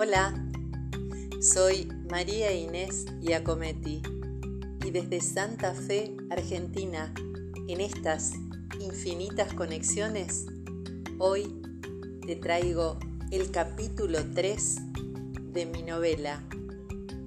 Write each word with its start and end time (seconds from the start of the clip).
Hola, 0.00 0.32
soy 1.40 1.88
María 2.08 2.54
Inés 2.54 3.06
Iacometti 3.20 4.00
y 4.86 4.90
desde 4.92 5.20
Santa 5.20 5.74
Fe, 5.74 6.16
Argentina, 6.30 7.12
en 7.66 7.80
estas 7.80 8.34
infinitas 8.78 9.52
conexiones, 9.54 10.46
hoy 11.18 11.60
te 12.24 12.36
traigo 12.36 13.00
el 13.32 13.50
capítulo 13.50 14.20
3 14.36 14.76
de 15.52 15.66
mi 15.66 15.82
novela 15.82 16.44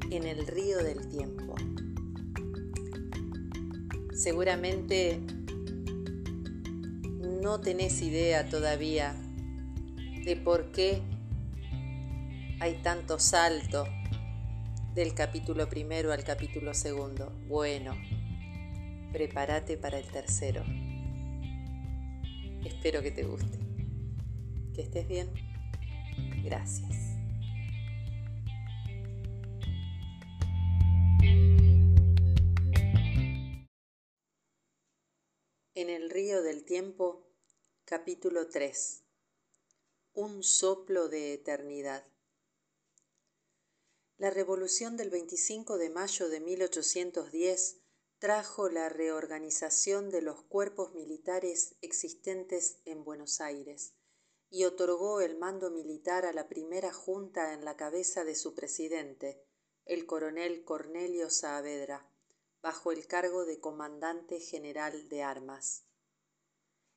En 0.09 0.23
el 0.23 0.47
río 0.47 0.77
del 0.77 1.09
tiempo. 1.09 1.55
Seguramente 4.13 5.19
no 7.41 7.59
tenés 7.59 8.01
idea 8.01 8.47
todavía 8.47 9.13
de 10.23 10.37
por 10.37 10.71
qué 10.71 11.01
hay 12.61 12.75
tanto 12.83 13.17
salto 13.17 13.87
del 14.93 15.15
capítulo 15.15 15.67
primero 15.67 16.11
al 16.11 16.23
capítulo 16.23 16.75
segundo. 16.75 17.31
Bueno, 17.47 17.95
prepárate 19.11 19.77
para 19.77 19.97
el 19.97 20.05
tercero. 20.05 20.63
Espero 22.63 23.01
que 23.01 23.09
te 23.09 23.23
guste. 23.23 23.57
Que 24.75 24.83
estés 24.83 25.07
bien. 25.07 25.33
Gracias. 26.43 26.91
En 35.73 35.89
el 35.89 36.11
río 36.11 36.43
del 36.43 36.63
tiempo, 36.63 37.25
capítulo 37.85 38.49
3. 38.49 39.03
Un 40.13 40.43
soplo 40.43 41.09
de 41.09 41.33
eternidad. 41.33 42.10
La 44.21 44.29
revolución 44.29 44.97
del 44.97 45.09
25 45.09 45.79
de 45.79 45.89
mayo 45.89 46.29
de 46.29 46.39
1810 46.41 47.81
trajo 48.19 48.69
la 48.69 48.87
reorganización 48.87 50.11
de 50.11 50.21
los 50.21 50.43
cuerpos 50.43 50.93
militares 50.93 51.75
existentes 51.81 52.81
en 52.85 53.03
Buenos 53.03 53.41
Aires 53.41 53.95
y 54.51 54.65
otorgó 54.65 55.21
el 55.21 55.39
mando 55.39 55.71
militar 55.71 56.27
a 56.27 56.33
la 56.33 56.47
primera 56.47 56.93
junta 56.93 57.53
en 57.53 57.65
la 57.65 57.75
cabeza 57.75 58.23
de 58.23 58.35
su 58.35 58.53
presidente, 58.53 59.43
el 59.85 60.05
coronel 60.05 60.63
Cornelio 60.65 61.31
Saavedra, 61.31 62.07
bajo 62.61 62.91
el 62.91 63.07
cargo 63.07 63.45
de 63.45 63.59
comandante 63.59 64.39
general 64.39 65.09
de 65.09 65.23
armas. 65.23 65.87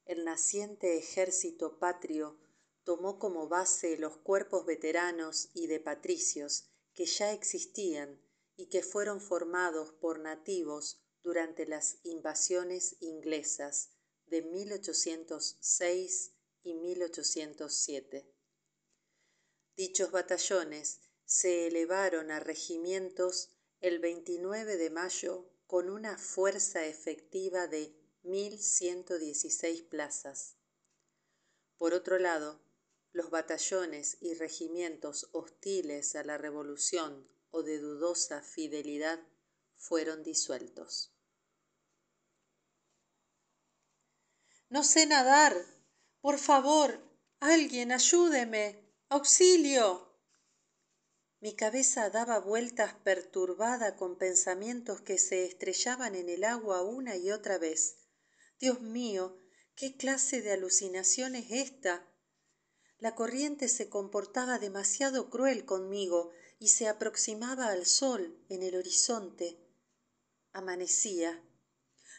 El 0.05 0.27
naciente 0.27 0.99
ejército 0.99 1.79
patrio 1.79 2.39
tomó 2.83 3.19
como 3.19 3.49
base 3.49 3.97
los 3.97 4.19
cuerpos 4.19 4.67
veteranos 4.67 5.49
y 5.55 5.69
de 5.69 5.81
patricios 5.81 6.69
que 6.95 7.07
ya 7.07 7.33
existían 7.33 8.21
y 8.57 8.67
que 8.67 8.83
fueron 8.83 9.21
formados 9.21 9.93
por 9.93 10.21
nativos 10.21 11.03
durante 11.23 11.67
las 11.67 11.99
invasiones 12.05 12.97
inglesas 13.01 13.91
de 14.27 14.43
1806 14.43 16.33
y 16.63 16.75
1807. 16.75 18.31
Dichos 19.77 20.11
batallones 20.13 21.01
se 21.25 21.67
elevaron 21.67 22.31
a 22.31 22.41
regimientos 22.41 23.51
el 23.81 23.99
29 23.99 24.77
de 24.77 24.91
mayo 24.91 25.51
con 25.67 25.91
una 25.91 26.17
fuerza 26.17 26.87
efectiva 26.87 27.67
de 27.67 27.99
1.116 28.23 29.89
plazas. 29.89 30.57
Por 31.77 31.93
otro 31.93 32.19
lado, 32.19 32.64
los 33.15 33.31
batallones 33.31 34.19
y 34.21 34.35
regimientos 34.35 35.29
hostiles 35.33 36.17
a 36.17 36.25
la 36.25 36.37
revolución 36.37 37.27
o 37.51 37.63
de 37.63 37.79
dudosa 37.79 38.43
fidelidad 38.43 39.21
fueron 39.77 40.25
disueltos. 40.25 41.15
No 44.69 44.83
sé 44.83 45.07
nadar. 45.07 45.55
Por 46.21 46.39
favor, 46.39 47.01
alguien, 47.39 47.93
ayúdeme. 47.93 48.93
Auxilio. 49.09 50.19
Mi 51.39 51.55
cabeza 51.55 52.11
daba 52.11 52.41
vueltas 52.41 52.95
perturbada 52.95 53.95
con 53.95 54.19
pensamientos 54.19 55.03
que 55.03 55.19
se 55.19 55.45
estrellaban 55.45 56.17
en 56.17 56.29
el 56.29 56.43
agua 56.43 56.83
una 56.83 57.17
y 57.17 57.31
otra 57.31 57.59
vez. 57.59 58.09
Dios 58.59 58.81
mío, 58.81 59.39
¿qué 59.77 59.97
clase 59.97 60.43
de 60.43 60.51
alucinación 60.51 61.37
es 61.37 61.53
esta? 61.53 62.11
La 62.99 63.15
corriente 63.15 63.69
se 63.69 63.89
comportaba 63.89 64.59
demasiado 64.59 65.29
cruel 65.31 65.65
conmigo 65.65 66.33
y 66.59 66.69
se 66.69 66.89
aproximaba 66.89 67.69
al 67.69 67.87
sol 67.87 68.39
en 68.49 68.63
el 68.63 68.77
horizonte. 68.77 69.59
Amanecía. 70.53 71.43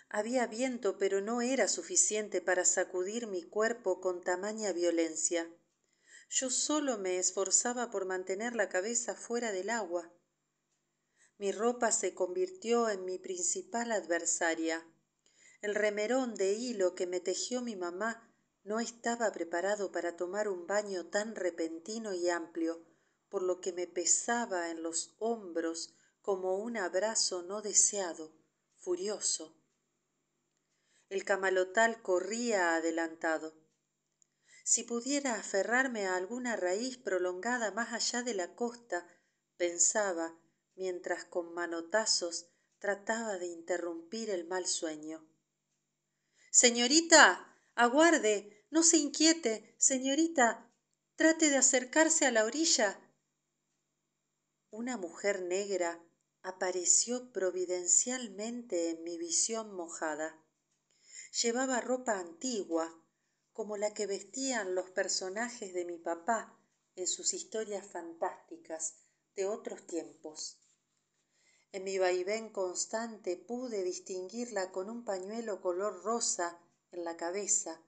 Había 0.10 0.46
viento, 0.48 0.98
pero 0.98 1.22
no 1.22 1.42
era 1.42 1.68
suficiente 1.68 2.42
para 2.42 2.66
sacudir 2.66 3.28
mi 3.28 3.44
cuerpo 3.44 4.02
con 4.02 4.22
tamaña 4.22 4.72
violencia. 4.72 5.50
Yo 6.30 6.50
solo 6.50 6.98
me 6.98 7.18
esforzaba 7.18 7.90
por 7.90 8.06
mantener 8.06 8.56
la 8.56 8.70
cabeza 8.70 9.16
fuera 9.16 9.52
del 9.52 9.70
agua. 9.70 10.12
Mi 11.38 11.52
ropa 11.52 11.92
se 11.92 12.14
convirtió 12.14 12.90
en 12.90 13.06
mi 13.06 13.20
principal 13.20 13.92
adversaria. 13.92 14.86
El 15.62 15.76
remerón 15.76 16.36
de 16.36 16.54
hilo 16.54 16.96
que 16.96 17.08
me 17.08 17.20
tejió 17.20 17.62
mi 17.62 17.76
mamá 17.76 18.35
no 18.66 18.80
estaba 18.80 19.32
preparado 19.32 19.92
para 19.92 20.18
tomar 20.18 20.50
un 20.50 20.66
baño 20.66 21.06
tan 21.06 21.36
repentino 21.36 22.14
y 22.14 22.30
amplio, 22.30 22.84
por 23.30 23.44
lo 23.44 23.62
que 23.62 23.72
me 23.72 23.86
pesaba 23.86 24.72
en 24.72 24.82
los 24.82 25.16
hombros 25.20 25.96
como 26.22 26.58
un 26.58 26.76
abrazo 26.76 27.44
no 27.44 27.62
deseado, 27.62 28.36
furioso. 28.78 29.56
El 31.10 31.24
camalotal 31.24 32.02
corría 32.02 32.76
adelantado. 32.76 33.54
Si 34.64 34.84
pudiera 34.84 35.36
aferrarme 35.36 36.08
a 36.08 36.16
alguna 36.16 36.56
raíz 36.56 36.98
prolongada 36.98 37.70
más 37.70 37.94
allá 37.94 38.24
de 38.24 38.34
la 38.34 38.56
costa, 38.56 39.08
pensaba, 39.58 40.40
mientras 40.74 41.24
con 41.26 41.54
manotazos 41.54 42.50
trataba 42.80 43.38
de 43.38 43.46
interrumpir 43.46 44.32
el 44.32 44.48
mal 44.48 44.66
sueño. 44.66 45.30
Señorita, 46.50 47.56
aguarde, 47.76 48.55
no 48.76 48.84
se 48.84 48.98
inquiete, 48.98 49.74
señorita. 49.78 50.70
Trate 51.16 51.50
de 51.50 51.56
acercarse 51.56 52.26
a 52.26 52.32
la 52.32 52.44
orilla. 52.44 53.00
Una 54.70 54.98
mujer 54.98 55.44
negra 55.44 56.04
apareció 56.42 57.32
providencialmente 57.32 58.90
en 58.90 59.02
mi 59.06 59.18
visión 59.18 59.74
mojada. 59.74 60.46
Llevaba 61.42 61.80
ropa 61.80 62.20
antigua, 62.20 63.02
como 63.54 63.78
la 63.78 63.94
que 63.94 64.08
vestían 64.08 64.76
los 64.76 64.90
personajes 64.92 65.74
de 65.74 65.86
mi 65.86 65.98
papá 65.98 66.60
en 66.98 67.08
sus 67.08 67.34
historias 67.34 67.90
fantásticas 67.90 68.96
de 69.38 69.46
otros 69.46 69.88
tiempos. 69.88 70.60
En 71.72 71.86
mi 71.86 71.98
vaivén 71.98 72.50
constante 72.50 73.38
pude 73.38 73.84
distinguirla 73.84 74.74
con 74.74 74.90
un 74.90 75.06
pañuelo 75.06 75.62
color 75.62 76.04
rosa 76.04 76.60
en 76.92 77.06
la 77.06 77.16
cabeza 77.16 77.82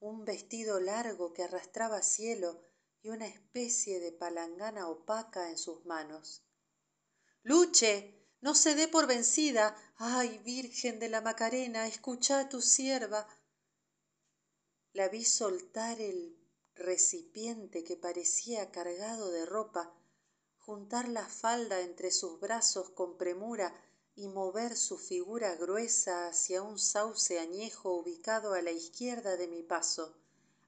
un 0.00 0.24
vestido 0.24 0.80
largo 0.80 1.32
que 1.32 1.42
arrastraba 1.42 2.02
cielo 2.02 2.62
y 3.02 3.08
una 3.08 3.26
especie 3.26 4.00
de 4.00 4.12
palangana 4.12 4.88
opaca 4.88 5.50
en 5.50 5.58
sus 5.58 5.84
manos. 5.84 6.44
Luche, 7.42 8.18
no 8.40 8.54
se 8.54 8.74
dé 8.74 8.88
por 8.88 9.06
vencida. 9.06 9.76
Ay, 9.96 10.38
Virgen 10.44 11.00
de 11.00 11.08
la 11.08 11.20
Macarena, 11.20 11.86
escucha 11.86 12.40
a 12.40 12.48
tu 12.48 12.60
sierva. 12.60 13.26
La 14.92 15.08
vi 15.08 15.24
soltar 15.24 16.00
el 16.00 16.38
recipiente 16.74 17.82
que 17.82 17.96
parecía 17.96 18.70
cargado 18.70 19.30
de 19.30 19.46
ropa, 19.46 19.92
juntar 20.58 21.08
la 21.08 21.26
falda 21.26 21.80
entre 21.80 22.12
sus 22.12 22.38
brazos 22.38 22.90
con 22.90 23.16
premura 23.16 23.74
y 24.18 24.26
mover 24.26 24.76
su 24.76 24.98
figura 24.98 25.54
gruesa 25.54 26.26
hacia 26.26 26.60
un 26.60 26.76
sauce 26.76 27.38
añejo 27.38 27.92
ubicado 27.94 28.52
a 28.54 28.62
la 28.62 28.72
izquierda 28.72 29.36
de 29.36 29.46
mi 29.46 29.62
paso, 29.62 30.18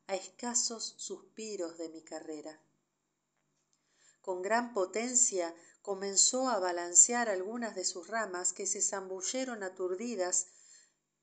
a 0.07 0.15
escasos 0.15 0.95
suspiros 0.99 1.77
de 1.77 1.89
mi 1.89 2.01
carrera. 2.01 2.63
Con 4.21 4.41
gran 4.41 4.73
potencia 4.73 5.53
comenzó 5.83 6.49
a 6.49 6.61
balancear 6.61 7.29
algunas 7.29 7.75
de 7.75 7.85
sus 7.85 8.07
ramas 8.07 8.53
que 8.53 8.69
se 8.69 8.81
zambulleron 8.81 9.65
aturdidas 9.65 10.47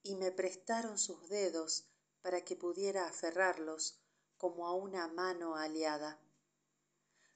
y 0.04 0.16
me 0.16 0.34
prestaron 0.34 0.98
sus 0.98 1.30
dedos 1.30 1.86
para 2.22 2.44
que 2.44 2.58
pudiera 2.58 3.08
aferrarlos 3.08 4.02
como 4.36 4.68
a 4.68 4.74
una 4.74 5.08
mano 5.08 5.56
aliada. 5.56 6.20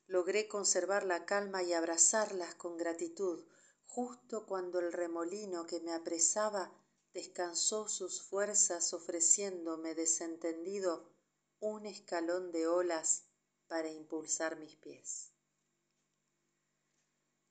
Logré 0.06 0.50
conservar 0.50 1.06
la 1.06 1.26
calma 1.26 1.64
y 1.64 1.72
abrazarlas 1.72 2.56
con 2.56 2.76
gratitud, 2.76 3.46
justo 3.94 4.46
cuando 4.46 4.80
el 4.80 4.94
remolino 4.94 5.68
que 5.68 5.82
me 5.82 5.92
apresaba 5.92 6.72
descansó 7.14 7.90
sus 7.90 8.22
fuerzas 8.22 8.94
ofreciéndome 8.94 9.96
desentendido 9.96 11.12
un 11.60 11.86
escalón 11.86 12.54
de 12.54 12.68
olas 12.68 13.26
para 13.68 13.90
impulsar 13.90 14.58
mis 14.58 14.78
pies. 14.78 15.34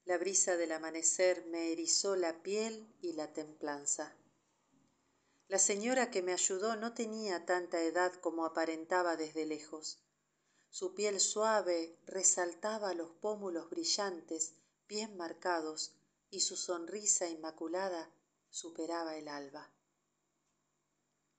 La 0.06 0.16
brisa 0.16 0.56
del 0.56 0.72
amanecer 0.72 1.44
me 1.44 1.72
erizó 1.72 2.16
la 2.16 2.42
piel 2.42 2.90
y 3.02 3.12
la 3.12 3.34
templanza. 3.34 4.16
La 5.46 5.58
señora 5.58 6.10
que 6.10 6.22
me 6.22 6.32
ayudó 6.32 6.74
no 6.76 6.94
tenía 6.94 7.44
tanta 7.44 7.82
edad 7.82 8.14
como 8.14 8.46
aparentaba 8.46 9.16
desde 9.16 9.44
lejos. 9.44 10.02
Su 10.70 10.94
piel 10.94 11.20
suave 11.20 11.98
resaltaba 12.06 12.94
los 12.94 13.10
pómulos 13.10 13.68
brillantes, 13.68 14.54
bien 14.88 15.18
marcados, 15.18 15.99
y 16.30 16.40
su 16.40 16.56
sonrisa 16.56 17.28
inmaculada 17.28 18.10
superaba 18.48 19.16
el 19.16 19.28
alba. 19.28 19.72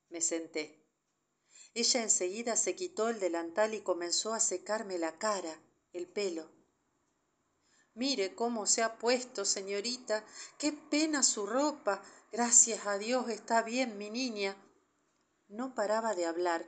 Me 0.09 0.21
senté. 0.21 0.85
Ella 1.73 2.03
enseguida 2.03 2.55
se 2.57 2.75
quitó 2.75 3.09
el 3.09 3.19
delantal 3.19 3.73
y 3.73 3.81
comenzó 3.81 4.33
a 4.33 4.39
secarme 4.39 4.97
la 4.97 5.17
cara, 5.17 5.61
el 5.93 6.07
pelo. 6.07 6.51
Mire 7.93 8.35
cómo 8.35 8.65
se 8.67 8.83
ha 8.83 8.97
puesto, 8.97 9.45
señorita. 9.45 10.25
Qué 10.57 10.73
pena 10.73 11.23
su 11.23 11.45
ropa. 11.45 12.01
Gracias 12.31 12.85
a 12.87 12.97
Dios 12.97 13.29
está 13.29 13.61
bien 13.61 13.97
mi 13.97 14.09
niña. 14.09 14.55
No 15.47 15.75
paraba 15.75 16.15
de 16.15 16.25
hablar 16.25 16.65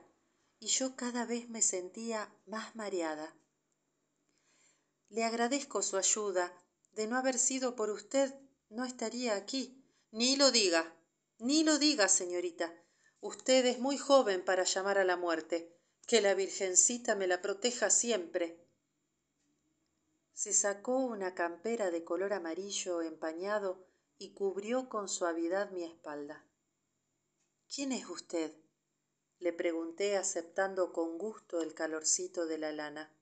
y 0.60 0.68
yo 0.68 0.96
cada 0.96 1.26
vez 1.26 1.50
me 1.50 1.62
sentía 1.62 2.34
más 2.46 2.76
mareada. 2.76 3.36
Le 5.10 5.26
agradezco 5.26 5.82
su 5.82 5.98
ayuda. 5.98 6.54
De 6.94 7.08
no 7.08 7.18
haber 7.18 7.40
sido 7.40 7.76
por 7.76 7.90
usted, 7.90 8.34
no 8.70 8.86
estaría 8.86 9.36
aquí. 9.36 9.84
Ni 10.12 10.36
lo 10.36 10.52
diga, 10.52 10.96
ni 11.40 11.64
lo 11.64 11.80
diga, 11.80 12.08
señorita. 12.08 12.74
Usted 13.20 13.66
es 13.66 13.80
muy 13.80 13.98
joven 13.98 14.44
para 14.44 14.64
llamar 14.64 14.98
a 14.98 15.04
la 15.04 15.18
muerte. 15.18 15.76
Que 16.06 16.22
la 16.22 16.34
Virgencita 16.34 17.16
me 17.16 17.28
la 17.28 17.42
proteja 17.42 17.90
siempre. 17.90 18.68
Se 20.34 20.54
sacó 20.54 20.98
una 20.98 21.34
campera 21.34 21.92
de 21.92 22.04
color 22.04 22.34
amarillo 22.34 23.02
empañado 23.02 23.88
y 24.18 24.34
cubrió 24.34 24.90
con 24.90 25.08
suavidad 25.08 25.72
mi 25.72 25.84
espalda. 25.84 26.46
¿Quién 27.74 27.92
es 27.92 28.10
usted? 28.10 28.56
le 29.40 29.52
pregunté 29.52 30.16
aceptando 30.16 30.94
con 30.94 31.18
gusto 31.18 31.62
el 31.62 31.74
calorcito 31.74 32.46
de 32.46 32.58
la 32.58 32.72
lana. 32.72 33.14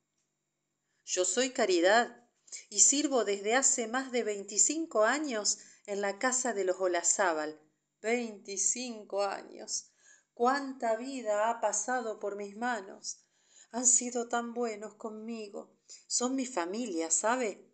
Yo 1.03 1.25
soy 1.25 1.49
Caridad 1.49 2.20
y 2.69 2.79
sirvo 2.81 3.23
desde 3.25 3.55
hace 3.55 3.87
más 3.87 4.11
de 4.11 4.23
veinticinco 4.23 5.03
años 5.03 5.59
en 5.85 6.01
la 6.01 6.19
casa 6.19 6.53
de 6.53 6.63
los 6.63 6.79
Olazábal. 6.79 7.59
Veinticinco 8.01 9.23
años. 9.23 9.91
Cuánta 10.33 10.95
vida 10.95 11.49
ha 11.49 11.61
pasado 11.61 12.19
por 12.19 12.35
mis 12.35 12.55
manos. 12.57 13.25
Han 13.71 13.85
sido 13.85 14.27
tan 14.27 14.53
buenos 14.53 14.95
conmigo. 14.95 15.77
Son 16.07 16.35
mi 16.35 16.45
familia, 16.45 17.11
¿sabe? 17.11 17.71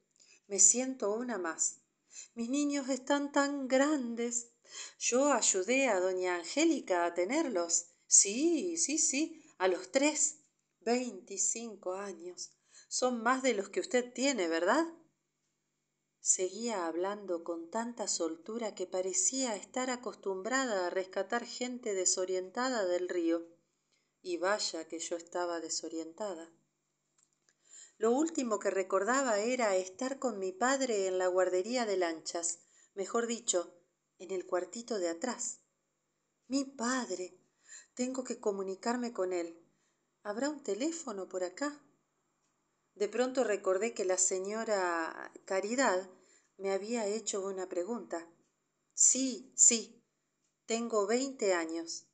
Me 0.48 0.60
siento 0.60 1.14
una 1.14 1.38
más. 1.38 1.82
Mis 2.36 2.50
niños 2.50 2.90
están 2.90 3.32
tan 3.32 3.68
grandes. 3.68 4.52
Yo 5.00 5.32
ayudé 5.32 5.88
a 5.88 6.00
doña 6.00 6.36
Angélica 6.36 7.06
a 7.06 7.14
tenerlos. 7.14 7.88
Sí, 8.06 8.78
sí, 8.78 8.98
sí, 8.98 9.44
a 9.58 9.68
los 9.68 9.92
tres. 9.92 10.40
Veinticinco 10.82 11.94
años. 11.94 12.52
Son 12.88 13.22
más 13.22 13.44
de 13.44 13.54
los 13.54 13.70
que 13.70 13.80
usted 13.80 14.14
tiene, 14.14 14.48
¿verdad? 14.48 14.86
Seguía 16.20 16.88
hablando 16.88 17.44
con 17.44 17.70
tanta 17.70 18.08
soltura 18.08 18.76
que 18.76 18.86
parecía 18.86 19.56
estar 19.56 19.90
acostumbrada 19.90 20.88
a 20.88 20.90
rescatar 20.90 21.46
gente 21.46 21.94
desorientada 21.94 22.86
del 22.86 23.08
río. 23.08 23.48
Y 24.22 24.38
vaya 24.38 24.88
que 24.88 25.00
yo 25.00 25.16
estaba 25.16 25.62
desorientada. 25.62 26.52
Lo 27.98 28.12
último 28.12 28.60
que 28.60 28.70
recordaba 28.70 29.40
era 29.40 29.76
estar 29.76 30.20
con 30.20 30.38
mi 30.38 30.52
padre 30.52 31.08
en 31.08 31.18
la 31.18 31.28
guardería 31.28 31.86
de 31.86 31.98
lanchas, 31.98 32.60
mejor 32.94 33.26
dicho, 33.28 33.74
en 34.20 34.32
el 34.32 34.46
cuartito 34.46 35.00
de 35.00 35.10
atrás. 35.10 35.62
Mi 36.48 36.66
padre. 36.66 37.40
Tengo 37.94 38.24
que 38.24 38.40
comunicarme 38.40 39.14
con 39.14 39.34
él. 39.34 39.66
¿Habrá 40.24 40.50
un 40.50 40.62
teléfono 40.62 41.28
por 41.28 41.44
acá? 41.44 41.82
De 42.98 43.08
pronto 43.08 43.44
recordé 43.44 43.94
que 43.94 44.06
la 44.06 44.18
señora 44.18 45.32
Caridad 45.46 46.10
me 46.58 46.72
había 46.72 47.06
hecho 47.06 47.46
una 47.46 47.70
pregunta. 47.70 48.28
Sí, 48.96 49.54
sí, 49.56 50.04
tengo 50.66 51.06
veinte 51.06 51.54
años. 51.54 52.08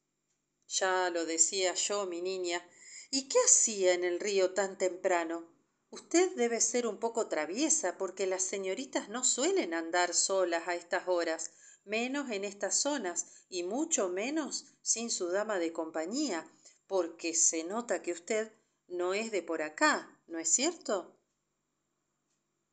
Ya 0.67 1.09
lo 1.09 1.25
decía 1.25 1.73
yo, 1.75 2.05
mi 2.05 2.21
niña. 2.21 2.67
¿Y 3.11 3.29
qué 3.29 3.37
hacía 3.45 3.93
en 3.93 4.03
el 4.03 4.19
río 4.19 4.53
tan 4.53 4.77
temprano? 4.77 5.47
Usted 5.89 6.35
debe 6.35 6.59
ser 6.59 6.85
un 6.85 6.97
poco 6.97 7.29
traviesa, 7.29 7.97
porque 7.97 8.27
las 8.27 8.43
señoritas 8.43 9.07
no 9.07 9.23
suelen 9.23 9.73
andar 9.73 10.13
solas 10.13 10.67
a 10.67 10.75
estas 10.75 11.07
horas, 11.07 11.51
menos 11.85 12.29
en 12.29 12.43
estas 12.43 12.75
zonas, 12.75 13.27
y 13.47 13.63
mucho 13.63 14.09
menos 14.09 14.65
sin 14.81 15.09
su 15.09 15.29
dama 15.29 15.59
de 15.59 15.71
compañía, 15.71 16.45
porque 16.87 17.33
se 17.35 17.63
nota 17.63 18.01
que 18.01 18.11
usted 18.11 18.51
no 18.87 19.13
es 19.13 19.31
de 19.31 19.43
por 19.43 19.61
acá, 19.61 20.12
¿no 20.27 20.39
es 20.39 20.49
cierto? 20.53 21.19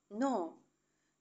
No, 0.09 0.67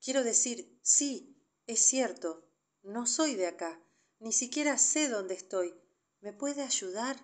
quiero 0.02 0.24
decir, 0.24 0.80
sí, 0.82 1.36
es 1.68 1.82
cierto, 1.82 2.50
no 2.82 3.06
soy 3.06 3.36
de 3.36 3.48
acá, 3.48 3.82
ni 4.20 4.34
siquiera 4.34 4.78
sé 4.78 5.10
dónde 5.10 5.36
estoy. 5.36 5.74
¿Me 6.22 6.34
puede 6.34 6.64
ayudar? 6.64 7.18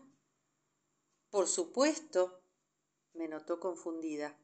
Por 1.29 1.47
supuesto, 1.47 2.41
me 3.13 3.27
notó 3.27 3.59
confundida. 3.59 4.39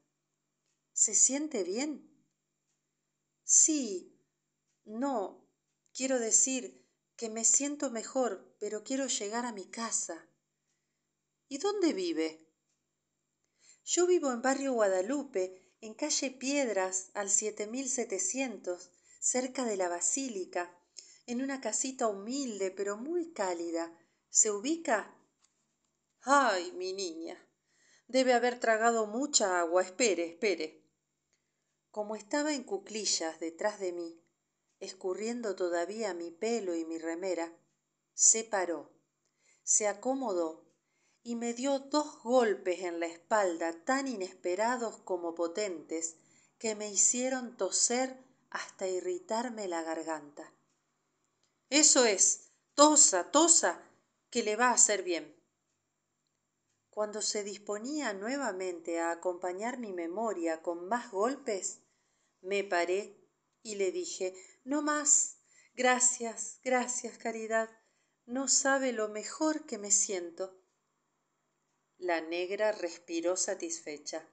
¿Se 0.92 1.14
siente 1.14 1.62
bien? 1.62 2.12
Sí, 3.44 4.18
no, 4.84 5.48
quiero 5.94 6.18
decir 6.18 6.86
que 7.16 7.30
me 7.30 7.44
siento 7.44 7.90
mejor, 7.90 8.56
pero 8.58 8.82
quiero 8.82 9.06
llegar 9.06 9.46
a 9.46 9.52
mi 9.52 9.66
casa. 9.66 10.28
¿Y 11.48 11.58
dónde 11.58 11.92
vive? 11.92 12.51
Yo 13.84 14.06
vivo 14.06 14.32
en 14.32 14.42
barrio 14.42 14.72
Guadalupe, 14.72 15.74
en 15.80 15.94
calle 15.94 16.30
Piedras, 16.30 17.10
al 17.14 17.30
7700, 17.30 18.90
cerca 19.20 19.64
de 19.64 19.76
la 19.76 19.88
Basílica, 19.88 20.76
en 21.26 21.42
una 21.42 21.60
casita 21.60 22.08
humilde 22.08 22.70
pero 22.70 22.96
muy 22.96 23.32
cálida. 23.32 23.96
¿Se 24.28 24.50
ubica? 24.50 25.14
Ay, 26.22 26.72
mi 26.72 26.92
niña. 26.92 27.38
Debe 28.08 28.32
haber 28.32 28.58
tragado 28.60 29.06
mucha 29.06 29.58
agua. 29.58 29.82
Espere, 29.82 30.26
espere 30.26 30.82
como 31.92 32.16
estaba 32.16 32.54
en 32.54 32.64
cuclillas 32.64 33.38
detrás 33.38 33.78
de 33.78 33.92
mí, 33.92 34.18
escurriendo 34.80 35.54
todavía 35.54 36.14
mi 36.14 36.30
pelo 36.30 36.74
y 36.74 36.86
mi 36.86 36.96
remera, 36.96 37.54
se 38.14 38.44
paró, 38.44 38.90
se 39.62 39.86
acomodó 39.86 40.71
y 41.22 41.36
me 41.36 41.54
dio 41.54 41.78
dos 41.78 42.22
golpes 42.22 42.80
en 42.80 43.00
la 43.00 43.06
espalda 43.06 43.72
tan 43.84 44.08
inesperados 44.08 44.98
como 44.98 45.34
potentes 45.34 46.16
que 46.58 46.74
me 46.74 46.90
hicieron 46.90 47.56
toser 47.56 48.16
hasta 48.50 48.86
irritarme 48.86 49.68
la 49.68 49.82
garganta. 49.82 50.52
Eso 51.70 52.04
es, 52.04 52.50
tosa, 52.74 53.30
tosa, 53.30 53.82
que 54.30 54.42
le 54.42 54.56
va 54.56 54.68
a 54.68 54.74
hacer 54.74 55.02
bien. 55.02 55.36
Cuando 56.90 57.22
se 57.22 57.42
disponía 57.42 58.12
nuevamente 58.12 59.00
a 59.00 59.10
acompañar 59.10 59.78
mi 59.78 59.92
memoria 59.92 60.60
con 60.60 60.88
más 60.88 61.10
golpes, 61.10 61.80
me 62.42 62.64
paré 62.64 63.16
y 63.62 63.76
le 63.76 63.92
dije, 63.92 64.34
no 64.64 64.82
más. 64.82 65.38
Gracias, 65.74 66.60
gracias, 66.62 67.16
Caridad. 67.16 67.70
No 68.26 68.46
sabe 68.48 68.92
lo 68.92 69.08
mejor 69.08 69.64
que 69.64 69.78
me 69.78 69.90
siento. 69.90 70.61
La 72.02 72.20
negra 72.20 72.72
respiró 72.72 73.36
satisfecha, 73.36 74.28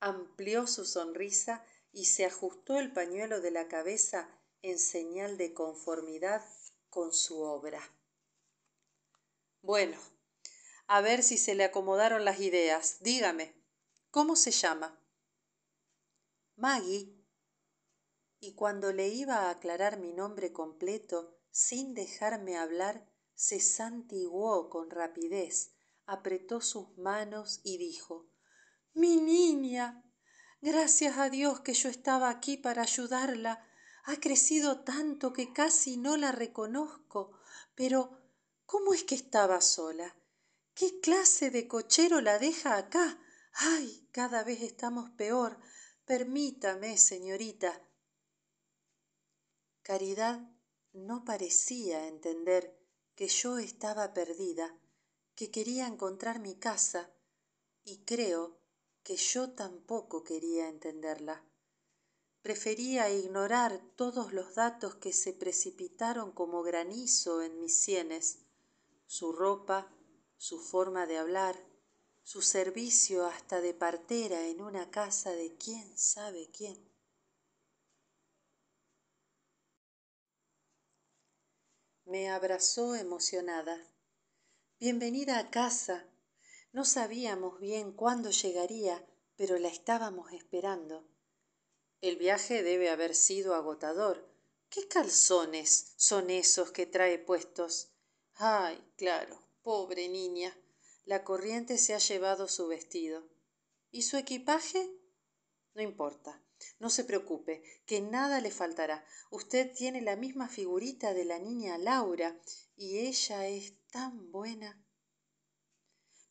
amplió 0.00 0.66
su 0.66 0.84
sonrisa 0.84 1.64
y 1.92 2.06
se 2.06 2.24
ajustó 2.24 2.80
el 2.80 2.92
pañuelo 2.92 3.40
de 3.40 3.52
la 3.52 3.68
cabeza 3.68 4.28
en 4.60 4.76
señal 4.80 5.36
de 5.36 5.54
conformidad 5.54 6.44
con 6.90 7.14
su 7.14 7.40
obra. 7.40 7.80
Bueno, 9.60 9.96
a 10.88 11.00
ver 11.00 11.22
si 11.22 11.38
se 11.38 11.54
le 11.54 11.62
acomodaron 11.62 12.24
las 12.24 12.40
ideas. 12.40 12.96
Dígame, 13.02 13.54
¿cómo 14.10 14.34
se 14.34 14.50
llama? 14.50 15.00
Maggie, 16.56 17.24
y 18.40 18.54
cuando 18.54 18.92
le 18.92 19.10
iba 19.10 19.42
a 19.42 19.50
aclarar 19.50 20.00
mi 20.00 20.12
nombre 20.12 20.52
completo, 20.52 21.38
sin 21.52 21.94
dejarme 21.94 22.56
hablar, 22.56 23.08
se 23.36 23.60
santiguó 23.60 24.68
con 24.68 24.90
rapidez, 24.90 25.71
apretó 26.06 26.60
sus 26.60 26.96
manos 26.98 27.60
y 27.64 27.78
dijo 27.78 28.30
Mi 28.94 29.20
niña. 29.20 30.04
Gracias 30.60 31.18
a 31.18 31.28
Dios 31.28 31.60
que 31.60 31.74
yo 31.74 31.88
estaba 31.88 32.30
aquí 32.30 32.56
para 32.56 32.82
ayudarla. 32.82 33.66
Ha 34.04 34.16
crecido 34.16 34.80
tanto 34.84 35.32
que 35.32 35.52
casi 35.52 35.96
no 35.96 36.16
la 36.16 36.32
reconozco. 36.32 37.38
Pero, 37.74 38.18
¿cómo 38.66 38.94
es 38.94 39.04
que 39.04 39.14
estaba 39.14 39.60
sola? 39.60 40.16
¿Qué 40.74 41.00
clase 41.00 41.50
de 41.50 41.66
cochero 41.68 42.20
la 42.20 42.38
deja 42.38 42.76
acá? 42.76 43.18
Ay, 43.54 44.08
cada 44.12 44.44
vez 44.44 44.62
estamos 44.62 45.10
peor. 45.10 45.58
Permítame, 46.04 46.96
señorita, 46.98 47.80
Caridad 49.82 50.40
no 50.92 51.24
parecía 51.24 52.06
entender 52.06 52.78
que 53.16 53.26
yo 53.26 53.58
estaba 53.58 54.14
perdida, 54.14 54.78
que 55.42 55.50
quería 55.50 55.88
encontrar 55.88 56.38
mi 56.38 56.54
casa, 56.54 57.10
y 57.82 58.04
creo 58.04 58.60
que 59.02 59.16
yo 59.16 59.50
tampoco 59.50 60.22
quería 60.22 60.68
entenderla. 60.68 61.44
Prefería 62.42 63.10
ignorar 63.10 63.82
todos 63.96 64.32
los 64.32 64.54
datos 64.54 64.94
que 64.94 65.12
se 65.12 65.32
precipitaron 65.32 66.30
como 66.30 66.62
granizo 66.62 67.42
en 67.42 67.58
mis 67.58 67.76
sienes, 67.76 68.38
su 69.08 69.32
ropa, 69.32 69.92
su 70.36 70.60
forma 70.60 71.08
de 71.08 71.18
hablar, 71.18 71.58
su 72.22 72.40
servicio 72.40 73.26
hasta 73.26 73.60
de 73.60 73.74
partera 73.74 74.46
en 74.46 74.60
una 74.60 74.92
casa 74.92 75.32
de 75.32 75.56
quién 75.56 75.98
sabe 75.98 76.52
quién. 76.52 76.88
Me 82.04 82.30
abrazó 82.30 82.94
emocionada. 82.94 83.91
Bienvenida 84.84 85.38
a 85.38 85.48
casa. 85.48 86.08
No 86.72 86.84
sabíamos 86.84 87.60
bien 87.60 87.92
cuándo 87.92 88.30
llegaría, 88.30 89.06
pero 89.36 89.56
la 89.60 89.68
estábamos 89.68 90.32
esperando. 90.32 91.08
El 92.00 92.16
viaje 92.16 92.64
debe 92.64 92.90
haber 92.90 93.14
sido 93.14 93.54
agotador. 93.54 94.28
¿Qué 94.70 94.88
calzones 94.88 95.92
son 95.96 96.30
esos 96.30 96.72
que 96.72 96.86
trae 96.86 97.20
puestos? 97.20 97.92
Ay, 98.34 98.84
claro, 98.96 99.40
pobre 99.62 100.08
niña. 100.08 100.52
La 101.04 101.22
corriente 101.22 101.78
se 101.78 101.94
ha 101.94 101.98
llevado 101.98 102.48
su 102.48 102.66
vestido. 102.66 103.22
¿Y 103.92 104.02
su 104.02 104.16
equipaje? 104.16 104.90
No 105.74 105.82
importa. 105.82 106.42
No 106.80 106.90
se 106.90 107.04
preocupe, 107.04 107.62
que 107.86 108.00
nada 108.00 108.40
le 108.40 108.50
faltará. 108.50 109.04
Usted 109.30 109.72
tiene 109.74 110.00
la 110.00 110.16
misma 110.16 110.48
figurita 110.48 111.14
de 111.14 111.24
la 111.24 111.38
niña 111.38 111.78
Laura, 111.78 112.36
y 112.82 112.98
ella 112.98 113.46
es 113.46 113.74
tan 113.92 114.32
buena. 114.32 114.84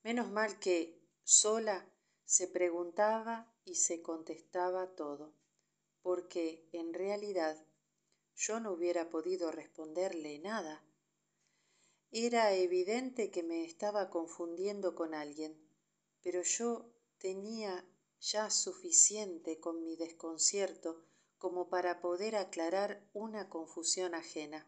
Menos 0.04 0.30
mal 0.30 0.60
que, 0.60 1.02
sola, 1.24 1.90
se 2.26 2.50
preguntaba 2.50 3.56
y 3.64 3.76
se 3.76 4.02
contestaba 4.02 4.94
todo 4.94 5.34
porque 6.02 6.68
en 6.74 6.94
realidad 6.94 7.66
yo 8.36 8.60
no 8.60 8.74
hubiera 8.74 9.10
podido 9.10 9.50
responderle 9.52 10.40
nada. 10.40 10.84
Era 12.12 12.54
evidente 12.54 13.32
que 13.32 13.44
me 13.44 13.64
estaba 13.64 14.10
confundiendo 14.10 14.94
con 14.94 15.14
alguien, 15.14 15.58
pero 16.22 16.42
yo 16.42 16.92
tenía 17.18 17.86
ya 18.20 18.50
suficiente 18.50 19.62
con 19.62 19.84
mi 19.84 19.96
desconcierto 19.96 21.06
como 21.38 21.70
para 21.70 22.02
poder 22.02 22.36
aclarar 22.36 23.10
una 23.14 23.48
confusión 23.48 24.16
ajena. 24.16 24.68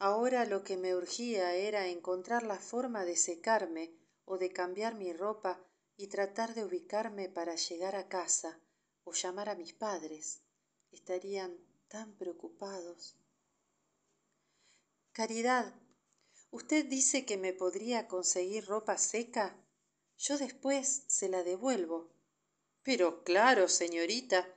Ahora 0.00 0.44
lo 0.44 0.62
que 0.62 0.76
me 0.76 0.94
urgía 0.94 1.54
era 1.54 1.88
encontrar 1.88 2.44
la 2.44 2.58
forma 2.58 3.04
de 3.04 3.16
secarme 3.16 3.92
o 4.24 4.38
de 4.38 4.52
cambiar 4.52 4.94
mi 4.94 5.12
ropa 5.12 5.60
y 5.96 6.06
tratar 6.06 6.54
de 6.54 6.64
ubicarme 6.64 7.28
para 7.28 7.56
llegar 7.56 7.96
a 7.96 8.08
casa, 8.08 8.60
o 9.02 9.12
llamar 9.12 9.48
a 9.48 9.56
mis 9.56 9.72
padres. 9.72 10.42
Estarían 10.92 11.58
tan 11.88 12.16
preocupados. 12.16 13.16
Caridad, 15.10 15.74
¿usted 16.50 16.86
dice 16.86 17.26
que 17.26 17.36
me 17.36 17.52
podría 17.52 18.06
conseguir 18.06 18.66
ropa 18.66 18.98
seca? 18.98 19.56
Yo 20.16 20.38
después 20.38 21.04
se 21.08 21.28
la 21.28 21.42
devuelvo. 21.42 22.12
Pero 22.84 23.24
claro, 23.24 23.66
señorita, 23.66 24.48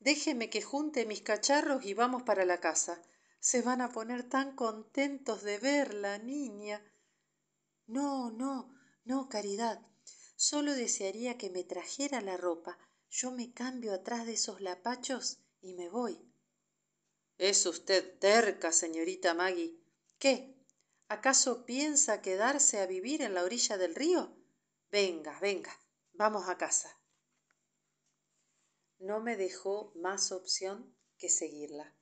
déjeme 0.00 0.48
que 0.48 0.62
junte 0.62 1.04
mis 1.04 1.20
cacharros 1.20 1.84
y 1.84 1.92
vamos 1.92 2.22
para 2.22 2.46
la 2.46 2.60
casa. 2.60 3.02
Se 3.48 3.62
van 3.62 3.80
a 3.80 3.90
poner 3.90 4.28
tan 4.28 4.56
contentos 4.56 5.44
de 5.44 5.58
verla, 5.58 6.18
niña. 6.18 6.82
No, 7.86 8.32
no, 8.32 8.74
no, 9.04 9.28
Caridad. 9.28 9.86
Solo 10.34 10.74
desearía 10.74 11.38
que 11.38 11.48
me 11.50 11.62
trajera 11.62 12.20
la 12.20 12.36
ropa 12.36 12.76
yo 13.08 13.30
me 13.30 13.52
cambio 13.54 13.94
atrás 13.94 14.26
de 14.26 14.32
esos 14.32 14.60
lapachos 14.60 15.38
y 15.60 15.74
me 15.74 15.88
voy. 15.88 16.20
Es 17.38 17.64
usted 17.66 18.18
terca, 18.18 18.72
señorita 18.72 19.32
Maggie. 19.32 19.80
¿Qué? 20.18 20.60
¿Acaso 21.06 21.64
piensa 21.64 22.22
quedarse 22.22 22.80
a 22.80 22.86
vivir 22.86 23.22
en 23.22 23.34
la 23.34 23.44
orilla 23.44 23.78
del 23.78 23.94
río? 23.94 24.36
Venga, 24.90 25.38
venga, 25.38 25.72
vamos 26.14 26.48
a 26.48 26.58
casa. 26.58 27.00
No 28.98 29.20
me 29.20 29.36
dejó 29.36 29.92
más 29.94 30.32
opción 30.32 30.96
que 31.16 31.28
seguirla. 31.28 31.95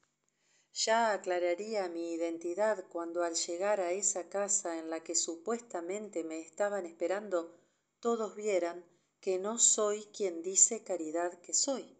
Ya 0.74 1.12
aclararía 1.12 1.88
mi 1.88 2.14
identidad 2.14 2.84
cuando 2.88 3.22
al 3.22 3.36
llegar 3.36 3.80
a 3.80 3.92
esa 3.92 4.28
casa 4.28 4.76
en 4.76 4.90
la 4.90 5.04
que 5.04 5.14
supuestamente 5.14 6.24
me 6.24 6.40
estaban 6.40 6.84
esperando 6.84 7.56
todos 8.00 8.34
vieran 8.34 8.84
que 9.20 9.38
no 9.38 9.60
soy 9.60 10.04
quien 10.06 10.42
dice 10.42 10.82
caridad 10.82 11.40
que 11.40 11.54
soy. 11.54 11.96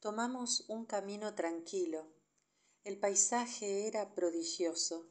Tomamos 0.00 0.64
un 0.68 0.84
camino 0.84 1.36
tranquilo. 1.36 2.12
El 2.82 2.98
paisaje 2.98 3.86
era 3.86 4.12
prodigioso. 4.12 5.08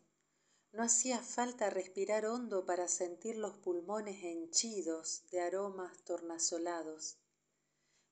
No 0.73 0.83
hacía 0.83 1.19
falta 1.19 1.69
respirar 1.69 2.25
hondo 2.25 2.65
para 2.65 2.89
sentir 2.89 3.37
los 3.37 3.55
pulmones 3.55 4.21
henchidos 4.25 5.23
de 5.31 5.39
aromas 5.39 6.03
tornasolados. 6.03 7.20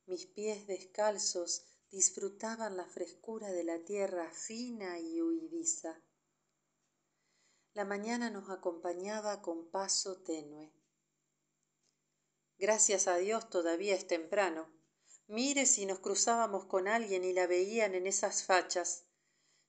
Mis 0.10 0.26
pies 0.26 0.66
descalzos 0.66 1.68
disfrutaban 1.92 2.76
la 2.76 2.88
frescura 2.88 3.52
de 3.52 3.64
la 3.64 3.78
tierra 3.86 4.32
fina 4.32 4.98
y 4.98 5.22
huidiza. 5.22 6.02
La 7.76 7.86
mañana 7.86 8.32
nos 8.32 8.50
acompañaba 8.50 9.44
con 9.44 9.70
paso 9.70 10.24
tenue. 10.24 10.74
Gracias 12.58 13.08
a 13.08 13.18
Dios 13.18 13.52
todavía 13.52 13.94
es 13.94 14.08
temprano. 14.08 14.74
Mire 15.28 15.68
si 15.68 15.86
nos 15.86 16.00
cruzábamos 16.00 16.66
con 16.66 16.88
alguien 16.88 17.24
y 17.24 17.32
la 17.32 17.46
veían 17.46 17.94
en 17.94 18.08
esas 18.08 18.44
fachas. 18.44 19.06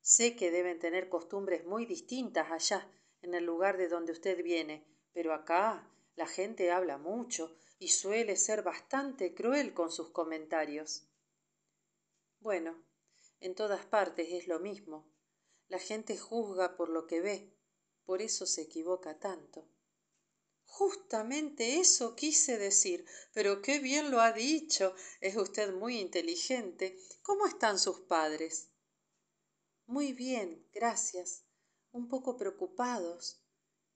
Sé 0.00 0.36
que 0.36 0.50
deben 0.50 0.78
tener 0.78 1.10
costumbres 1.10 1.66
muy 1.66 1.84
distintas 1.84 2.50
allá, 2.50 2.90
en 3.20 3.34
el 3.34 3.44
lugar 3.44 3.76
de 3.76 3.88
donde 3.88 4.12
usted 4.12 4.42
viene, 4.42 4.86
pero 5.12 5.34
acá 5.34 5.86
la 6.16 6.26
gente 6.26 6.70
habla 6.70 6.96
mucho 6.96 7.58
y 7.80 7.88
suele 7.88 8.36
ser 8.36 8.62
bastante 8.62 9.34
cruel 9.34 9.72
con 9.72 9.90
sus 9.90 10.10
comentarios. 10.10 11.08
Bueno, 12.38 12.84
en 13.40 13.54
todas 13.54 13.86
partes 13.86 14.28
es 14.30 14.46
lo 14.46 14.60
mismo. 14.60 15.10
La 15.66 15.78
gente 15.78 16.18
juzga 16.18 16.76
por 16.76 16.90
lo 16.90 17.06
que 17.06 17.22
ve, 17.22 17.56
por 18.04 18.20
eso 18.20 18.44
se 18.44 18.62
equivoca 18.62 19.18
tanto. 19.18 19.66
Justamente 20.64 21.80
eso 21.80 22.14
quise 22.14 22.58
decir, 22.58 23.06
pero 23.32 23.62
qué 23.62 23.78
bien 23.78 24.10
lo 24.10 24.20
ha 24.20 24.32
dicho. 24.32 24.94
Es 25.22 25.36
usted 25.36 25.72
muy 25.72 25.98
inteligente. 25.98 26.98
¿Cómo 27.22 27.46
están 27.46 27.78
sus 27.78 28.00
padres? 28.00 28.68
Muy 29.86 30.12
bien, 30.12 30.68
gracias. 30.72 31.44
Un 31.92 32.08
poco 32.08 32.36
preocupados. 32.36 33.40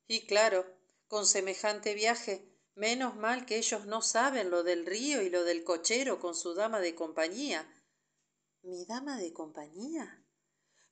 Y 0.06 0.26
claro, 0.26 0.64
con 1.06 1.26
semejante 1.26 1.94
viaje, 1.94 2.53
menos 2.74 3.16
mal 3.16 3.46
que 3.46 3.56
ellos 3.56 3.86
no 3.86 4.02
saben 4.02 4.50
lo 4.50 4.62
del 4.62 4.86
río 4.86 5.22
y 5.22 5.30
lo 5.30 5.44
del 5.44 5.64
cochero 5.64 6.18
con 6.20 6.34
su 6.34 6.54
dama 6.54 6.80
de 6.80 6.94
compañía. 6.94 7.68
¿Mi 8.62 8.84
dama 8.86 9.18
de 9.18 9.32
compañía? 9.32 10.24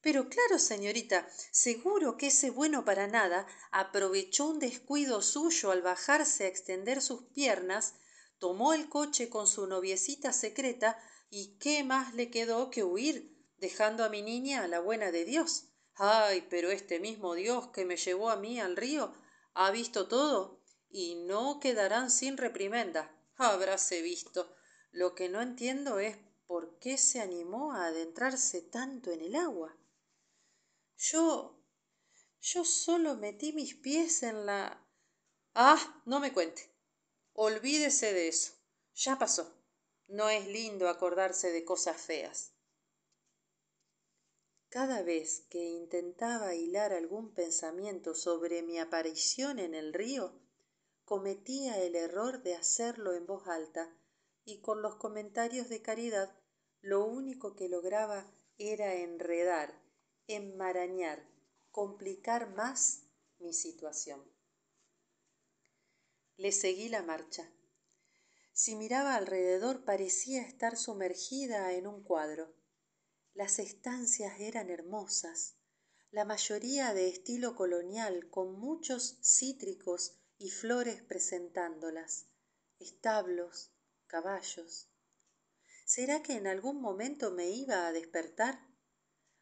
Pero 0.00 0.28
claro, 0.28 0.58
señorita, 0.58 1.28
seguro 1.52 2.16
que 2.16 2.26
ese 2.26 2.50
bueno 2.50 2.84
para 2.84 3.06
nada 3.06 3.46
aprovechó 3.70 4.46
un 4.46 4.58
descuido 4.58 5.22
suyo 5.22 5.70
al 5.70 5.80
bajarse 5.80 6.44
a 6.44 6.48
extender 6.48 7.00
sus 7.00 7.24
piernas, 7.32 7.94
tomó 8.38 8.74
el 8.74 8.88
coche 8.88 9.28
con 9.28 9.46
su 9.46 9.66
noviecita 9.68 10.32
secreta 10.32 10.98
y 11.30 11.56
qué 11.58 11.84
más 11.84 12.14
le 12.14 12.30
quedó 12.30 12.70
que 12.70 12.82
huir, 12.82 13.32
dejando 13.58 14.04
a 14.04 14.08
mi 14.08 14.22
niña 14.22 14.64
a 14.64 14.68
la 14.68 14.80
buena 14.80 15.12
de 15.12 15.24
Dios. 15.24 15.68
Ay, 15.94 16.46
pero 16.50 16.70
este 16.70 16.98
mismo 16.98 17.34
Dios 17.34 17.68
que 17.68 17.84
me 17.84 17.96
llevó 17.96 18.30
a 18.30 18.36
mí 18.36 18.58
al 18.58 18.76
río 18.76 19.14
ha 19.54 19.70
visto 19.70 20.08
todo 20.08 20.61
y 20.92 21.14
no 21.14 21.58
quedarán 21.58 22.10
sin 22.10 22.36
reprimenda. 22.36 23.10
Habráse 23.36 24.02
visto. 24.02 24.54
Lo 24.90 25.14
que 25.14 25.30
no 25.30 25.40
entiendo 25.40 25.98
es 25.98 26.18
por 26.46 26.78
qué 26.78 26.98
se 26.98 27.20
animó 27.20 27.72
a 27.72 27.86
adentrarse 27.86 28.60
tanto 28.60 29.10
en 29.10 29.22
el 29.22 29.34
agua. 29.34 29.74
Yo. 30.98 31.58
yo 32.40 32.64
solo 32.64 33.16
metí 33.16 33.54
mis 33.54 33.74
pies 33.74 34.22
en 34.22 34.44
la. 34.44 34.86
Ah, 35.54 36.02
no 36.04 36.20
me 36.20 36.32
cuente. 36.32 36.70
Olvídese 37.32 38.12
de 38.12 38.28
eso. 38.28 38.52
Ya 38.94 39.18
pasó. 39.18 39.58
No 40.08 40.28
es 40.28 40.46
lindo 40.46 40.90
acordarse 40.90 41.50
de 41.50 41.64
cosas 41.64 41.98
feas. 41.98 42.52
Cada 44.68 45.02
vez 45.02 45.46
que 45.48 45.64
intentaba 45.64 46.54
hilar 46.54 46.92
algún 46.92 47.32
pensamiento 47.32 48.14
sobre 48.14 48.62
mi 48.62 48.78
aparición 48.78 49.58
en 49.58 49.74
el 49.74 49.94
río, 49.94 50.41
cometía 51.12 51.78
el 51.78 51.94
error 51.94 52.42
de 52.42 52.54
hacerlo 52.54 53.12
en 53.12 53.26
voz 53.26 53.46
alta, 53.46 53.94
y 54.46 54.62
con 54.62 54.80
los 54.80 54.96
comentarios 54.96 55.68
de 55.68 55.82
caridad 55.82 56.34
lo 56.80 57.04
único 57.04 57.54
que 57.54 57.68
lograba 57.68 58.32
era 58.56 58.94
enredar, 58.94 59.78
enmarañar, 60.26 61.28
complicar 61.70 62.54
más 62.54 63.10
mi 63.38 63.52
situación. 63.52 64.24
Le 66.38 66.50
seguí 66.50 66.88
la 66.88 67.02
marcha. 67.02 67.52
Si 68.54 68.74
miraba 68.74 69.14
alrededor 69.14 69.84
parecía 69.84 70.40
estar 70.40 70.78
sumergida 70.78 71.74
en 71.74 71.88
un 71.88 72.02
cuadro. 72.02 72.54
Las 73.34 73.58
estancias 73.58 74.40
eran 74.40 74.70
hermosas, 74.70 75.58
la 76.10 76.24
mayoría 76.24 76.94
de 76.94 77.08
estilo 77.10 77.54
colonial, 77.54 78.30
con 78.30 78.58
muchos 78.58 79.18
cítricos 79.22 80.21
y 80.42 80.50
flores 80.50 81.02
presentándolas, 81.02 82.26
establos, 82.80 83.72
caballos. 84.08 84.90
¿Será 85.84 86.22
que 86.22 86.32
en 86.32 86.48
algún 86.48 86.80
momento 86.80 87.30
me 87.30 87.50
iba 87.50 87.86
a 87.86 87.92
despertar? 87.92 88.66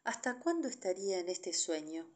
¿Hasta 0.03 0.39
cuándo 0.39 0.67
estaría 0.67 1.19
en 1.19 1.27
este 1.29 1.53
sueño? 1.53 2.13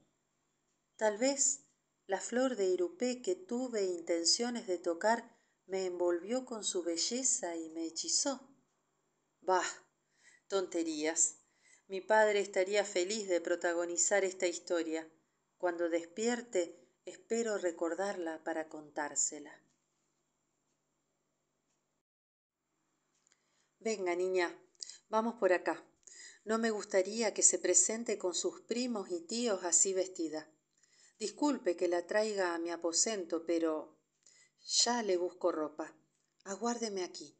Tal 0.98 1.18
vez 1.18 1.66
la 2.06 2.22
flor 2.22 2.56
de 2.56 2.66
irupé 2.66 3.24
que 3.24 3.36
tuve 3.36 3.86
intenciones 3.86 4.68
de 4.68 4.78
tocar 4.78 5.36
me 5.66 5.86
envolvió 5.86 6.46
con 6.46 6.64
su 6.64 6.84
belleza 6.84 7.56
y 7.56 7.70
me 7.70 7.86
hechizó. 7.86 8.56
Bah, 9.42 9.66
tonterías. 10.48 11.40
Mi 11.88 12.02
padre 12.02 12.40
estaría 12.40 12.86
feliz 12.86 13.28
de 13.28 13.42
protagonizar 13.42 14.24
esta 14.24 14.46
historia. 14.46 15.12
Cuando 15.58 15.90
despierte, 15.90 16.85
espero 17.06 17.58
recordarla 17.58 18.44
para 18.44 18.68
contársela. 18.68 19.52
Venga, 23.80 24.16
niña, 24.16 24.60
vamos 25.10 25.36
por 25.36 25.54
acá. 25.54 25.86
No 26.44 26.58
me 26.58 26.72
gustaría 26.72 27.34
que 27.34 27.44
se 27.44 27.60
presente 27.60 28.18
con 28.18 28.34
sus 28.34 28.62
primos 28.62 29.12
y 29.12 29.22
tíos 29.22 29.64
así 29.64 29.94
vestida. 29.94 30.50
Disculpe 31.20 31.76
que 31.78 31.88
la 31.88 32.06
traiga 32.08 32.54
a 32.54 32.60
mi 32.60 32.72
aposento, 32.72 33.46
pero 33.46 33.96
ya 34.66 35.04
le 35.04 35.18
busco 35.18 35.52
ropa. 35.52 35.96
Aguárdeme 36.44 37.04
aquí. 37.04 37.38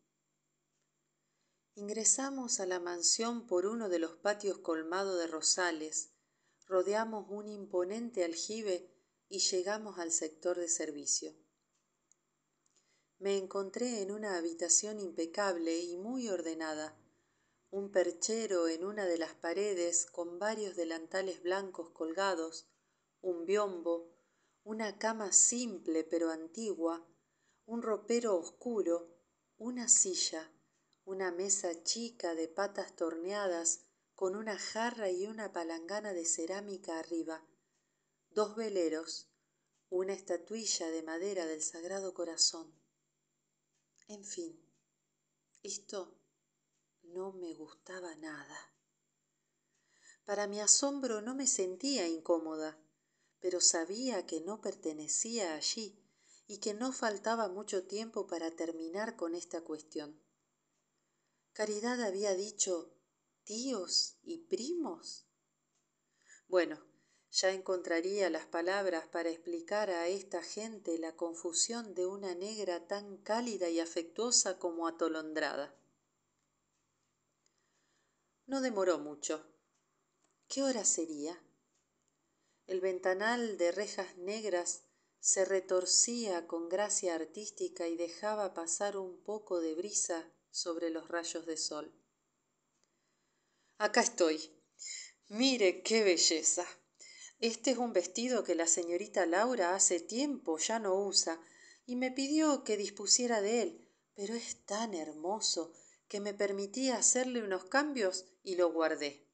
Ingresamos 1.74 2.60
a 2.60 2.66
la 2.66 2.80
mansión 2.80 3.48
por 3.48 3.66
uno 3.66 3.90
de 3.90 4.00
los 4.00 4.16
patios 4.16 4.60
colmados 4.60 5.20
de 5.20 5.28
rosales, 5.28 6.12
rodeamos 6.68 7.26
un 7.30 7.50
imponente 7.50 8.24
aljibe 8.24 8.95
y 9.28 9.40
llegamos 9.40 10.00
al 10.00 10.12
sector 10.12 10.58
de 10.58 10.68
servicio. 10.70 11.34
Me 13.18 13.38
encontré 13.38 14.02
en 14.02 14.12
una 14.12 14.38
habitación 14.38 15.00
impecable 15.00 15.80
y 15.80 15.98
muy 15.98 16.28
ordenada, 16.30 16.98
un 17.72 17.92
perchero 17.92 18.68
en 18.68 18.86
una 18.86 19.06
de 19.06 19.18
las 19.18 19.34
paredes 19.34 20.06
con 20.06 20.38
varios 20.38 20.76
delantales 20.76 21.42
blancos 21.42 21.90
colgados, 21.90 22.68
un 23.22 23.46
biombo, 23.46 24.16
una 24.64 24.98
cama 24.98 25.32
simple 25.32 26.04
pero 26.04 26.30
antigua, 26.30 27.08
un 27.66 27.82
ropero 27.82 28.38
oscuro, 28.38 29.16
una 29.58 29.88
silla, 29.88 30.52
una 31.04 31.32
mesa 31.32 31.84
chica 31.84 32.36
de 32.36 32.48
patas 32.48 32.96
torneadas 32.96 33.86
con 34.14 34.36
una 34.36 34.58
jarra 34.58 35.10
y 35.10 35.28
una 35.28 35.52
palangana 35.52 36.14
de 36.14 36.26
cerámica 36.26 37.00
arriba, 37.00 37.46
dos 38.36 38.56
veleros, 38.56 39.32
una 39.90 40.14
estatuilla 40.14 40.92
de 40.92 41.02
madera 41.02 41.48
del 41.48 41.64
Sagrado 41.64 42.14
Corazón. 42.14 42.72
En 44.08 44.24
fin, 44.24 44.64
esto 45.64 46.16
no 47.02 47.32
me 47.32 47.56
gustaba 47.56 48.14
nada. 48.16 48.74
Para 50.26 50.46
mi 50.46 50.60
asombro 50.60 51.22
no 51.22 51.34
me 51.34 51.48
sentía 51.48 52.08
incómoda 52.08 52.80
pero 53.46 53.62
sabía 53.62 54.26
que 54.26 54.42
no 54.42 54.60
pertenecía 54.60 55.54
allí 55.54 56.04
y 56.48 56.58
que 56.58 56.74
no 56.74 56.92
faltaba 56.92 57.48
mucho 57.48 57.86
tiempo 57.86 58.26
para 58.26 58.50
terminar 58.50 59.16
con 59.16 59.36
esta 59.36 59.62
cuestión. 59.62 60.20
Caridad 61.54 62.02
había 62.02 62.34
dicho 62.34 62.92
tíos 63.44 64.18
y 64.24 64.40
primos. 64.48 65.28
Bueno, 66.48 66.84
ya 67.36 67.52
encontraría 67.52 68.30
las 68.30 68.46
palabras 68.46 69.10
para 69.10 69.30
explicar 69.30 69.90
a 69.90 70.08
esta 70.08 70.42
gente 70.42 70.98
la 70.98 71.18
confusión 71.18 71.94
de 71.94 72.06
una 72.06 72.34
negra 72.34 72.88
tan 72.88 73.18
cálida 73.18 73.68
y 73.68 73.82
afectuosa 73.82 74.58
como 74.58 74.88
atolondrada. 74.88 75.76
No 78.46 78.62
demoró 78.62 79.00
mucho. 79.00 79.46
¿Qué 80.48 80.64
hora 80.64 80.86
sería? 80.86 81.38
El 82.68 82.80
ventanal 82.80 83.58
de 83.58 83.74
rejas 83.74 84.16
negras 84.16 84.86
se 85.20 85.44
retorcía 85.44 86.48
con 86.48 86.70
gracia 86.70 87.16
artística 87.16 87.90
y 87.90 87.98
dejaba 87.98 88.54
pasar 88.54 88.96
un 88.96 89.22
poco 89.24 89.60
de 89.60 89.76
brisa 89.76 90.32
sobre 90.52 90.90
los 90.90 91.10
rayos 91.10 91.46
de 91.46 91.58
sol. 91.58 91.94
Acá 93.78 94.00
estoy. 94.00 94.40
Mire 95.28 95.84
qué 95.84 96.04
belleza. 96.04 96.66
Este 97.46 97.70
es 97.70 97.78
un 97.78 97.94
vestido 97.94 98.44
que 98.44 98.56
la 98.56 98.66
señorita 98.66 99.28
Laura 99.28 99.76
hace 99.76 100.00
tiempo 100.00 100.58
ya 100.58 100.80
no 100.80 100.96
usa 100.96 101.40
y 101.86 101.96
me 101.96 102.10
pidió 102.10 102.64
que 102.64 102.76
dispusiera 102.76 103.40
de 103.40 103.62
él, 103.62 103.92
pero 104.16 104.34
es 104.34 104.66
tan 104.66 104.96
hermoso 104.96 105.72
que 106.08 106.20
me 106.20 106.34
permití 106.34 106.90
hacerle 106.90 107.44
unos 107.44 107.66
cambios 107.66 108.26
y 108.42 108.56
lo 108.56 108.74
guardé. 108.74 109.30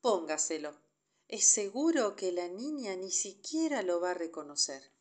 Póngaselo 0.00 0.80
es 1.28 1.46
seguro 1.46 2.16
que 2.16 2.32
la 2.32 2.48
niña 2.48 2.96
ni 2.96 3.10
siquiera 3.10 3.82
lo 3.82 4.00
va 4.00 4.12
a 4.12 4.14
reconocer. 4.14 4.94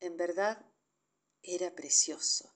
En 0.00 0.16
verdad, 0.16 0.66
era 1.40 1.72
precioso. 1.76 2.52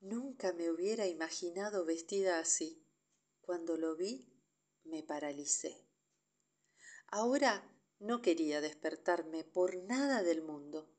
Nunca 0.00 0.52
me 0.52 0.68
hubiera 0.68 1.06
imaginado 1.06 1.84
vestida 1.84 2.40
así. 2.40 2.84
Cuando 3.40 3.76
lo 3.76 3.94
vi, 3.94 4.34
me 4.82 5.04
paralicé. 5.04 5.91
Ahora 7.12 7.64
no 8.00 8.20
quería 8.20 8.60
despertarme 8.60 9.44
por 9.44 9.76
nada 9.76 10.24
del 10.24 10.42
mundo. 10.42 10.92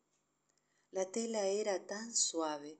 La 0.91 1.11
tela 1.11 1.47
era 1.47 1.85
tan 1.85 2.15
suave, 2.15 2.79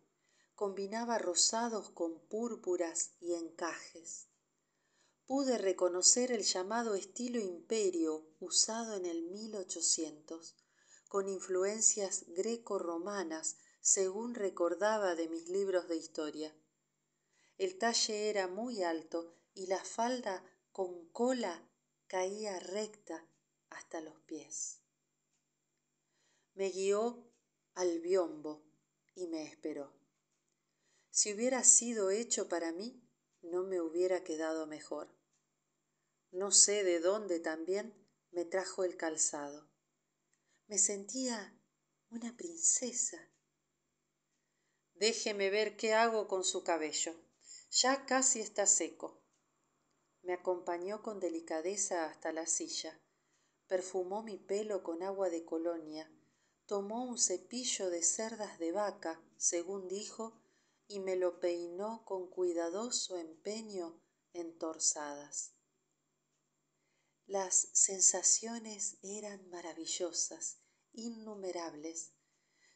combinaba 0.56 1.17
rosados 1.17 1.89
con 1.89 2.26
púrpuras 2.30 3.17
y 3.19 3.34
encajes 3.34 4.30
pude 5.26 5.58
reconocer 5.58 6.32
el 6.32 6.43
llamado 6.43 6.96
estilo 6.96 7.39
imperio 7.39 8.28
usado 8.39 8.96
en 8.96 9.06
el 9.06 9.24
1800, 9.24 10.56
con 11.08 11.30
influencias 11.30 12.26
greco-romanas, 12.28 13.58
según 13.80 14.36
recordaba 14.36 15.15
de 15.15 15.30
mis 15.30 15.50
libros 15.50 15.88
de 15.88 15.96
historia. 15.96 16.56
El 17.58 17.78
talle 17.78 18.30
era 18.30 18.48
muy 18.48 18.84
alto 18.84 19.36
y 19.54 19.67
la 19.67 19.84
falda 19.84 20.43
con 20.72 21.08
cola 21.10 21.69
caía 22.13 22.60
recta 22.60 23.28
hasta 23.71 23.99
los 23.99 24.13
pies. 24.28 24.84
Me 26.54 26.69
guió 26.69 27.28
al 27.73 28.02
biombo 28.02 28.63
y 29.15 29.26
me 29.26 29.47
esperó. 29.47 29.91
Si 31.10 31.34
hubiera 31.34 31.63
sido 31.63 32.12
hecho 32.12 32.47
para 32.47 32.71
mí, 32.71 33.04
no 33.41 33.63
me 33.63 33.82
hubiera 33.82 34.23
quedado 34.23 34.67
mejor. 34.67 35.12
No 36.30 36.52
sé 36.52 36.84
de 36.84 36.99
dónde 36.99 37.39
también 37.39 37.95
me 38.30 38.45
trajo 38.45 38.84
el 38.84 38.95
calzado. 38.95 39.67
Me 40.67 40.78
sentía 40.78 41.60
una 42.12 42.38
princesa. 42.38 43.28
Déjeme 44.93 45.49
ver 45.49 45.78
qué 45.78 45.95
hago 45.95 46.28
con 46.28 46.43
su 46.43 46.63
cabello. 46.63 47.15
Ya 47.71 48.06
casi 48.06 48.39
está 48.39 48.67
seco. 48.67 49.23
Me 50.24 50.34
acompañó 50.34 51.04
con 51.04 51.20
delicadeza 51.20 52.06
hasta 52.06 52.32
la 52.32 52.48
silla. 52.48 53.00
Perfumó 53.68 54.24
mi 54.24 54.38
pelo 54.38 54.82
con 54.82 55.04
agua 55.04 55.30
de 55.30 55.44
colonia. 55.44 56.10
Tomó 56.66 57.04
un 57.04 57.18
cepillo 57.18 57.90
de 57.90 58.02
cerdas 58.02 58.58
de 58.58 58.72
vaca, 58.72 59.22
según 59.36 59.90
dijo, 59.90 60.42
y 60.88 61.00
me 61.00 61.18
lo 61.18 61.42
peinó 61.42 62.06
con 62.06 62.30
cuidadoso 62.30 63.18
empeño 63.18 64.02
en 64.32 64.58
torsadas. 64.58 65.56
Las 67.26 67.70
sensaciones 67.74 68.98
eran 69.02 69.50
maravillosas, 69.50 70.60
innumerables. 70.94 72.14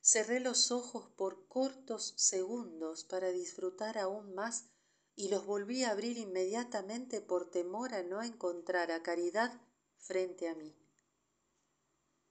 Cerré 0.02 0.40
los 0.42 0.72
ojos 0.72 1.10
por 1.16 1.48
cortos 1.48 2.14
segundos 2.18 3.06
para 3.06 3.32
disfrutar 3.32 3.98
aún 3.98 4.34
más 4.36 4.70
y 5.18 5.30
los 5.30 5.48
volví 5.48 5.84
a 5.84 5.90
abrir 5.90 6.20
inmediatamente 6.20 7.22
por 7.22 7.50
temor 7.50 7.96
a 7.96 8.04
no 8.04 8.22
encontrar 8.22 8.92
a 8.92 9.02
Caridad 9.02 9.60
frente 9.98 10.48
a 10.48 10.54
mí. 10.54 10.78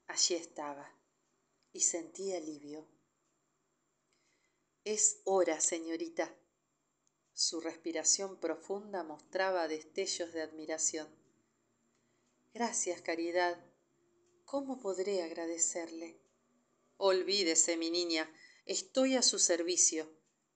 Allí 0.07 0.37
estaba 0.37 0.97
y 1.73 1.81
sentí 1.81 2.33
alivio. 2.33 2.87
Es 4.85 5.21
hora, 5.25 5.61
señorita. 5.61 6.33
Su 7.33 7.61
respiración 7.61 8.39
profunda 8.39 9.03
mostraba 9.03 9.67
destellos 9.67 10.33
de 10.33 10.43
admiración. 10.43 11.09
Gracias, 12.55 13.03
Caridad. 13.03 13.59
¿Cómo 14.45 14.79
podré 14.79 15.25
agradecerle? 15.25 16.21
Olvídese, 16.99 17.77
mi 17.77 17.91
niña, 17.91 18.33
estoy 18.65 19.17
a 19.17 19.23
su 19.23 19.41
servicio. 19.41 20.09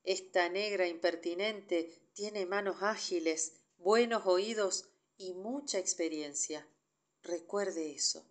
Esta 0.04 0.48
negra 0.48 0.86
impertinente 0.86 2.00
tiene 2.20 2.44
manos 2.44 2.82
ágiles, 2.82 3.62
buenos 3.78 4.26
oídos 4.26 4.90
y 5.16 5.32
mucha 5.32 5.78
experiencia. 5.78 6.68
Recuerde 7.22 7.92
eso. 7.92 8.30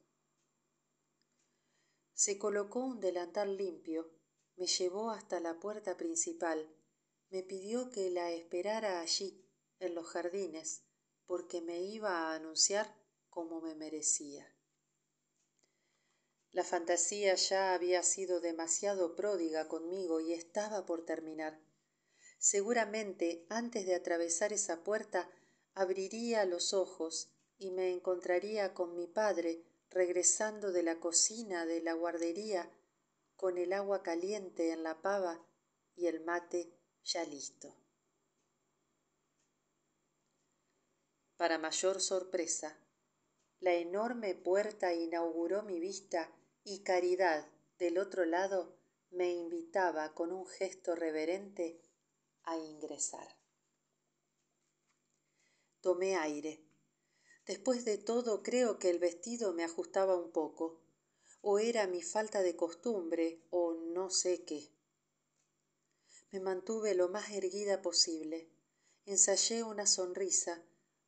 Se 2.14 2.38
colocó 2.38 2.82
un 2.82 3.00
delantal 3.00 3.58
limpio, 3.58 4.08
me 4.58 4.68
llevó 4.68 5.10
hasta 5.10 5.40
la 5.40 5.60
puerta 5.60 5.98
principal, 5.98 6.72
me 7.32 7.42
pidió 7.42 7.90
que 7.90 8.12
la 8.12 8.32
esperara 8.32 9.02
allí, 9.02 9.44
en 9.80 9.96
los 9.96 10.06
jardines, 10.06 10.84
porque 11.26 11.60
me 11.60 11.82
iba 11.82 12.12
a 12.12 12.36
anunciar 12.36 12.96
como 13.32 13.60
me 13.60 13.74
merecía. 13.74 14.56
La 16.52 16.64
fantasía 16.64 17.34
ya 17.34 17.74
había 17.74 18.04
sido 18.04 18.40
demasiado 18.40 19.16
pródiga 19.16 19.68
conmigo 19.68 20.20
y 20.20 20.34
estaba 20.34 20.86
por 20.86 21.06
terminar. 21.06 21.60
Seguramente 22.40 23.46
antes 23.50 23.86
de 23.86 23.96
atravesar 23.96 24.54
esa 24.54 24.82
puerta 24.82 25.30
abriría 25.74 26.46
los 26.46 26.74
ojos 26.74 27.30
y 27.58 27.70
me 27.72 27.92
encontraría 27.92 28.74
con 28.74 28.96
mi 28.96 29.08
padre 29.08 29.62
regresando 29.90 30.72
de 30.72 30.84
la 30.84 31.02
cocina 31.02 31.66
de 31.66 31.82
la 31.82 31.94
guardería 31.94 32.72
con 33.36 33.58
el 33.58 33.74
agua 33.74 34.04
caliente 34.04 34.72
en 34.72 34.84
la 34.84 35.02
pava 35.02 35.46
y 35.96 36.08
el 36.08 36.22
mate 36.22 36.72
ya 37.04 37.26
listo. 37.26 37.76
Para 41.36 41.58
mayor 41.58 42.00
sorpresa, 42.00 42.78
la 43.60 43.74
enorme 43.74 44.34
puerta 44.34 44.94
inauguró 44.94 45.64
mi 45.64 45.82
vista 45.82 46.32
y 46.64 46.84
Caridad 46.84 47.46
del 47.78 47.98
otro 47.98 48.24
lado 48.24 48.78
me 49.10 49.34
invitaba 49.34 50.14
con 50.14 50.32
un 50.32 50.46
gesto 50.46 50.96
reverente 50.96 51.82
a 52.44 52.58
ingresar. 52.58 53.38
Tomé 55.82 56.16
aire. 56.16 56.66
Después 57.46 57.86
de 57.86 57.98
todo 57.98 58.44
creo 58.44 58.80
que 58.80 58.90
el 58.90 59.00
vestido 59.00 59.54
me 59.54 59.64
ajustaba 59.64 60.16
un 60.16 60.32
poco, 60.32 60.82
o 61.42 61.60
era 61.60 61.88
mi 61.88 62.02
falta 62.02 62.42
de 62.42 62.56
costumbre, 62.56 63.42
o 63.50 63.74
no 63.74 64.10
sé 64.10 64.44
qué. 64.44 64.72
Me 66.32 66.40
mantuve 66.40 66.94
lo 66.94 67.10
más 67.10 67.32
erguida 67.32 67.82
posible, 67.82 68.52
ensayé 69.06 69.64
una 69.64 69.88
sonrisa, 69.88 70.64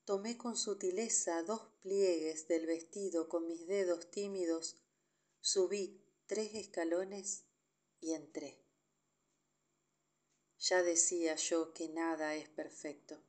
tomé 0.05 0.37
con 0.37 0.57
sutileza 0.57 1.43
dos 1.43 1.61
pliegues 1.81 2.47
del 2.47 2.65
vestido 2.65 3.29
con 3.29 3.45
mis 3.45 3.67
dedos 3.67 4.09
tímidos, 4.09 4.77
subí 5.41 6.01
tres 6.25 6.55
escalones 6.55 7.43
y 7.99 8.13
entré. 8.13 8.60
Ya 10.61 10.83
decía 10.83 11.35
yo 11.35 11.73
que 11.73 11.89
nada 11.89 12.35
es 12.35 12.47
perfecto. 12.47 13.19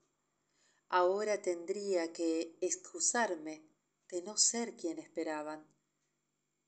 Ahora 0.89 1.41
tendría 1.41 2.13
que 2.13 2.59
excusarme 2.61 3.67
de 4.11 4.21
no 4.21 4.37
ser 4.37 4.77
quien 4.77 4.99
esperaban, 4.99 5.67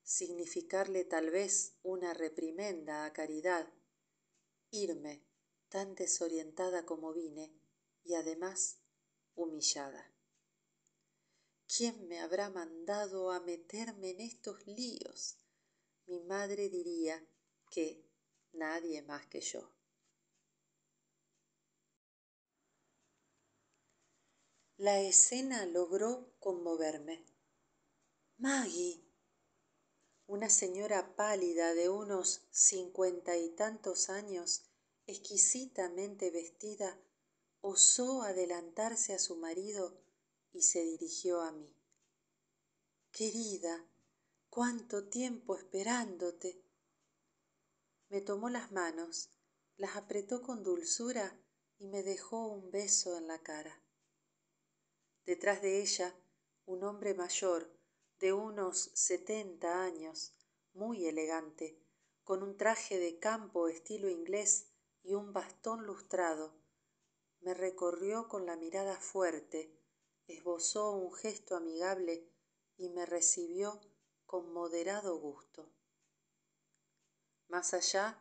significarle 0.03 1.05
tal 1.05 1.29
vez 1.29 1.75
una 1.83 2.15
reprimenda 2.15 3.05
a 3.05 3.13
Caridad, 3.13 3.69
irme 4.71 5.23
tan 5.69 5.95
desorientada 5.95 6.87
como 6.87 7.13
vine 7.13 7.53
y 8.03 8.15
además 8.15 8.79
humillada. 9.35 10.11
¿Quién 11.67 12.09
me 12.09 12.21
habrá 12.21 12.49
mandado 12.49 13.33
a 13.33 13.41
meterme 13.41 14.11
en 14.11 14.21
estos 14.21 14.67
líos? 14.67 15.37
Mi 16.07 16.21
madre 16.21 16.71
diría 16.71 17.23
que 17.71 18.09
nadie 18.53 19.03
más 19.03 19.27
que 19.27 19.43
yo. 19.43 19.74
La 24.85 25.01
escena 25.01 25.65
logró 25.65 26.37
conmoverme. 26.41 27.25
Maggie, 28.37 29.03
una 30.27 30.51
señora 30.51 31.17
pálida 31.17 31.73
de 31.73 31.89
unos 31.89 32.43
cincuenta 32.51 33.35
y 33.39 33.49
tantos 33.57 34.11
años, 34.11 34.67
exquisitamente 35.07 36.31
vestida, 36.31 37.01
osó 37.63 38.25
adelantarse 38.25 39.15
a 39.15 39.19
su 39.19 39.37
marido 39.37 40.05
y 40.53 40.61
se 40.61 40.83
dirigió 40.83 41.41
a 41.41 41.51
mí. 41.51 41.75
Querida, 43.11 43.89
cuánto 44.51 45.09
tiempo 45.09 45.57
esperándote. 45.57 46.63
Me 48.11 48.21
tomó 48.21 48.51
las 48.51 48.71
manos, 48.71 49.31
las 49.79 49.97
apretó 49.97 50.43
con 50.43 50.63
dulzura 50.63 51.43
y 51.79 51.87
me 51.87 52.03
dejó 52.03 52.49
un 52.49 52.71
beso 52.71 53.17
en 53.17 53.29
la 53.29 53.43
cara. 53.43 53.81
Detrás 55.27 55.63
de 55.63 55.81
ella, 55.81 56.15
un 56.67 56.85
hombre 56.85 57.15
mayor, 57.15 57.71
de 58.19 58.33
unos 58.33 58.91
setenta 58.95 59.83
años, 59.83 60.33
muy 60.73 61.07
elegante, 61.07 61.81
con 62.25 62.43
un 62.43 62.57
traje 62.57 62.99
de 62.99 63.19
campo 63.19 63.69
estilo 63.69 64.09
inglés 64.09 64.73
y 65.03 65.15
un 65.15 65.33
bastón 65.33 65.87
lustrado, 65.87 66.55
me 67.41 67.53
recorrió 67.53 68.29
con 68.29 68.47
la 68.47 68.57
mirada 68.57 68.97
fuerte, 68.99 69.79
esbozó 70.27 70.93
un 70.93 71.13
gesto 71.13 71.57
amigable 71.57 72.27
y 72.77 72.89
me 72.89 73.05
recibió 73.05 73.81
con 74.25 74.53
moderado 74.53 75.19
gusto. 75.19 75.71
Más 77.49 77.75
allá, 77.75 78.19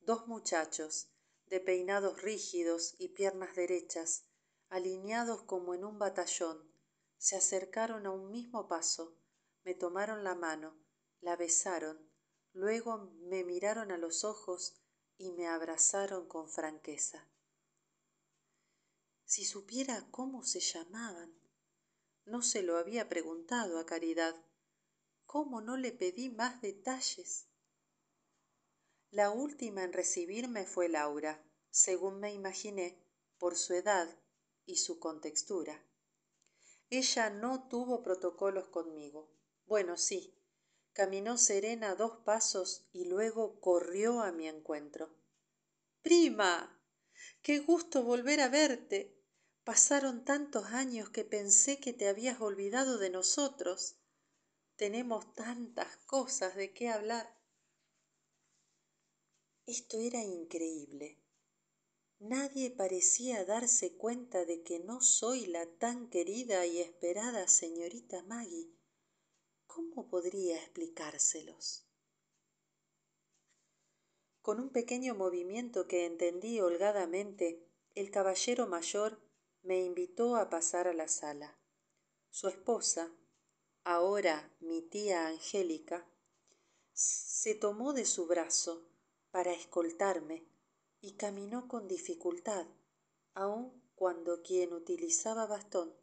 dos 0.00 0.26
muchachos, 0.26 1.08
de 1.46 1.60
peinados 1.60 2.20
rígidos 2.20 2.94
y 2.98 3.08
piernas 3.08 3.56
derechas, 3.56 4.25
alineados 4.68 5.42
como 5.42 5.74
en 5.74 5.84
un 5.84 5.98
batallón, 5.98 6.70
se 7.18 7.36
acercaron 7.36 8.06
a 8.06 8.10
un 8.10 8.30
mismo 8.30 8.68
paso, 8.68 9.16
me 9.64 9.74
tomaron 9.74 10.24
la 10.24 10.34
mano, 10.34 10.76
la 11.20 11.36
besaron, 11.36 12.10
luego 12.52 12.98
me 13.28 13.44
miraron 13.44 13.90
a 13.90 13.98
los 13.98 14.24
ojos 14.24 14.80
y 15.18 15.32
me 15.32 15.46
abrazaron 15.48 16.28
con 16.28 16.48
franqueza. 16.48 17.28
Si 19.24 19.44
supiera 19.44 20.06
cómo 20.10 20.44
se 20.44 20.60
llamaban, 20.60 21.34
no 22.24 22.42
se 22.42 22.62
lo 22.62 22.76
había 22.76 23.08
preguntado 23.08 23.78
a 23.78 23.86
Caridad. 23.86 24.36
¿Cómo 25.24 25.60
no 25.60 25.76
le 25.76 25.92
pedí 25.92 26.28
más 26.28 26.60
detalles? 26.60 27.48
La 29.10 29.30
última 29.30 29.84
en 29.84 29.92
recibirme 29.92 30.64
fue 30.64 30.88
Laura, 30.88 31.44
según 31.70 32.20
me 32.20 32.32
imaginé, 32.32 33.02
por 33.38 33.56
su 33.56 33.74
edad 33.74 34.16
y 34.66 34.76
su 34.76 34.98
contextura. 34.98 35.82
Ella 36.90 37.30
no 37.30 37.68
tuvo 37.68 38.02
protocolos 38.02 38.68
conmigo. 38.68 39.30
Bueno, 39.64 39.96
sí, 39.96 40.38
caminó 40.92 41.38
serena 41.38 41.94
dos 41.94 42.18
pasos 42.24 42.88
y 42.92 43.06
luego 43.06 43.60
corrió 43.60 44.20
a 44.20 44.32
mi 44.32 44.48
encuentro. 44.48 45.14
Prima, 46.02 46.80
qué 47.42 47.58
gusto 47.60 48.02
volver 48.02 48.40
a 48.40 48.48
verte. 48.48 49.20
Pasaron 49.64 50.24
tantos 50.24 50.66
años 50.66 51.10
que 51.10 51.24
pensé 51.24 51.80
que 51.80 51.92
te 51.92 52.08
habías 52.08 52.40
olvidado 52.40 52.98
de 52.98 53.10
nosotros. 53.10 53.96
Tenemos 54.76 55.34
tantas 55.34 55.96
cosas 56.06 56.54
de 56.54 56.72
qué 56.72 56.88
hablar. 56.88 57.36
Esto 59.66 59.98
era 59.98 60.22
increíble. 60.22 61.25
Nadie 62.18 62.70
parecía 62.70 63.44
darse 63.44 63.96
cuenta 63.96 64.46
de 64.46 64.62
que 64.62 64.78
no 64.78 65.02
soy 65.02 65.46
la 65.46 65.66
tan 65.78 66.08
querida 66.08 66.64
y 66.64 66.80
esperada 66.80 67.46
señorita 67.46 68.22
Maggie. 68.22 68.72
¿Cómo 69.66 70.08
podría 70.08 70.56
explicárselos? 70.56 71.86
Con 74.40 74.60
un 74.60 74.70
pequeño 74.70 75.14
movimiento 75.14 75.86
que 75.86 76.06
entendí 76.06 76.58
holgadamente, 76.60 77.68
el 77.94 78.10
caballero 78.10 78.66
mayor 78.66 79.20
me 79.62 79.80
invitó 79.80 80.36
a 80.36 80.48
pasar 80.48 80.88
a 80.88 80.94
la 80.94 81.08
sala. 81.08 81.58
Su 82.30 82.48
esposa, 82.48 83.10
ahora 83.84 84.56
mi 84.60 84.80
tía 84.80 85.26
Angélica, 85.26 86.08
se 86.94 87.54
tomó 87.54 87.92
de 87.92 88.06
su 88.06 88.26
brazo 88.26 88.88
para 89.30 89.52
escoltarme 89.52 90.55
y 91.06 91.12
caminó 91.12 91.68
con 91.68 91.86
dificultad, 91.86 92.66
aun 93.32 93.80
cuando 93.94 94.42
quien 94.42 94.72
utilizaba 94.72 95.46
bastón 95.46 95.94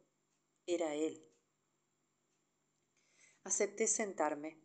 era 0.64 0.94
él. 0.94 1.30
Acepté 3.42 3.86
sentarme. 3.86 4.62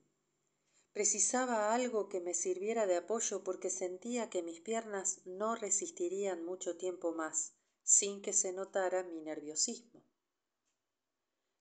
Precisaba 0.93 1.73
algo 1.73 2.07
que 2.07 2.21
me 2.21 2.33
sirviera 2.33 2.87
de 2.87 2.95
apoyo 2.95 3.43
porque 3.43 3.69
sentía 3.69 4.29
que 4.29 4.41
mis 4.41 4.61
piernas 4.61 5.19
no 5.25 5.57
resistirían 5.57 6.45
mucho 6.45 6.77
tiempo 6.77 7.11
más 7.11 7.55
sin 7.83 8.21
que 8.21 8.31
se 8.31 8.53
notara 8.53 9.03
mi 9.03 9.19
nerviosismo. 9.19 10.05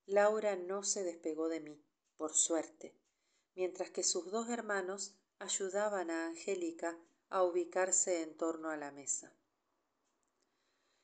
Laura 0.07 0.55
no 0.55 0.85
se 0.85 1.03
despegó 1.03 1.49
de 1.49 1.59
mí, 1.59 1.85
por 2.17 2.33
suerte, 2.33 2.97
mientras 3.57 3.91
que 3.91 4.05
sus 4.05 4.31
dos 4.31 4.49
hermanos 4.49 5.19
ayudaban 5.41 6.13
a 6.13 6.29
Angélica 6.29 6.97
a 7.31 7.43
ubicarse 7.43 8.23
en 8.23 8.37
torno 8.37 8.71
a 8.71 8.77
la 8.77 8.91
mesa. 8.91 9.33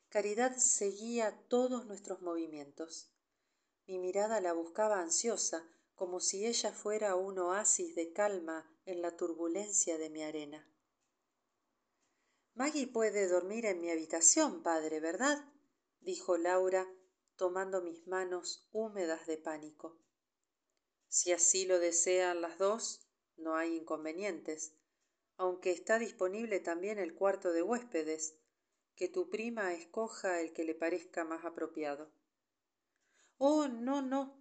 Caridad 0.08 0.56
seguía 0.56 1.36
todos 1.48 1.86
nuestros 1.86 2.22
movimientos. 2.22 3.10
Mi 3.86 3.98
mirada 3.98 4.40
la 4.40 4.52
buscaba 4.52 5.00
ansiosa, 5.00 5.68
como 5.94 6.20
si 6.20 6.46
ella 6.46 6.72
fuera 6.72 7.16
un 7.16 7.38
oasis 7.38 7.94
de 7.94 8.12
calma 8.12 8.72
en 8.86 9.02
la 9.02 9.16
turbulencia 9.16 9.98
de 9.98 10.10
mi 10.10 10.22
arena. 10.22 10.68
Maggie 12.54 12.86
puede 12.86 13.26
dormir 13.28 13.66
en 13.66 13.80
mi 13.80 13.90
habitación, 13.90 14.62
padre, 14.62 15.00
¿verdad? 15.00 15.44
dijo 16.00 16.36
Laura, 16.36 16.86
tomando 17.36 17.82
mis 17.82 18.06
manos 18.06 18.68
húmedas 18.72 19.26
de 19.26 19.38
pánico. 19.38 19.98
Si 21.08 21.32
así 21.32 21.66
lo 21.66 21.80
desean 21.80 22.40
las 22.40 22.58
dos, 22.58 23.08
no 23.36 23.56
hay 23.56 23.76
inconvenientes, 23.76 24.76
aunque 25.36 25.72
está 25.72 25.98
disponible 25.98 26.60
también 26.60 26.98
el 26.98 27.14
cuarto 27.14 27.52
de 27.52 27.62
huéspedes, 27.62 28.38
que 28.94 29.08
tu 29.08 29.28
prima 29.28 29.74
escoja 29.74 30.40
el 30.40 30.52
que 30.52 30.64
le 30.64 30.74
parezca 30.74 31.24
más 31.24 31.44
apropiado. 31.44 32.12
Oh, 33.38 33.66
no, 33.66 34.02
no. 34.02 34.38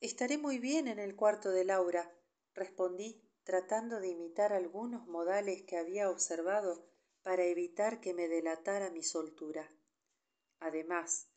Estaré 0.00 0.36
muy 0.38 0.58
bien 0.58 0.88
en 0.88 0.98
el 0.98 1.14
cuarto 1.14 1.50
de 1.50 1.64
Laura, 1.64 2.12
respondí, 2.54 3.22
tratando 3.44 4.00
de 4.00 4.08
imitar 4.08 4.52
algunos 4.52 5.06
modales 5.06 5.62
que 5.62 5.76
había 5.76 6.10
observado 6.10 6.88
para 7.22 7.44
evitar 7.44 8.00
que 8.00 8.14
me 8.14 8.28
delatara 8.28 8.90
mi 8.90 9.02
soltura. 9.02 9.70
Además, 10.58 11.28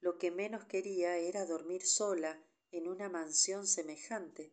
lo 0.00 0.18
que 0.18 0.30
menos 0.30 0.64
quería 0.64 1.16
era 1.16 1.46
dormir 1.46 1.86
sola 1.86 2.42
en 2.70 2.88
una 2.88 3.08
mansión 3.08 3.66
semejante. 3.66 4.52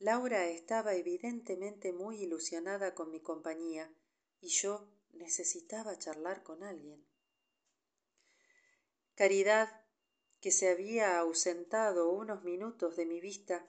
Laura 0.00 0.46
estaba 0.46 0.94
evidentemente 0.94 1.92
muy 1.92 2.22
ilusionada 2.22 2.94
con 2.94 3.10
mi 3.10 3.20
compañía 3.20 3.92
y 4.40 4.48
yo 4.48 4.88
necesitaba 5.12 5.98
charlar 5.98 6.44
con 6.44 6.62
alguien. 6.62 7.04
Caridad, 9.16 9.84
que 10.40 10.52
se 10.52 10.68
había 10.68 11.18
ausentado 11.18 12.10
unos 12.12 12.44
minutos 12.44 12.94
de 12.96 13.06
mi 13.06 13.20
vista, 13.20 13.66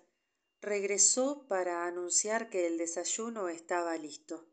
regresó 0.62 1.48
para 1.48 1.88
anunciar 1.88 2.52
que 2.52 2.68
el 2.68 2.78
desayuno 2.78 3.50
estaba 3.50 3.98
listo. 3.98 4.48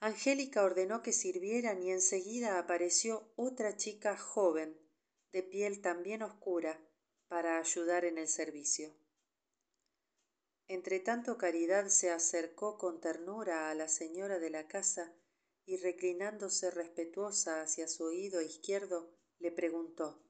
Angélica 0.00 0.64
ordenó 0.64 1.02
que 1.02 1.12
sirvieran 1.12 1.82
y 1.82 1.92
enseguida 1.92 2.58
apareció 2.58 3.32
otra 3.36 3.76
chica 3.76 4.16
joven, 4.16 4.76
de 5.30 5.44
piel 5.44 5.80
también 5.80 6.22
oscura, 6.22 6.80
para 7.28 7.58
ayudar 7.58 8.04
en 8.04 8.18
el 8.18 8.26
servicio. 8.26 8.99
Entretanto 10.72 11.36
Caridad 11.36 11.88
se 11.88 12.12
acercó 12.12 12.78
con 12.78 13.00
ternura 13.00 13.70
a 13.70 13.74
la 13.74 13.88
señora 13.88 14.38
de 14.38 14.50
la 14.50 14.68
casa 14.68 15.12
y 15.66 15.78
reclinándose 15.78 16.70
respetuosa 16.70 17.60
hacia 17.60 17.88
su 17.88 18.04
oído 18.04 18.40
izquierdo, 18.40 19.12
le 19.40 19.50
preguntó 19.50 20.22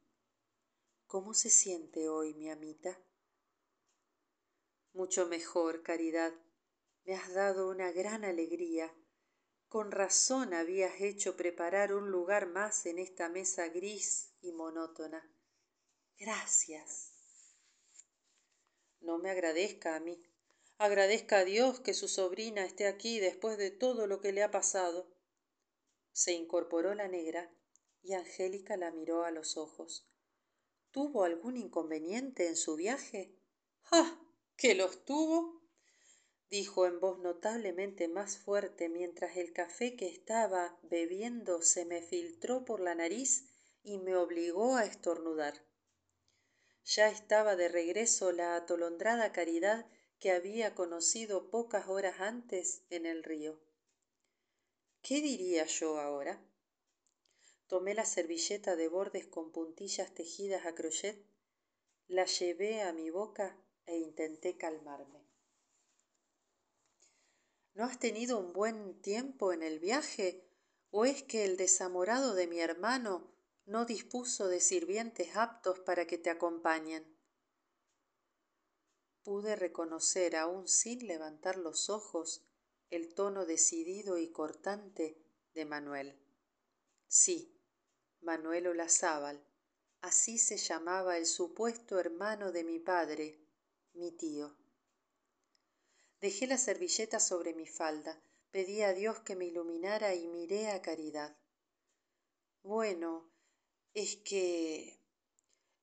¿Cómo 1.07 1.35
se 1.35 1.51
siente 1.51 2.09
hoy, 2.09 2.33
mi 2.33 2.49
amita? 2.49 2.99
Mucho 4.95 5.27
mejor, 5.27 5.83
Caridad. 5.83 6.33
Me 7.05 7.17
has 7.17 7.35
dado 7.35 7.69
una 7.69 7.93
gran 7.93 8.25
alegría. 8.25 8.91
Con 9.69 9.91
razón 9.91 10.55
habías 10.55 11.03
hecho 11.03 11.37
preparar 11.37 11.93
un 11.93 12.11
lugar 12.11 12.47
más 12.47 12.87
en 12.87 12.99
esta 12.99 13.29
mesa 13.29 13.69
gris 13.69 14.33
y 14.41 14.53
monótona. 14.53 15.31
Gracias. 16.19 17.11
No 19.01 19.19
me 19.19 19.29
agradezca 19.29 19.97
a 19.97 20.01
mí. 20.01 20.30
Agradezca 20.83 21.41
a 21.41 21.45
Dios 21.45 21.79
que 21.81 21.93
su 21.93 22.09
sobrina 22.09 22.65
esté 22.65 22.87
aquí 22.87 23.21
después 23.21 23.59
de 23.59 23.71
todo 23.71 24.07
lo 24.07 24.23
que 24.23 24.33
le 24.33 24.43
ha 24.43 24.51
pasado. 24.51 25.15
Se 26.11 26.33
incorporó 26.33 26.95
la 26.95 27.07
negra 27.07 27.55
y 28.01 28.15
Angélica 28.15 28.79
la 28.79 28.91
miró 28.91 29.25
a 29.25 29.31
los 29.31 29.59
ojos. 29.59 30.09
¿Tuvo 30.91 31.25
algún 31.25 31.59
inconveniente 31.59 32.47
en 32.47 32.57
su 32.57 32.77
viaje? 32.77 33.37
¡Ah! 33.93 34.19
¿Que 34.57 34.75
los 34.75 35.05
tuvo? 35.05 35.61
dijo 36.49 36.87
en 36.87 36.99
voz 36.99 37.19
notablemente 37.19 38.09
más 38.09 38.39
fuerte 38.39 38.89
mientras 38.89 39.37
el 39.37 39.53
café 39.53 39.97
que 39.97 40.09
estaba 40.09 40.81
bebiendo 40.85 41.61
se 41.61 41.85
me 41.85 42.01
filtró 42.01 42.65
por 42.65 42.81
la 42.81 42.95
nariz 42.95 43.53
y 43.83 43.99
me 43.99 44.17
obligó 44.17 44.77
a 44.77 44.87
estornudar. 44.87 45.63
Ya 46.85 47.11
estaba 47.11 47.55
de 47.55 47.69
regreso 47.69 48.33
la 48.33 48.57
atolondrada 48.57 49.31
caridad 49.33 49.87
que 50.21 50.33
había 50.33 50.75
conocido 50.75 51.51
pocas 51.51 51.89
horas 51.89 52.21
antes 52.21 52.83
en 52.91 53.07
el 53.07 53.25
río. 53.25 53.59
¿Qué 55.01 55.23
diría 55.23 55.65
yo 55.65 55.99
ahora? 55.99 56.47
Tomé 57.67 57.95
la 57.95 58.05
servilleta 58.05 58.77
de 58.77 58.89
bordes 58.89 59.27
con 59.27 59.51
puntillas 59.51 60.13
tejidas 60.13 60.67
a 60.67 60.75
crochet, 60.75 61.25
la 62.07 62.27
llevé 62.27 62.83
a 62.83 62.93
mi 62.93 63.09
boca 63.09 63.57
e 63.87 63.97
intenté 63.97 64.59
calmarme. 64.59 65.27
¿No 67.73 67.85
has 67.85 67.99
tenido 67.99 68.39
un 68.39 68.53
buen 68.53 69.01
tiempo 69.01 69.55
en 69.55 69.63
el 69.63 69.79
viaje? 69.79 70.45
¿O 70.91 71.07
es 71.07 71.23
que 71.23 71.45
el 71.45 71.57
desamorado 71.57 72.35
de 72.35 72.47
mi 72.47 72.61
hermano 72.61 73.33
no 73.65 73.87
dispuso 73.87 74.49
de 74.49 74.61
sirvientes 74.61 75.35
aptos 75.37 75.79
para 75.79 76.07
que 76.07 76.19
te 76.19 76.29
acompañen? 76.29 77.20
Pude 79.23 79.55
reconocer, 79.55 80.37
aún 80.37 80.67
sin 80.67 81.07
levantar 81.07 81.57
los 81.59 81.91
ojos, 81.91 82.43
el 82.89 83.15
tono 83.15 83.45
decidido 83.45 84.19
y 84.19 84.31
cortante 84.31 85.17
de 85.55 85.65
Manuel. 85.65 86.19
Sí, 87.07 87.61
Manuel 88.21 88.67
Olazábal, 88.67 89.45
así 90.01 90.39
se 90.39 90.57
llamaba 90.57 91.19
el 91.19 91.27
supuesto 91.27 91.99
hermano 91.99 92.51
de 92.51 92.65
mi 92.65 92.79
padre, 92.79 93.39
mi 93.93 94.11
tío. 94.13 94.57
Dejé 96.21 96.47
la 96.47 96.59
servilleta 96.59 97.21
sobre 97.21 97.55
mi 97.55 97.67
falda, 97.67 98.23
pedí 98.51 98.83
a 98.83 98.93
Dios 98.93 99.21
que 99.21 99.37
me 99.37 99.47
iluminara 99.47 100.15
y 100.15 100.29
miré 100.29 100.71
a 100.71 100.83
Caridad. 100.83 101.37
Bueno, 102.63 103.31
es 103.95 104.17
que... 104.17 104.99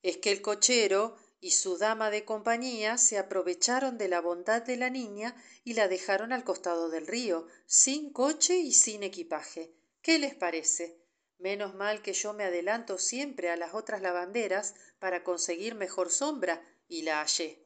es 0.02 0.18
que 0.18 0.32
el 0.32 0.42
cochero 0.42 1.18
y 1.40 1.52
su 1.52 1.78
dama 1.78 2.10
de 2.10 2.26
compañía 2.26 2.98
se 2.98 3.18
aprovecharon 3.18 3.98
de 3.98 4.08
la 4.08 4.22
bondad 4.22 4.64
de 4.64 4.78
la 4.78 4.90
niña 4.90 5.36
y 5.64 5.74
la 5.74 5.88
dejaron 5.88 6.34
al 6.34 6.44
costado 6.44 6.90
del 6.90 7.08
río, 7.08 7.48
sin 7.66 8.12
coche 8.12 8.58
y 8.58 8.74
sin 8.74 9.04
equipaje. 9.04 9.74
¿Qué 10.02 10.20
les 10.20 10.36
parece? 10.36 11.00
Menos 11.38 11.76
mal 11.76 12.02
que 12.02 12.14
yo 12.14 12.34
me 12.34 12.44
adelanto 12.44 12.98
siempre 12.98 13.52
a 13.52 13.58
las 13.58 13.74
otras 13.74 14.02
lavanderas 14.02 14.74
para 15.00 15.24
conseguir 15.24 15.76
mejor 15.76 16.10
sombra, 16.10 16.64
y 16.88 17.04
la 17.04 17.22
hallé. 17.22 17.64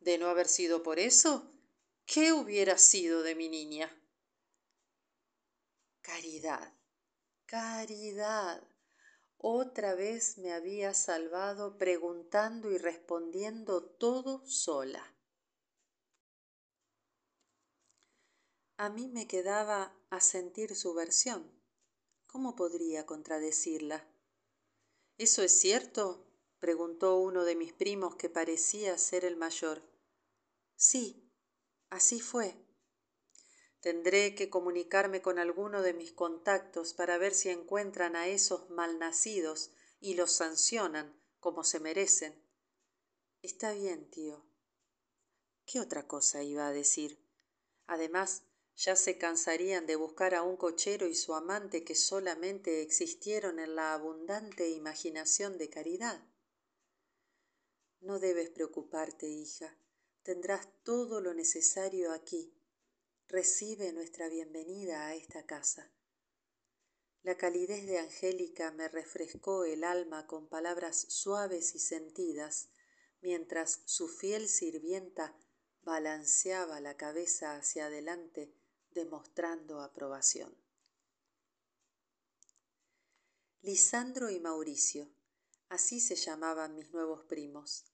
De 0.00 0.18
no 0.18 0.28
haber 0.28 0.46
sido 0.46 0.82
por 0.82 0.98
eso, 0.98 1.50
¿qué 2.06 2.32
hubiera 2.32 2.78
sido 2.78 3.22
de 3.22 3.34
mi 3.34 3.48
niña? 3.48 3.90
Caridad, 6.02 6.74
caridad. 7.46 8.69
Otra 9.42 9.94
vez 9.94 10.36
me 10.36 10.52
había 10.52 10.92
salvado 10.92 11.78
preguntando 11.78 12.70
y 12.70 12.76
respondiendo 12.76 13.82
todo 13.82 14.44
sola. 14.46 15.14
A 18.76 18.90
mí 18.90 19.08
me 19.08 19.26
quedaba 19.26 19.94
a 20.10 20.20
sentir 20.20 20.76
su 20.76 20.92
versión 20.92 21.50
¿Cómo 22.26 22.54
podría 22.54 23.06
contradecirla? 23.06 24.06
¿Eso 25.16 25.42
es 25.42 25.58
cierto? 25.58 26.26
preguntó 26.58 27.16
uno 27.16 27.44
de 27.44 27.56
mis 27.56 27.72
primos 27.72 28.16
que 28.16 28.28
parecía 28.28 28.98
ser 28.98 29.24
el 29.24 29.36
mayor. 29.36 29.82
Sí, 30.76 31.32
así 31.88 32.20
fue. 32.20 32.54
Tendré 33.80 34.34
que 34.34 34.50
comunicarme 34.50 35.22
con 35.22 35.38
alguno 35.38 35.80
de 35.82 35.94
mis 35.94 36.12
contactos 36.12 36.92
para 36.92 37.16
ver 37.16 37.32
si 37.34 37.48
encuentran 37.48 38.14
a 38.14 38.28
esos 38.28 38.68
malnacidos 38.68 39.72
y 40.00 40.14
los 40.14 40.32
sancionan 40.32 41.18
como 41.40 41.64
se 41.64 41.80
merecen. 41.80 42.34
Está 43.42 43.72
bien, 43.72 44.10
tío. 44.10 44.44
¿Qué 45.64 45.80
otra 45.80 46.06
cosa 46.06 46.42
iba 46.42 46.66
a 46.66 46.72
decir? 46.72 47.24
Además, 47.86 48.42
ya 48.76 48.96
se 48.96 49.18
cansarían 49.18 49.86
de 49.86 49.96
buscar 49.96 50.34
a 50.34 50.42
un 50.42 50.56
cochero 50.56 51.06
y 51.06 51.14
su 51.14 51.34
amante 51.34 51.84
que 51.84 51.94
solamente 51.94 52.82
existieron 52.82 53.58
en 53.58 53.76
la 53.76 53.94
abundante 53.94 54.68
imaginación 54.70 55.58
de 55.58 55.70
caridad. 55.70 56.22
No 58.00 58.18
debes 58.18 58.50
preocuparte, 58.50 59.28
hija. 59.28 59.76
tendrás 60.22 60.68
todo 60.82 61.20
lo 61.20 61.34
necesario 61.34 62.12
aquí. 62.12 62.54
Recibe 63.30 63.92
nuestra 63.92 64.28
bienvenida 64.28 65.06
a 65.06 65.14
esta 65.14 65.46
casa. 65.46 65.88
La 67.22 67.36
calidez 67.36 67.86
de 67.86 68.00
Angélica 68.00 68.72
me 68.72 68.88
refrescó 68.88 69.64
el 69.64 69.84
alma 69.84 70.26
con 70.26 70.48
palabras 70.48 71.06
suaves 71.10 71.76
y 71.76 71.78
sentidas, 71.78 72.70
mientras 73.20 73.82
su 73.84 74.08
fiel 74.08 74.48
sirvienta 74.48 75.38
balanceaba 75.82 76.80
la 76.80 76.96
cabeza 76.96 77.54
hacia 77.54 77.86
adelante, 77.86 78.52
demostrando 78.90 79.80
aprobación. 79.80 80.52
Lisandro 83.62 84.30
y 84.30 84.40
Mauricio, 84.40 85.08
así 85.68 86.00
se 86.00 86.16
llamaban 86.16 86.74
mis 86.74 86.90
nuevos 86.90 87.22
primos. 87.26 87.84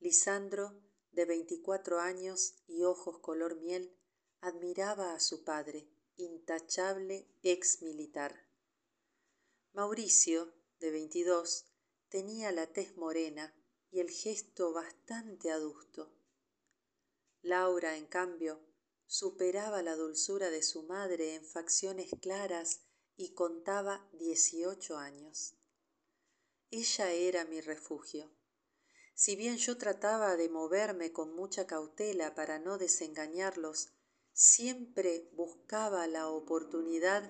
Lisandro, 0.00 0.78
de 1.12 1.24
veinticuatro 1.24 1.98
años 1.98 2.56
y 2.66 2.82
ojos 2.82 3.20
color 3.20 3.56
miel, 3.56 3.96
admiraba 4.40 5.14
a 5.14 5.20
su 5.20 5.44
padre, 5.44 5.88
intachable 6.16 7.28
ex 7.42 7.82
militar. 7.82 8.46
Mauricio, 9.72 10.54
de 10.80 10.90
veintidós, 10.90 11.66
tenía 12.08 12.52
la 12.52 12.66
tez 12.66 12.96
morena 12.96 13.54
y 13.90 14.00
el 14.00 14.10
gesto 14.10 14.72
bastante 14.72 15.50
adusto. 15.50 16.12
Laura, 17.42 17.96
en 17.96 18.06
cambio, 18.06 18.60
superaba 19.06 19.82
la 19.82 19.96
dulzura 19.96 20.50
de 20.50 20.62
su 20.62 20.82
madre 20.82 21.34
en 21.34 21.44
facciones 21.44 22.10
claras 22.20 22.80
y 23.16 23.34
contaba 23.34 24.08
dieciocho 24.12 24.98
años. 24.98 25.54
Ella 26.70 27.12
era 27.12 27.44
mi 27.44 27.60
refugio. 27.60 28.30
Si 29.14 29.36
bien 29.36 29.56
yo 29.56 29.78
trataba 29.78 30.36
de 30.36 30.48
moverme 30.48 31.12
con 31.12 31.34
mucha 31.34 31.66
cautela 31.66 32.34
para 32.34 32.58
no 32.58 32.76
desengañarlos, 32.76 33.95
siempre 34.36 35.30
buscaba 35.32 36.06
la 36.06 36.28
oportunidad 36.28 37.22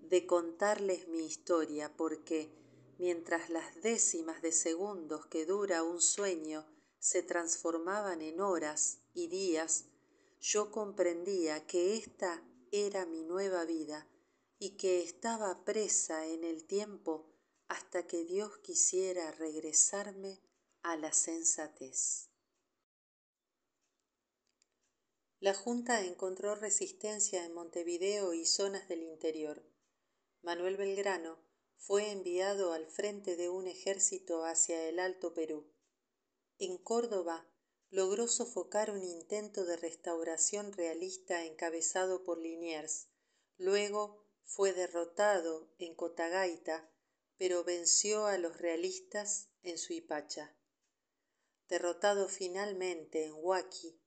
de 0.00 0.26
contarles 0.26 1.08
mi 1.08 1.26
historia, 1.26 1.94
porque 1.94 2.50
mientras 2.98 3.50
las 3.50 3.82
décimas 3.82 4.40
de 4.40 4.50
segundos 4.50 5.26
que 5.26 5.44
dura 5.44 5.82
un 5.82 6.00
sueño 6.00 6.66
se 6.98 7.22
transformaban 7.22 8.22
en 8.22 8.40
horas 8.40 9.02
y 9.12 9.28
días, 9.28 9.84
yo 10.40 10.70
comprendía 10.70 11.66
que 11.66 11.96
esta 11.96 12.42
era 12.72 13.04
mi 13.04 13.24
nueva 13.24 13.66
vida 13.66 14.08
y 14.58 14.78
que 14.78 15.02
estaba 15.02 15.66
presa 15.66 16.26
en 16.26 16.44
el 16.44 16.64
tiempo 16.64 17.30
hasta 17.68 18.06
que 18.06 18.24
Dios 18.24 18.56
quisiera 18.62 19.32
regresarme 19.32 20.40
a 20.82 20.96
la 20.96 21.12
sensatez. 21.12 22.30
La 25.44 25.52
Junta 25.52 26.00
encontró 26.00 26.54
resistencia 26.54 27.44
en 27.44 27.52
Montevideo 27.52 28.32
y 28.32 28.46
zonas 28.46 28.88
del 28.88 29.02
interior. 29.02 29.62
Manuel 30.40 30.78
Belgrano 30.78 31.38
fue 31.76 32.12
enviado 32.12 32.72
al 32.72 32.86
frente 32.86 33.36
de 33.36 33.50
un 33.50 33.66
ejército 33.66 34.46
hacia 34.46 34.88
el 34.88 34.98
Alto 34.98 35.34
Perú. 35.34 35.70
En 36.56 36.78
Córdoba 36.78 37.46
logró 37.90 38.26
sofocar 38.26 38.90
un 38.90 39.04
intento 39.04 39.66
de 39.66 39.76
restauración 39.76 40.72
realista 40.72 41.44
encabezado 41.44 42.24
por 42.24 42.38
Liniers. 42.38 43.10
Luego 43.58 44.24
fue 44.44 44.72
derrotado 44.72 45.74
en 45.76 45.94
Cotagaita, 45.94 46.90
pero 47.36 47.64
venció 47.64 48.24
a 48.24 48.38
los 48.38 48.56
realistas 48.56 49.50
en 49.62 49.76
Suipacha. 49.76 50.56
Derrotado 51.68 52.30
finalmente 52.30 53.26
en 53.26 53.34
Huaki, 53.34 54.00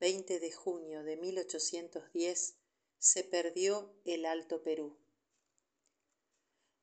20 0.00 0.40
de 0.40 0.52
junio 0.52 1.02
de 1.02 1.16
1810, 1.16 2.56
se 2.98 3.24
perdió 3.24 3.94
el 4.04 4.26
Alto 4.26 4.62
Perú. 4.62 4.96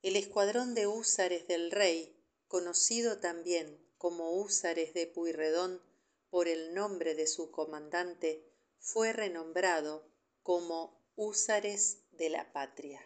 El 0.01 0.15
escuadrón 0.15 0.73
de 0.73 0.87
húsares 0.87 1.47
del 1.47 1.71
rey, 1.71 2.17
conocido 2.47 3.19
también 3.19 3.79
como 3.97 4.31
húsares 4.31 4.93
de 4.93 5.07
Puyredón 5.07 5.81
por 6.29 6.47
el 6.47 6.73
nombre 6.73 7.13
de 7.13 7.27
su 7.27 7.51
comandante, 7.51 8.43
fue 8.79 9.13
renombrado 9.13 10.07
como 10.41 10.99
húsares 11.15 12.03
de 12.11 12.29
la 12.29 12.51
patria. 12.51 13.05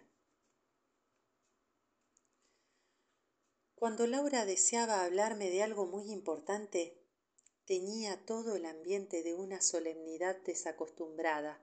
Cuando 3.75 4.07
Laura 4.07 4.45
deseaba 4.45 5.03
hablarme 5.03 5.49
de 5.49 5.61
algo 5.61 5.85
muy 5.85 6.11
importante, 6.11 7.04
tenía 7.65 8.25
todo 8.25 8.56
el 8.56 8.65
ambiente 8.65 9.23
de 9.23 9.34
una 9.34 9.62
solemnidad 9.62 10.38
desacostumbrada 10.45 11.62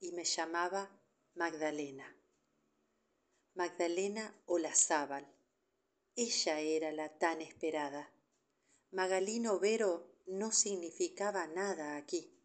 y 0.00 0.12
me 0.12 0.24
llamaba 0.24 1.00
Magdalena. 1.34 2.16
Magdalena 3.54 4.42
Olazábal. 4.46 5.32
Ella 6.16 6.60
era 6.60 6.92
la 6.92 7.18
tan 7.18 7.40
esperada. 7.40 8.12
Magalino 8.90 9.58
Vero 9.60 10.20
no 10.26 10.50
significaba 10.52 11.46
nada 11.46 11.96
aquí. 11.96 12.36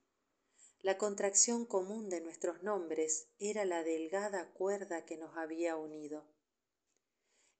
La 0.81 0.97
contracción 0.97 1.65
común 1.65 2.09
de 2.09 2.21
nuestros 2.21 2.63
nombres 2.63 3.27
era 3.39 3.65
la 3.65 3.83
delgada 3.83 4.53
cuerda 4.53 5.05
que 5.05 5.17
nos 5.17 5.35
había 5.35 5.75
unido. 5.75 6.25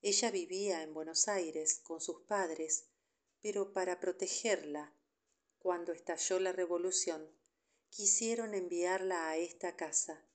Ella 0.01 0.31
vivía 0.31 0.83
en 0.83 0.93
Buenos 0.93 1.27
Aires 1.27 1.79
con 1.83 2.01
sus 2.01 2.21
padres, 2.21 2.87
pero 3.41 3.73
para 3.73 3.99
protegerla, 3.99 4.95
cuando 5.59 5.91
estalló 5.91 6.39
la 6.39 6.51
revolución, 6.51 7.29
quisieron 7.89 8.53
enviarla 8.53 9.29
a 9.29 9.37
esta 9.37 9.75
casa, 9.75 10.25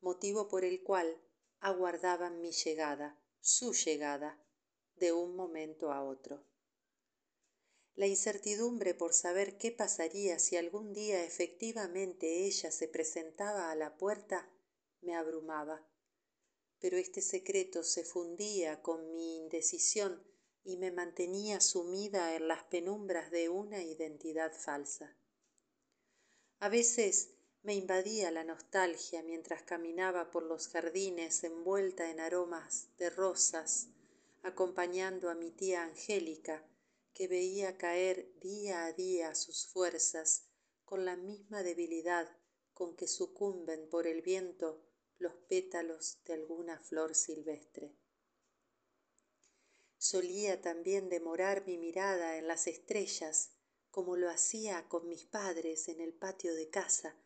motivo 0.00 0.48
por 0.48 0.64
el 0.64 0.82
cual 0.82 1.22
aguardaban 1.60 2.40
mi 2.40 2.52
llegada, 2.52 3.18
su 3.40 3.72
llegada, 3.72 4.44
de 4.96 5.12
un 5.12 5.34
momento 5.34 5.92
a 5.92 6.04
otro. 6.04 6.44
La 7.94 8.06
incertidumbre 8.06 8.94
por 8.94 9.12
saber 9.12 9.56
qué 9.56 9.70
pasaría 9.70 10.38
si 10.40 10.56
algún 10.56 10.92
día 10.92 11.24
efectivamente 11.24 12.44
ella 12.44 12.72
se 12.72 12.88
presentaba 12.88 13.70
a 13.70 13.76
la 13.76 13.96
puerta 13.96 14.50
me 15.00 15.14
abrumaba. 15.14 15.86
Pero 16.80 16.96
este 16.96 17.22
secreto 17.22 17.82
se 17.84 18.04
fundía 18.04 18.82
con 18.82 19.14
mi 19.14 19.36
indecisión 19.36 20.26
y 20.64 20.78
me 20.78 20.90
mantenía 20.90 21.60
sumida 21.60 22.34
en 22.34 22.48
las 22.48 22.64
penumbras 22.64 23.30
de 23.30 23.48
una 23.50 23.82
identidad 23.82 24.52
falsa. 24.52 25.16
A 26.58 26.68
veces 26.68 27.34
me 27.62 27.74
invadía 27.74 28.30
la 28.30 28.44
nostalgia 28.44 29.22
mientras 29.22 29.62
caminaba 29.62 30.30
por 30.30 30.42
los 30.42 30.68
jardines 30.68 31.44
envuelta 31.44 32.10
en 32.10 32.20
aromas 32.20 32.88
de 32.98 33.10
rosas, 33.10 33.88
acompañando 34.42 35.30
a 35.30 35.34
mi 35.34 35.50
tía 35.50 35.82
Angélica, 35.82 36.66
que 37.12 37.28
veía 37.28 37.78
caer 37.78 38.32
día 38.40 38.86
a 38.86 38.92
día 38.92 39.34
sus 39.34 39.66
fuerzas 39.66 40.48
con 40.84 41.04
la 41.04 41.16
misma 41.16 41.62
debilidad 41.62 42.28
con 42.72 42.96
que 42.96 43.06
sucumben 43.06 43.88
por 43.88 44.06
el 44.06 44.20
viento 44.20 44.84
los 45.18 45.32
pétalos 45.48 46.18
de 46.24 46.34
alguna 46.34 46.78
flor 46.80 47.14
silvestre. 47.14 47.94
Solía 50.04 50.60
también 50.60 51.08
demorar 51.08 51.66
mi 51.66 51.78
mirada 51.78 52.36
en 52.36 52.46
las 52.46 52.66
estrellas, 52.66 53.54
como 53.90 54.16
lo 54.16 54.28
hacía 54.28 54.86
con 54.86 55.08
mis 55.08 55.24
padres 55.24 55.88
en 55.88 56.02
el 56.02 56.12
patio 56.12 56.54
de 56.54 56.68
casa, 56.68 57.16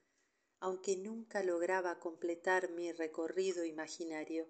aunque 0.60 0.96
nunca 0.96 1.42
lograba 1.42 1.98
completar 1.98 2.70
mi 2.70 2.92
recorrido 2.92 3.64
imaginario. 3.64 4.48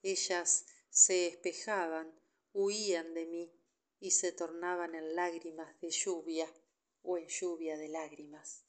Ellas 0.00 0.64
se 0.88 1.26
espejaban, 1.26 2.18
huían 2.54 3.12
de 3.12 3.26
mí 3.26 3.52
y 4.00 4.12
se 4.12 4.32
tornaban 4.32 4.94
en 4.94 5.14
lágrimas 5.14 5.78
de 5.82 5.90
lluvia 5.90 6.50
o 7.02 7.18
en 7.18 7.28
lluvia 7.28 7.76
de 7.76 7.88
lágrimas. 7.90 8.64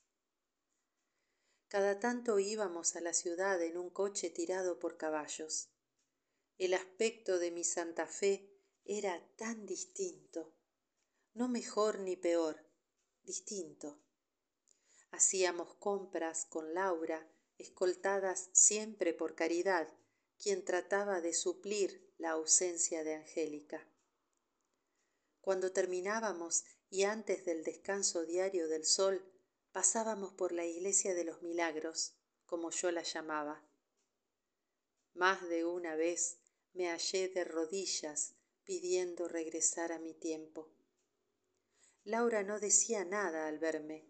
Cada 1.69 2.01
tanto 2.01 2.39
íbamos 2.39 2.97
a 2.97 2.99
la 2.99 3.13
ciudad 3.13 3.61
en 3.63 3.77
un 3.77 3.89
coche 3.89 4.29
tirado 4.29 4.79
por 4.79 4.97
caballos. 4.97 5.69
El 6.59 6.73
aspecto 6.73 7.39
de 7.39 7.51
mi 7.51 7.63
Santa 7.63 8.05
Fe 8.05 8.53
era 8.83 9.25
tan 9.37 9.65
distinto, 9.65 10.53
no 11.33 11.47
mejor 11.47 11.99
ni 11.99 12.17
peor, 12.17 12.65
distinto. 13.23 13.97
Hacíamos 15.09 15.75
compras 15.75 16.45
con 16.45 16.73
Laura, 16.73 17.31
escoltadas 17.57 18.49
siempre 18.51 19.13
por 19.13 19.35
Caridad, 19.35 19.87
quien 20.37 20.65
trataba 20.65 21.21
de 21.21 21.33
suplir 21.33 22.13
la 22.17 22.31
ausencia 22.31 23.05
de 23.05 23.15
Angélica. 23.15 23.89
Cuando 25.39 25.71
terminábamos 25.71 26.65
y 26.89 27.03
antes 27.03 27.45
del 27.45 27.63
descanso 27.63 28.25
diario 28.25 28.67
del 28.67 28.83
sol, 28.83 29.25
pasábamos 29.71 30.33
por 30.33 30.51
la 30.51 30.65
iglesia 30.65 31.13
de 31.13 31.23
los 31.23 31.41
milagros, 31.41 32.17
como 32.45 32.69
yo 32.69 32.91
la 32.91 33.03
llamaba. 33.03 33.65
Más 35.13 35.47
de 35.47 35.63
una 35.63 35.95
vez 35.95 36.39
me 36.73 36.89
hallé 36.89 37.29
de 37.29 37.43
rodillas 37.43 38.35
pidiendo 38.63 39.27
regresar 39.27 39.91
a 39.91 39.99
mi 39.99 40.13
tiempo. 40.13 40.71
Laura 42.03 42.43
no 42.43 42.59
decía 42.59 43.05
nada 43.05 43.47
al 43.47 43.59
verme, 43.59 44.05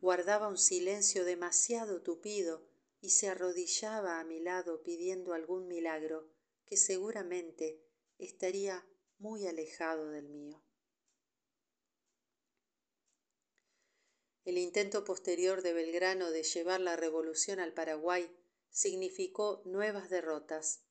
guardaba 0.00 0.48
un 0.48 0.58
silencio 0.58 1.24
demasiado 1.24 2.02
tupido 2.02 2.68
y 3.00 3.10
se 3.10 3.28
arrodillaba 3.28 4.20
a 4.20 4.24
mi 4.24 4.40
lado 4.40 4.82
pidiendo 4.82 5.32
algún 5.32 5.68
milagro 5.68 6.28
que 6.66 6.76
seguramente 6.76 7.82
estaría 8.18 8.84
muy 9.18 9.46
alejado 9.46 10.10
del 10.10 10.28
mío. 10.28 10.62
El 14.44 14.58
intento 14.58 15.04
posterior 15.04 15.62
de 15.62 15.72
belgrano 15.72 16.30
de 16.30 16.42
llevar 16.42 16.80
la 16.80 16.96
revolución 16.96 17.60
al 17.60 17.74
paraguay 17.74 18.34
significó 18.70 19.62
nuevas 19.66 20.08
derrotas 20.08 20.87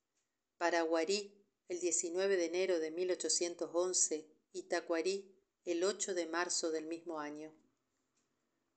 paraguarí 0.58 1.34
el 1.68 1.80
de 2.38 2.45
enero 2.45 2.80
de 2.80 2.91
y 4.53 4.64
tacuarí 4.64 5.36
el 5.66 5.84
de 6.14 6.26
marzo 6.26 6.72
del 6.72 6.86
mismo 6.86 7.20
año. 7.20 7.53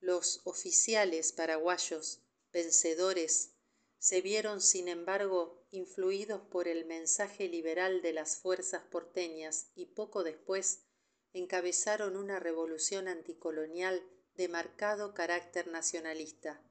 Los 0.00 0.40
oficiales 0.44 1.32
paraguayos 1.32 2.22
vencedores 2.52 3.52
se 3.98 4.22
vieron 4.22 4.60
sin 4.60 4.88
embargo 4.88 5.66
influidos 5.70 6.40
por 6.40 6.68
el 6.68 6.86
mensaje 6.86 7.48
liberal 7.48 8.02
de 8.02 8.12
las 8.12 8.38
fuerzas 8.38 8.82
porteñas 8.90 9.70
y 9.74 9.86
poco 9.86 10.24
después 10.24 10.86
encabezaron 11.32 12.16
una 12.16 12.40
revolución 12.40 13.08
anticolonial 13.08 14.02
de 14.34 14.48
marcado 14.48 15.14
carácter 15.14 15.68
nacionalista. 15.68 16.64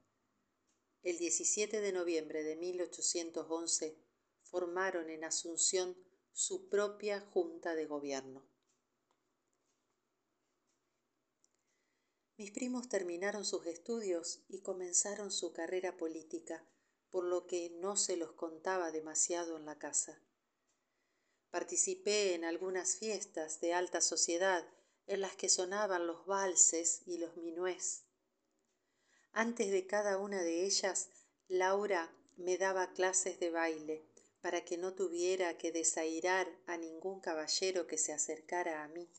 El 1.03 1.17
de 1.81 1.93
noviembre 1.93 2.43
de 2.43 2.55
formaron 4.49 5.09
en 5.09 5.23
asunción 5.23 5.95
su 6.33 6.69
propia 6.69 7.21
junta 7.21 7.75
de 7.75 7.85
gobierno. 7.85 8.47
Mis 12.37 12.51
primos 12.51 12.87
terminaron 12.87 13.43
sus 13.43 13.65
estudios 13.65 14.45
y 14.47 14.61
comenzaron 14.61 15.29
su 15.29 15.51
carrera 15.51 15.97
política 15.97 16.65
por 17.09 17.25
lo 17.25 17.47
que 17.47 17.69
no 17.81 17.97
se 17.97 18.15
los 18.15 18.31
contaba 18.33 18.91
demasiado 18.91 19.57
en 19.57 19.65
la 19.65 19.77
casa. 19.77 20.21
Participé 21.49 22.35
en 22.35 22.45
algunas 22.45 22.95
fiestas 22.97 23.59
de 23.59 23.73
alta 23.73 24.01
sociedad 24.01 24.65
en 25.07 25.21
las 25.21 25.35
que 25.35 25.49
sonaban 25.49 26.07
los 26.07 26.25
valses 26.27 27.01
y 27.07 27.17
los 27.17 27.35
minués. 27.35 28.05
Antes 29.31 29.71
de 29.71 29.87
cada 29.87 30.17
una 30.17 30.41
de 30.41 30.65
ellas 30.65 31.09
laura 31.47 32.15
me 32.37 32.57
daba 32.57 32.93
clases 32.93 33.39
de 33.39 33.49
baile 33.49 34.08
para 34.41 34.63
que 34.63 34.77
no 34.77 34.93
tuviera 34.93 35.57
que 35.57 35.71
desairar 35.71 36.47
a 36.65 36.77
ningún 36.77 37.19
caballero 37.19 37.87
que 37.87 37.97
se 37.97 38.13
acercara 38.13 38.83
a 38.83 38.87
mí. 38.87 39.11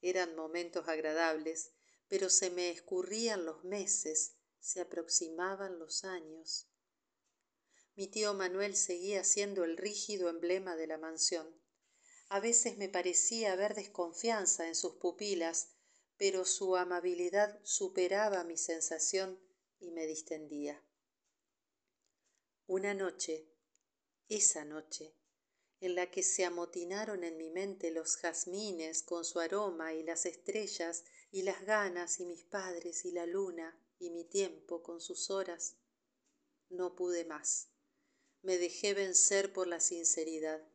Eran 0.00 0.36
momentos 0.36 0.88
agradables 0.88 1.72
pero 2.08 2.30
se 2.30 2.50
me 2.50 2.70
escurrían 2.70 3.44
los 3.44 3.64
meses 3.64 4.36
se 4.60 4.80
aproximaban 4.80 5.78
los 5.78 6.04
años. 6.04 6.68
Mi 7.94 8.08
tío 8.08 8.34
manuel 8.34 8.76
seguía 8.76 9.24
siendo 9.24 9.64
el 9.64 9.76
rígido 9.76 10.28
emblema 10.28 10.76
de 10.76 10.86
la 10.86 10.98
mansión. 10.98 11.60
A 12.28 12.40
veces 12.40 12.76
me 12.76 12.88
parecía 12.88 13.56
ver 13.56 13.74
desconfianza 13.74 14.66
en 14.68 14.74
sus 14.74 14.94
pupilas 14.96 15.72
pero 16.18 16.44
su 16.44 16.76
amabilidad 16.76 17.60
superaba 17.62 18.42
mi 18.44 18.56
sensación 18.56 19.38
y 19.78 19.90
me 19.90 20.06
distendía. 20.06 20.82
Una 22.66 22.94
noche 22.94 23.46
esa 24.28 24.64
noche 24.64 25.14
en 25.80 25.94
la 25.94 26.10
que 26.10 26.22
se 26.22 26.44
amotinaron 26.44 27.22
en 27.22 27.36
mi 27.36 27.50
mente 27.50 27.90
los 27.90 28.16
jazmines 28.16 29.02
con 29.02 29.24
su 29.24 29.40
aroma 29.40 29.92
y 29.92 30.02
las 30.02 30.24
estrellas 30.24 31.04
y 31.30 31.42
las 31.42 31.64
ganas 31.66 32.18
y 32.20 32.24
mis 32.24 32.44
padres 32.44 33.04
y 33.04 33.12
la 33.12 33.26
luna 33.26 33.78
y 33.98 34.10
mi 34.10 34.24
tiempo 34.24 34.82
con 34.82 35.00
sus 35.00 35.30
horas. 35.30 35.76
No 36.70 36.96
pude 36.96 37.24
más. 37.24 37.68
Me 38.42 38.58
dejé 38.58 38.94
vencer 38.94 39.52
por 39.52 39.66
la 39.66 39.80
sinceridad. 39.80 40.66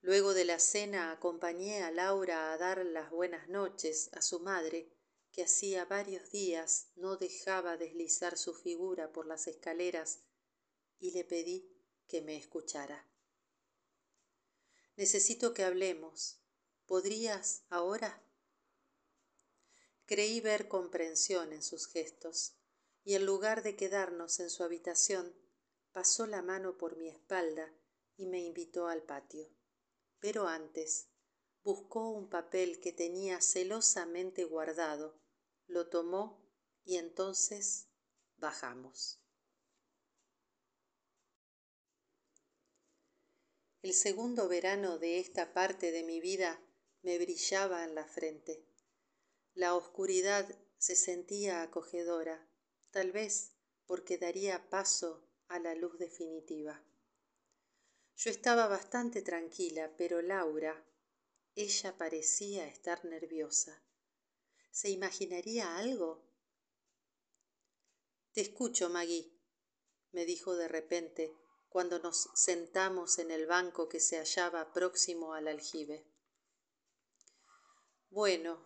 Luego 0.00 0.32
de 0.32 0.44
la 0.44 0.58
cena 0.58 1.12
acompañé 1.12 1.82
a 1.82 1.90
laura 1.90 2.52
a 2.52 2.58
dar 2.58 2.84
las 2.86 3.10
buenas 3.10 3.48
noches 3.48 4.10
a 4.14 4.22
su 4.22 4.40
madre 4.40 4.92
que 5.32 5.42
hacía 5.42 5.84
varios 5.84 6.30
días 6.30 6.90
no 6.96 7.16
dejaba 7.16 7.76
deslizar 7.76 8.38
su 8.38 8.54
figura 8.54 9.12
por 9.12 9.26
las 9.26 9.46
escaleras 9.46 10.20
y 10.98 11.10
le 11.10 11.24
pedí 11.24 11.77
que 12.08 12.22
me 12.22 12.36
escuchara. 12.36 13.06
Necesito 14.96 15.54
que 15.54 15.62
hablemos. 15.62 16.40
Podrías 16.86 17.62
ahora 17.68 18.24
creí 20.06 20.40
ver 20.40 20.68
comprensión 20.68 21.52
en 21.52 21.62
sus 21.62 21.86
gestos 21.86 22.54
y 23.04 23.14
en 23.14 23.26
lugar 23.26 23.62
de 23.62 23.76
quedarnos 23.76 24.40
en 24.40 24.48
su 24.48 24.64
habitación 24.64 25.36
pasó 25.92 26.26
la 26.26 26.42
mano 26.42 26.78
por 26.78 26.96
mi 26.96 27.08
espalda 27.08 27.72
y 28.16 28.26
me 28.26 28.40
invitó 28.40 28.88
al 28.88 29.02
patio. 29.02 29.48
Pero 30.18 30.48
antes 30.48 31.08
buscó 31.62 32.10
un 32.10 32.28
papel 32.28 32.80
que 32.80 32.92
tenía 32.92 33.40
celosamente 33.42 34.44
guardado 34.44 35.20
lo 35.66 35.88
tomó 35.88 36.42
y 36.84 36.96
entonces 36.96 37.88
bajamos 38.38 39.20
el 43.82 43.94
segundo 43.94 44.48
verano 44.48 44.98
de 44.98 45.20
esta 45.20 45.52
parte 45.52 45.92
de 45.92 46.02
mi 46.02 46.20
vida 46.20 46.60
me 47.02 47.16
brillaba 47.18 47.84
en 47.84 47.94
la 47.94 48.06
frente. 48.06 48.66
La 49.54 49.74
oscuridad 49.76 50.48
se 50.78 50.96
sentía 50.96 51.62
acogedora 51.62 52.48
tal 52.90 53.12
vez 53.12 53.52
porque 53.86 54.18
daría 54.18 54.68
paso 54.68 55.24
a 55.46 55.60
la 55.60 55.74
luz 55.74 55.96
definitiva. 55.98 56.84
Yo 58.16 58.30
estaba 58.30 58.66
bastante 58.66 59.22
tranquila 59.22 59.94
pero 59.96 60.22
laura 60.22 60.84
ella 61.54 61.96
parecía 61.96 62.66
estar 62.66 63.04
nerviosa. 63.04 63.80
Se 64.70 64.90
imaginaría 64.90 65.76
algo 65.76 66.24
te 68.32 68.40
escucho 68.40 68.88
magui 68.90 69.40
me 70.10 70.24
dijo 70.24 70.56
de 70.56 70.68
repente 70.68 71.36
cuando 71.78 72.00
nos 72.00 72.28
sentamos 72.34 73.20
en 73.20 73.30
el 73.30 73.46
banco 73.46 73.88
que 73.88 74.00
se 74.00 74.18
hallaba 74.18 74.72
próximo 74.72 75.34
al 75.34 75.46
aljibe. 75.46 76.04
Bueno 78.10 78.58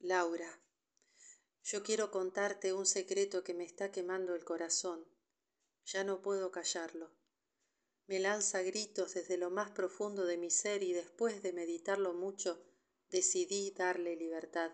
laura 0.00 0.60
yo 1.62 1.82
quiero 1.82 2.10
contarte 2.10 2.74
un 2.74 2.84
secreto 2.84 3.42
que 3.42 3.54
me 3.54 3.64
está 3.64 3.90
quemando 3.90 4.34
el 4.34 4.44
corazón. 4.44 5.08
Ya 5.86 6.04
no 6.04 6.20
puedo 6.20 6.52
callarlo. 6.52 7.16
Me 8.06 8.20
lanza 8.20 8.60
gritos 8.60 9.14
desde 9.14 9.38
lo 9.38 9.48
más 9.48 9.70
profundo 9.70 10.26
de 10.26 10.36
mi 10.36 10.50
ser 10.50 10.82
y 10.82 10.92
después 10.92 11.42
de 11.42 11.54
meditarlo 11.54 12.12
mucho 12.12 12.62
decidí 13.08 13.70
darle 13.70 14.14
libertad. 14.14 14.72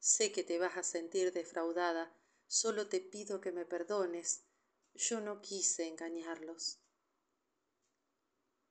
Sé 0.00 0.32
que 0.32 0.42
te 0.42 0.58
vas 0.58 0.76
a 0.76 0.82
sentir 0.82 1.32
defraudada. 1.32 2.12
Sólo 2.48 2.88
te 2.88 3.00
pido 3.00 3.40
que 3.40 3.52
me 3.52 3.64
perdones 3.64 4.48
yo 4.94 5.20
no 5.20 5.40
quise 5.40 5.88
engañarlos. 5.88 6.80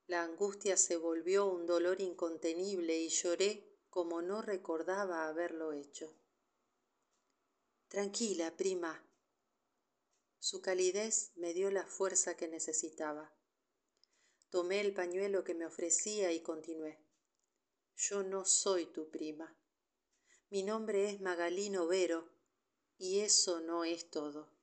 La 0.08 0.24
angustia 0.24 0.78
se 0.78 0.98
volvió 0.98 1.46
un 1.46 1.66
dolor 1.66 2.02
incontenible 2.02 2.98
y 2.98 3.10
lloré 3.10 3.80
como 3.90 4.22
no 4.22 4.42
recordaba 4.42 5.28
haberlo 5.28 5.74
hecho. 5.74 6.18
Tranquila 7.88 8.56
prima. 8.56 9.06
Su 10.40 10.62
calidez 10.62 11.32
me 11.36 11.54
dio 11.54 11.72
la 11.72 11.86
fuerza 11.86 12.36
que 12.36 12.48
necesitaba. 12.48 13.34
Tomé 14.50 14.82
el 14.82 14.94
pañuelo 14.94 15.44
que 15.44 15.54
me 15.54 15.66
ofrecía 15.66 16.32
y 16.32 16.42
continué. 16.42 17.06
Yo 17.96 18.24
no 18.24 18.46
soy 18.46 18.88
tu 18.88 19.10
prima. 19.10 19.58
Mi 20.50 20.64
nombre 20.64 21.10
es 21.10 21.22
magalí 21.22 21.70
Vero 21.88 22.30
y 22.98 23.20
eso 23.20 23.62
no 23.62 23.84
es 23.84 24.10
todo 24.10 24.63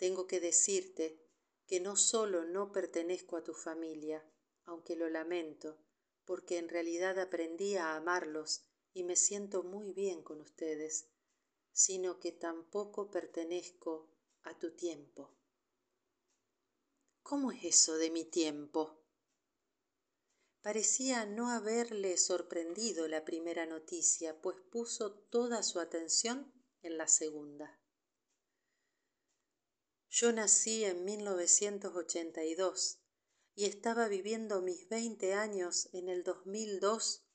tengo 0.00 0.26
que 0.26 0.40
decirte 0.40 1.20
que 1.66 1.78
no 1.78 1.94
sólo 1.94 2.46
no 2.46 2.72
pertenezco 2.72 3.36
a 3.36 3.44
tu 3.44 3.52
familia 3.52 4.26
aunque 4.64 4.96
lo 4.96 5.10
lamento 5.10 5.78
porque 6.24 6.56
en 6.56 6.70
realidad 6.70 7.18
aprendí 7.18 7.76
a 7.76 7.96
amarlos 7.96 8.64
y 8.94 9.04
me 9.04 9.14
siento 9.14 9.62
muy 9.62 9.92
bien 9.92 10.22
con 10.22 10.40
ustedes 10.40 11.10
sino 11.70 12.18
que 12.18 12.32
tampoco 12.32 13.10
pertenezco 13.10 14.10
a 14.42 14.58
tu 14.58 14.74
tiempo. 14.74 15.36
Cómo 17.22 17.52
es 17.52 17.62
eso 17.64 17.96
de 17.96 18.10
mi 18.10 18.24
tiempo 18.24 19.04
parecía 20.62 21.26
no 21.26 21.50
haberle 21.50 22.16
sorprendido 22.16 23.06
la 23.06 23.26
primera 23.26 23.66
noticia 23.66 24.40
pues 24.40 24.56
puso 24.70 25.12
toda 25.12 25.62
su 25.62 25.78
atención 25.78 26.50
en 26.82 26.96
la 26.96 27.06
segunda 27.06 27.79
yo 30.10 30.32
nací 30.32 30.84
en 30.84 31.04
y 33.54 33.64
estaba 33.64 34.08
viviendo 34.08 34.60
mis 34.60 34.88
veinte 34.88 35.34
años 35.34 35.88
en 35.92 36.08
el 36.08 36.24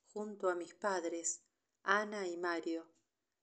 junto 0.07 0.49
a 0.49 0.55
mis 0.55 0.73
padres 0.73 1.41
ana 1.84 2.28
y 2.28 2.36
mario 2.36 2.91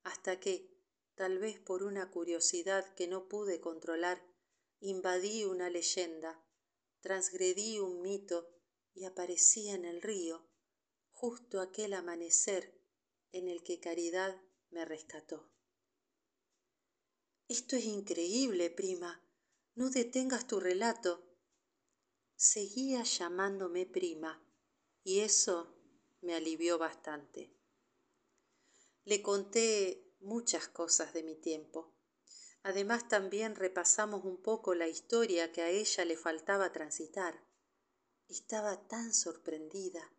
hasta 0.02 0.38
que, 0.38 0.68
tal 1.14 1.38
vez 1.38 1.58
por 1.60 1.82
una 1.82 2.10
curiosidad 2.10 2.94
que 2.94 3.06
no 3.06 3.28
pude 3.28 3.60
controlar, 3.60 4.22
invadí 4.80 5.44
una 5.44 5.70
leyenda, 5.70 6.44
transgredí 7.00 7.78
un 7.78 8.02
mito 8.02 8.48
y 8.94 9.04
aparecí 9.04 9.68
en 9.68 9.84
el 9.84 10.02
río, 10.02 10.46
justo 11.10 11.60
aquel 11.60 11.94
amanecer 11.94 12.78
en 13.30 13.48
el 13.48 13.62
que 13.62 13.80
Caridad 13.80 14.42
me 14.70 14.84
rescató. 14.84 15.48
Esto 17.48 17.76
es 17.76 17.84
increíble, 17.84 18.70
prima. 18.70 19.21
No 19.74 19.88
detengas 19.88 20.46
tu 20.46 20.60
relato. 20.60 21.24
Seguía 22.36 23.04
llamándome 23.04 23.86
prima, 23.86 24.46
y 25.02 25.20
eso 25.20 25.74
me 26.20 26.34
alivió 26.34 26.76
bastante. 26.76 27.56
Le 29.04 29.22
conté 29.22 30.14
muchas 30.20 30.68
cosas 30.68 31.14
de 31.14 31.22
mi 31.22 31.36
tiempo. 31.36 31.94
Además 32.62 33.08
también 33.08 33.56
repasamos 33.56 34.24
un 34.24 34.42
poco 34.42 34.74
la 34.74 34.88
historia 34.88 35.52
que 35.52 35.62
a 35.62 35.70
ella 35.70 36.04
le 36.04 36.18
faltaba 36.18 36.70
transitar. 36.72 37.42
Estaba 38.28 38.86
tan 38.88 39.14
sorprendida. 39.14 40.12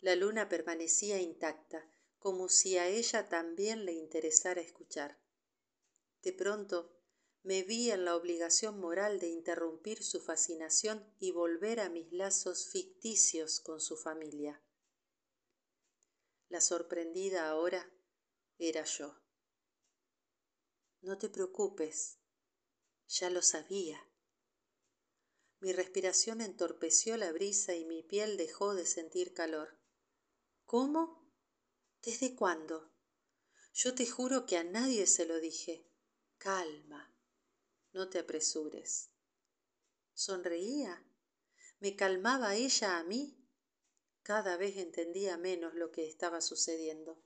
La 0.00 0.14
luna 0.14 0.50
permanecía 0.50 1.20
intacta, 1.20 1.90
como 2.18 2.50
si 2.50 2.76
a 2.76 2.86
ella 2.86 3.30
también 3.30 3.86
le 3.86 3.92
interesara 3.92 4.60
escuchar. 4.60 5.18
De 6.22 6.32
pronto 6.32 6.93
me 7.44 7.62
vi 7.62 7.90
en 7.90 8.06
la 8.06 8.16
obligación 8.16 8.80
moral 8.80 9.20
de 9.20 9.28
interrumpir 9.28 10.02
su 10.02 10.22
fascinación 10.22 11.06
y 11.18 11.30
volver 11.30 11.78
a 11.78 11.90
mis 11.90 12.10
lazos 12.10 12.70
ficticios 12.70 13.60
con 13.60 13.82
su 13.82 13.98
familia. 13.98 14.62
La 16.48 16.62
sorprendida 16.62 17.50
ahora 17.50 17.92
era 18.56 18.84
yo. 18.84 19.20
No 21.02 21.18
te 21.18 21.28
preocupes, 21.28 22.18
ya 23.08 23.28
lo 23.28 23.42
sabía. 23.42 24.10
Mi 25.60 25.74
respiración 25.74 26.40
entorpeció 26.40 27.18
la 27.18 27.30
brisa 27.30 27.74
y 27.74 27.84
mi 27.84 28.02
piel 28.02 28.38
dejó 28.38 28.74
de 28.74 28.86
sentir 28.86 29.34
calor. 29.34 29.78
¿Cómo? 30.64 31.30
¿Desde 32.02 32.34
cuándo? 32.34 32.90
Yo 33.74 33.94
te 33.94 34.06
juro 34.06 34.46
que 34.46 34.56
a 34.56 34.64
nadie 34.64 35.06
se 35.06 35.26
lo 35.26 35.40
dije. 35.40 35.90
Calma, 36.38 37.13
no 37.94 38.08
te 38.08 38.18
apresures. 38.18 39.10
Sonreía. 40.12 41.02
¿Me 41.78 41.96
calmaba 41.96 42.56
ella 42.56 42.98
a 42.98 43.04
mí? 43.04 43.40
Cada 44.22 44.56
vez 44.56 44.76
entendía 44.76 45.36
menos 45.36 45.74
lo 45.74 45.90
que 45.92 46.06
estaba 46.06 46.40
sucediendo. 46.40 47.22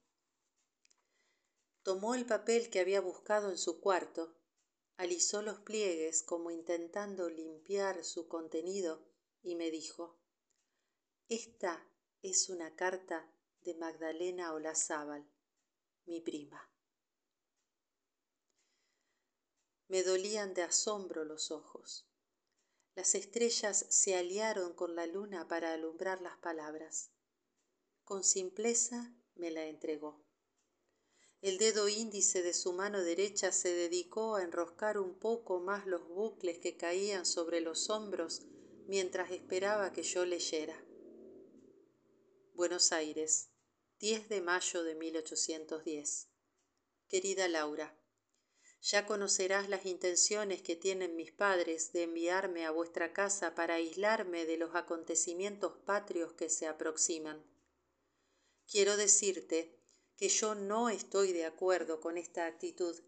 Tomó 1.83 2.14
el 2.14 2.27
papel 2.27 2.71
que 2.71 2.81
había 2.81 3.01
buscado 3.01 3.51
en 3.51 3.57
su 3.57 3.81
cuarto, 3.81 4.37
alisó 4.97 5.43
los 5.43 5.61
pliegues 5.61 6.23
como 6.23 6.51
intentando 6.51 7.31
limpiar 7.31 8.05
su 8.05 8.29
contenido 8.29 9.09
y 9.43 9.55
me 9.55 9.71
dijo, 9.71 10.21
Esta 11.29 11.89
es 12.21 12.51
una 12.51 12.75
carta 12.77 13.33
de 13.62 13.75
Magdalena 13.75 14.53
Olazábal, 14.53 15.27
mi 16.05 16.21
prima. 16.21 16.71
Me 19.89 20.03
dolían 20.03 20.55
de 20.55 20.62
asombro 20.62 21.24
los 21.24 21.51
ojos. 21.51 22.07
Las 22.95 23.14
estrellas 23.14 23.86
se 23.89 24.16
aliaron 24.16 24.74
con 24.74 24.95
la 24.95 25.07
luna 25.07 25.49
para 25.49 25.72
alumbrar 25.72 26.20
las 26.20 26.36
palabras. 26.39 27.11
Con 28.05 28.22
simpleza 28.22 29.14
me 29.34 29.51
la 29.51 29.64
entregó. 29.66 30.24
El 31.41 31.59
dedo 31.59 31.89
índice 31.89 32.43
de 32.43 32.53
su 32.53 32.72
mano 32.72 33.03
derecha 33.03 33.53
se 33.53 33.72
dedicó 33.72 34.36
a 34.36 34.43
enroscar 34.43 34.99
un 34.99 35.18
poco 35.18 35.61
más 35.61 35.86
los 35.86 36.07
bucles 36.09 36.59
que 36.59 36.76
caían 36.76 37.24
sobre 37.24 37.61
los 37.61 37.89
hombros 37.91 38.43
mientras 38.89 39.30
esperaba 39.30 39.93
que 39.93 40.03
yo 40.03 40.24
leyera. 40.24 40.84
Buenos 42.55 42.93
Aires, 42.93 43.51
10 44.01 44.28
de 44.28 44.41
mayo 44.41 44.82
de 44.82 44.97
1810. 44.97 46.28
Querida 47.07 47.47
Laura, 47.47 47.97
ya 48.81 49.07
conocerás 49.07 49.68
las 49.68 49.87
intenciones 49.87 50.62
que 50.62 50.76
tienen 50.76 51.16
mis 51.16 51.33
padres 51.33 51.93
de 51.93 52.05
enviarme 52.05 52.64
a 52.64 52.70
vuestra 52.70 53.12
casa 53.12 53.55
para 53.55 53.74
aislarme 53.74 54.47
de 54.47 54.57
los 54.57 54.74
acontecimientos 54.74 55.76
patrios 55.85 56.33
que 56.33 56.49
se 56.49 56.66
aproximan. 56.66 57.45
Quiero 58.70 58.97
decirte 58.97 59.74
que 60.16 60.29
yo 60.29 60.55
no 60.55 60.89
estoy 60.89 61.33
de 61.33 61.45
acuerdo 61.45 62.01
con 62.01 62.18
esta 62.18 62.47
actitud 62.47 63.01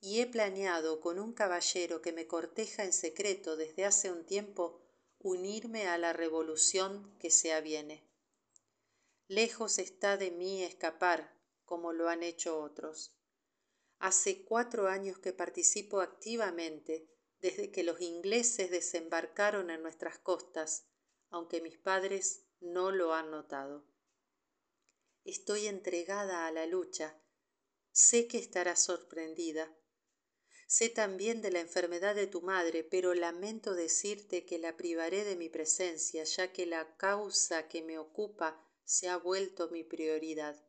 y 0.00 0.20
he 0.20 0.26
planeado 0.26 1.00
con 1.00 1.18
un 1.18 1.32
caballero 1.32 2.00
que 2.02 2.12
me 2.12 2.26
corteja 2.26 2.84
en 2.84 2.92
secreto 2.92 3.56
desde 3.56 3.84
hace 3.84 4.12
un 4.12 4.24
tiempo 4.24 4.80
unirme 5.18 5.88
a 5.88 5.98
la 5.98 6.12
revolución 6.12 7.16
que 7.18 7.30
se 7.30 7.52
aviene. 7.52 8.06
Lejos 9.26 9.78
está 9.78 10.16
de 10.16 10.30
mí 10.30 10.62
escapar 10.62 11.36
como 11.64 11.92
lo 11.92 12.08
han 12.08 12.22
hecho 12.22 12.60
otros. 12.60 13.17
Hace 13.98 14.44
cuatro 14.44 14.88
años 14.88 15.18
que 15.18 15.32
participo 15.32 16.00
activamente 16.00 17.08
desde 17.40 17.70
que 17.70 17.82
los 17.82 18.00
ingleses 18.00 18.70
desembarcaron 18.70 19.70
en 19.70 19.82
nuestras 19.82 20.18
costas, 20.18 20.86
aunque 21.30 21.60
mis 21.60 21.78
padres 21.78 22.46
no 22.60 22.90
lo 22.90 23.14
han 23.14 23.30
notado. 23.30 23.86
Estoy 25.24 25.66
entregada 25.66 26.46
a 26.46 26.52
la 26.52 26.66
lucha. 26.66 27.20
Sé 27.90 28.28
que 28.28 28.38
estarás 28.38 28.82
sorprendida. 28.82 29.76
Sé 30.66 30.90
también 30.90 31.42
de 31.42 31.50
la 31.50 31.60
enfermedad 31.60 32.14
de 32.14 32.26
tu 32.26 32.42
madre, 32.42 32.84
pero 32.84 33.14
lamento 33.14 33.74
decirte 33.74 34.44
que 34.44 34.58
la 34.58 34.76
privaré 34.76 35.24
de 35.24 35.34
mi 35.34 35.48
presencia, 35.48 36.24
ya 36.24 36.52
que 36.52 36.66
la 36.66 36.96
causa 36.96 37.68
que 37.68 37.82
me 37.82 37.98
ocupa 37.98 38.64
se 38.84 39.08
ha 39.08 39.16
vuelto 39.16 39.70
mi 39.70 39.82
prioridad. 39.82 40.67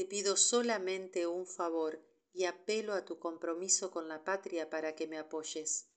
Te 0.00 0.06
pido 0.06 0.38
solamente 0.38 1.26
un 1.26 1.46
favor 1.46 2.02
y 2.32 2.46
apelo 2.46 2.94
a 2.94 3.04
tu 3.04 3.18
compromiso 3.18 3.90
con 3.90 4.08
la 4.08 4.24
patria 4.24 4.70
para 4.70 4.94
que 4.94 5.06
me 5.06 5.18
apoyes. 5.18 5.90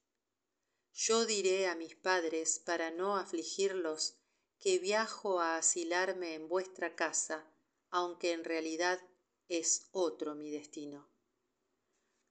Yo 0.92 1.24
diré 1.24 1.68
a 1.68 1.74
mis 1.74 1.96
padres, 1.96 2.58
para 2.58 2.90
no 2.90 3.16
afligirlos, 3.16 4.18
que 4.58 4.78
viajo 4.78 5.40
a 5.40 5.56
asilarme 5.56 6.34
en 6.34 6.50
vuestra 6.50 6.94
casa, 6.94 7.50
aunque 7.88 8.32
en 8.32 8.44
realidad 8.44 9.00
es 9.48 9.88
otro 9.90 10.34
mi 10.34 10.50
destino. 10.50 11.10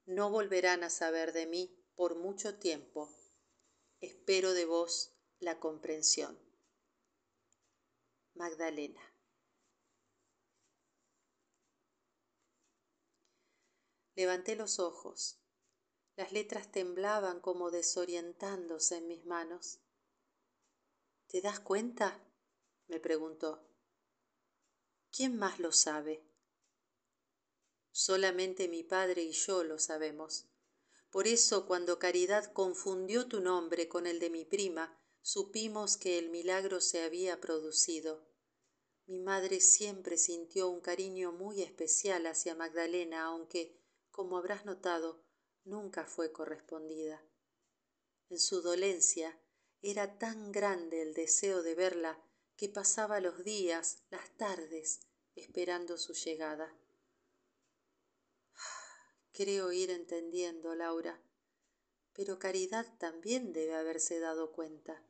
No 0.06 0.30
volverán 0.30 0.84
a 0.84 0.92
saber 0.92 1.34
de 1.34 1.48
mí 1.48 1.84
por 1.96 2.16
mucho 2.16 2.60
tiempo. 2.60 3.10
Espero 4.00 4.54
de 4.54 4.66
vos 4.66 5.18
la 5.40 5.60
comprensión. 5.60 6.38
Magdalena. 8.36 9.13
Levanté 14.16 14.56
los 14.56 14.80
ojos. 14.80 15.40
Las 16.16 16.32
letras 16.32 16.72
temblaban 16.72 17.40
como 17.40 17.72
desorientándose 17.72 18.98
en 18.98 19.08
mis 19.08 19.26
manos. 19.26 19.80
¿Te 21.28 21.42
das 21.42 21.60
cuenta? 21.60 22.24
me 22.88 23.00
preguntó. 23.00 23.68
¿Quién 25.12 25.36
más 25.38 25.60
lo 25.60 25.72
sabe? 25.72 26.24
Solamente 27.92 28.68
mi 28.68 28.84
padre 28.84 29.24
y 29.24 29.32
yo 29.32 29.64
lo 29.64 29.80
sabemos. 29.80 30.48
Por 31.10 31.28
eso 31.28 31.66
cuando 31.68 32.00
Caridad 32.00 32.52
confundió 32.54 33.28
tu 33.28 33.40
nombre 33.40 33.88
con 33.88 34.06
el 34.08 34.20
de 34.20 34.30
mi 34.30 34.46
prima, 34.46 35.00
supimos 35.22 35.98
que 35.98 36.20
el 36.20 36.30
milagro 36.30 36.82
se 36.82 37.04
había 37.04 37.40
producido. 37.40 38.28
Mi 39.06 39.20
madre 39.20 39.60
siempre 39.60 40.18
sintió 40.18 40.70
un 40.70 40.82
cariño 40.82 41.32
muy 41.32 41.62
especial 41.62 42.26
hacia 42.26 42.56
Magdalena, 42.56 43.26
aunque 43.26 43.83
como 44.14 44.38
habrás 44.38 44.64
notado, 44.64 45.26
nunca 45.66 46.06
fue 46.06 46.32
correspondida. 46.32 47.26
En 48.30 48.40
su 48.40 48.62
dolencia 48.62 49.42
era 49.82 50.20
tan 50.20 50.52
grande 50.52 51.02
el 51.02 51.16
deseo 51.16 51.64
de 51.64 51.74
verla 51.74 52.24
que 52.56 52.70
pasaba 52.70 53.20
los 53.20 53.44
días, 53.44 54.04
las 54.12 54.30
tardes, 54.38 55.00
esperando 55.34 55.98
su 55.98 56.14
llegada. 56.14 56.78
Creo 59.34 59.72
ir 59.72 59.90
entendiendo, 59.90 60.76
Laura, 60.76 61.20
pero 62.14 62.38
Caridad 62.38 62.86
también 63.00 63.52
debe 63.52 63.74
haberse 63.74 64.20
dado 64.20 64.52
cuenta. 64.52 65.04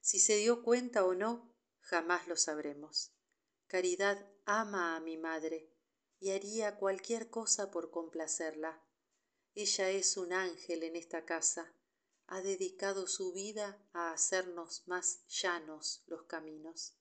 Si 0.00 0.18
se 0.18 0.34
dio 0.34 0.64
cuenta 0.64 1.04
o 1.04 1.14
no, 1.14 1.54
jamás 1.78 2.26
lo 2.26 2.36
sabremos. 2.36 3.12
Caridad 3.68 4.28
ama 4.46 4.96
a 4.96 5.00
mi 5.00 5.16
madre 5.16 5.71
y 6.22 6.30
haría 6.30 6.76
cualquier 6.76 7.30
cosa 7.30 7.72
por 7.72 7.90
complacerla. 7.90 8.80
Ella 9.56 9.90
es 9.90 10.16
un 10.16 10.32
ángel 10.32 10.84
en 10.84 10.94
esta 10.94 11.24
casa. 11.24 11.74
Ha 12.28 12.40
dedicado 12.42 13.08
su 13.08 13.32
vida 13.32 13.84
a 13.92 14.12
hacernos 14.12 14.86
más 14.86 15.26
llanos 15.26 16.04
los 16.06 16.22
caminos. 16.26 16.96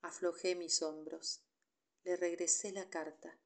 Aflojé 0.00 0.56
mis 0.56 0.82
hombros. 0.82 1.44
le 2.02 2.16
regresé 2.16 2.72
la 2.72 2.90
carta. 2.90 3.38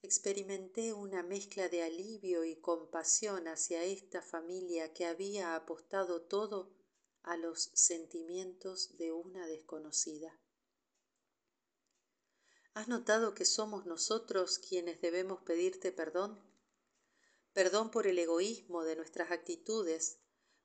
Experimenté 0.00 0.94
una 0.94 1.22
mezcla 1.22 1.68
de 1.68 1.82
alivio 1.82 2.42
y 2.46 2.56
compasión 2.56 3.48
hacia 3.48 3.84
esta 3.84 4.22
familia 4.22 4.94
que 4.94 5.04
había 5.04 5.56
apostado 5.56 6.22
todo 6.22 6.74
a 7.22 7.36
los 7.36 7.70
sentimientos 7.74 8.96
de 8.96 9.12
una 9.12 9.46
desconocida. 9.46 10.40
¿Has 12.74 12.88
notado 12.88 13.34
que 13.34 13.44
somos 13.44 13.86
nosotros 13.86 14.58
quienes 14.58 15.00
debemos 15.00 15.40
pedirte 15.42 15.92
perdón? 15.92 16.42
Perdón 17.52 17.92
por 17.92 18.08
el 18.08 18.18
egoísmo 18.18 18.82
de 18.82 18.96
nuestras 18.96 19.30
actitudes, 19.30 20.18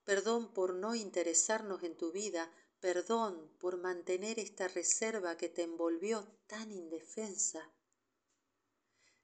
perdón 0.05 0.51
por 0.51 0.73
no 0.73 0.95
interesarnos 0.95 1.83
en 1.83 1.95
tu 1.95 2.11
vida, 2.11 2.51
perdón 2.79 3.55
por 3.59 3.77
mantener 3.77 4.39
esta 4.39 4.67
reserva 4.67 5.37
que 5.37 5.49
te 5.49 5.61
envolvió 5.61 6.27
tan 6.47 6.71
indefensa. 6.71 7.71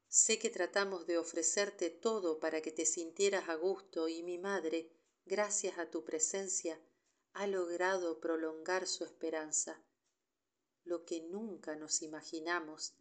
Sé 0.08 0.38
que 0.38 0.52
tratamos 0.52 1.08
de 1.08 1.18
ofrecerte 1.18 1.90
todo 1.90 2.40
para 2.40 2.62
que 2.62 2.72
te 2.72 2.86
sintieras 2.86 3.50
a 3.50 3.56
gusto 3.56 4.08
y 4.08 4.22
mi 4.22 4.38
madre, 4.38 4.92
gracias 5.26 5.80
a 5.80 5.90
tu 5.90 6.06
presencia, 6.06 6.80
ha 7.34 7.48
logrado 7.48 8.20
prolongar 8.20 8.86
su 8.86 9.06
esperanza. 9.06 9.84
Lo 10.86 11.04
que 11.04 11.22
nunca 11.22 11.76
nos 11.76 12.02
imaginamos 12.02 12.94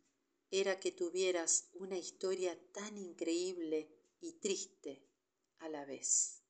era 0.51 0.80
que 0.80 0.91
tuvieras 0.91 1.68
una 1.74 1.97
historia 1.97 2.59
tan 2.72 2.99
increíble 2.99 3.89
y 4.20 4.32
triste 4.32 5.07
a 5.59 5.68
la 5.68 5.85
vez. 5.85 6.43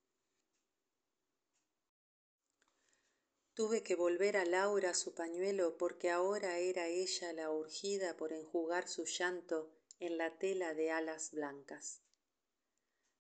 Tuve 3.54 3.82
que 3.82 3.94
volver 3.94 4.36
a 4.36 4.44
Laura 4.44 4.94
su 4.94 5.14
pañuelo 5.14 5.76
porque 5.76 6.10
ahora 6.10 6.58
era 6.58 6.88
ella 6.88 7.32
la 7.32 7.50
urgida 7.50 8.16
por 8.16 8.32
enjugar 8.32 8.88
su 8.88 9.04
llanto 9.04 9.72
en 10.00 10.18
la 10.18 10.38
tela 10.38 10.74
de 10.74 10.90
alas 10.90 11.30
blancas. 11.30 12.02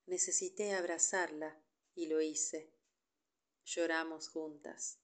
Necesité 0.06 0.74
abrazarla 0.74 1.62
y 1.94 2.06
lo 2.06 2.20
hice. 2.20 2.72
Lloramos 3.64 4.28
juntas. 4.28 5.03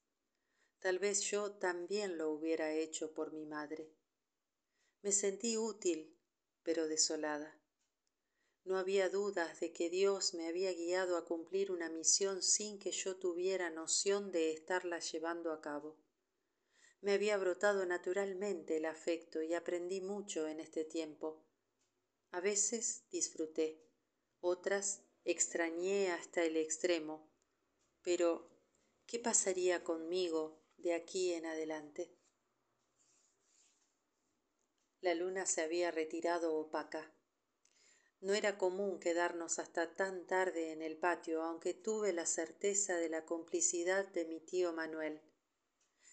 Tal 0.81 0.99
vez 0.99 1.21
yo 1.21 1.53
también 1.53 2.17
lo 2.17 2.31
hubiera 2.31 2.73
hecho 2.73 3.13
por 3.13 3.33
mi 3.33 3.45
madre. 3.45 3.93
Me 5.03 5.13
sentí 5.13 5.59
útil, 5.59 6.19
pero 6.63 6.89
desolada. 6.89 7.61
No 8.65 8.79
había 8.79 9.11
dudas 9.11 9.61
de 9.61 9.73
que 9.73 9.91
Dios 9.91 10.33
me 10.33 10.49
había 10.49 10.73
guiado 10.73 11.19
a 11.19 11.27
cumplir 11.27 11.71
una 11.71 11.91
misión 11.91 12.43
sin 12.43 12.79
que 12.79 12.93
yo 12.93 13.17
tuviera 13.17 13.69
noción 13.69 14.33
de 14.33 14.53
estarla 14.53 15.01
llevando 15.01 15.53
a 15.53 15.61
cabo. 15.61 15.99
Me 17.03 17.13
había 17.13 17.37
brotado 17.37 17.85
naturalmente 17.85 18.79
el 18.79 18.87
afecto 18.87 19.43
y 19.43 19.53
aprendí 19.53 20.01
mucho 20.01 20.49
en 20.49 20.61
este 20.61 20.85
tiempo. 20.85 21.47
A 22.31 22.41
veces 22.41 23.05
disfruté, 23.11 23.83
otras 24.41 25.03
extrañé 25.25 26.11
hasta 26.11 26.43
el 26.43 26.57
extremo. 26.57 27.31
Pero, 28.03 28.51
¿qué 29.07 29.19
pasaría 29.19 29.85
conmigo 29.85 30.60
de 30.83 30.95
aquí 30.95 31.33
en 31.35 31.47
adelante. 31.47 32.15
La 35.01 35.15
luna 35.15 35.47
se 35.47 35.63
había 35.63 35.91
retirado 35.91 36.55
opaca. 36.55 37.15
No 38.21 38.35
era 38.35 38.59
común 38.59 39.01
quedarnos 39.01 39.59
hasta 39.59 39.95
tan 39.95 40.27
tarde 40.27 40.73
en 40.73 40.83
el 40.83 40.99
patio, 40.99 41.43
aunque 41.43 41.73
tuve 41.73 42.13
la 42.13 42.27
certeza 42.27 42.97
de 42.97 43.09
la 43.09 43.25
complicidad 43.25 44.07
de 44.09 44.27
mi 44.27 44.41
tío 44.41 44.75
Manuel. 44.75 45.23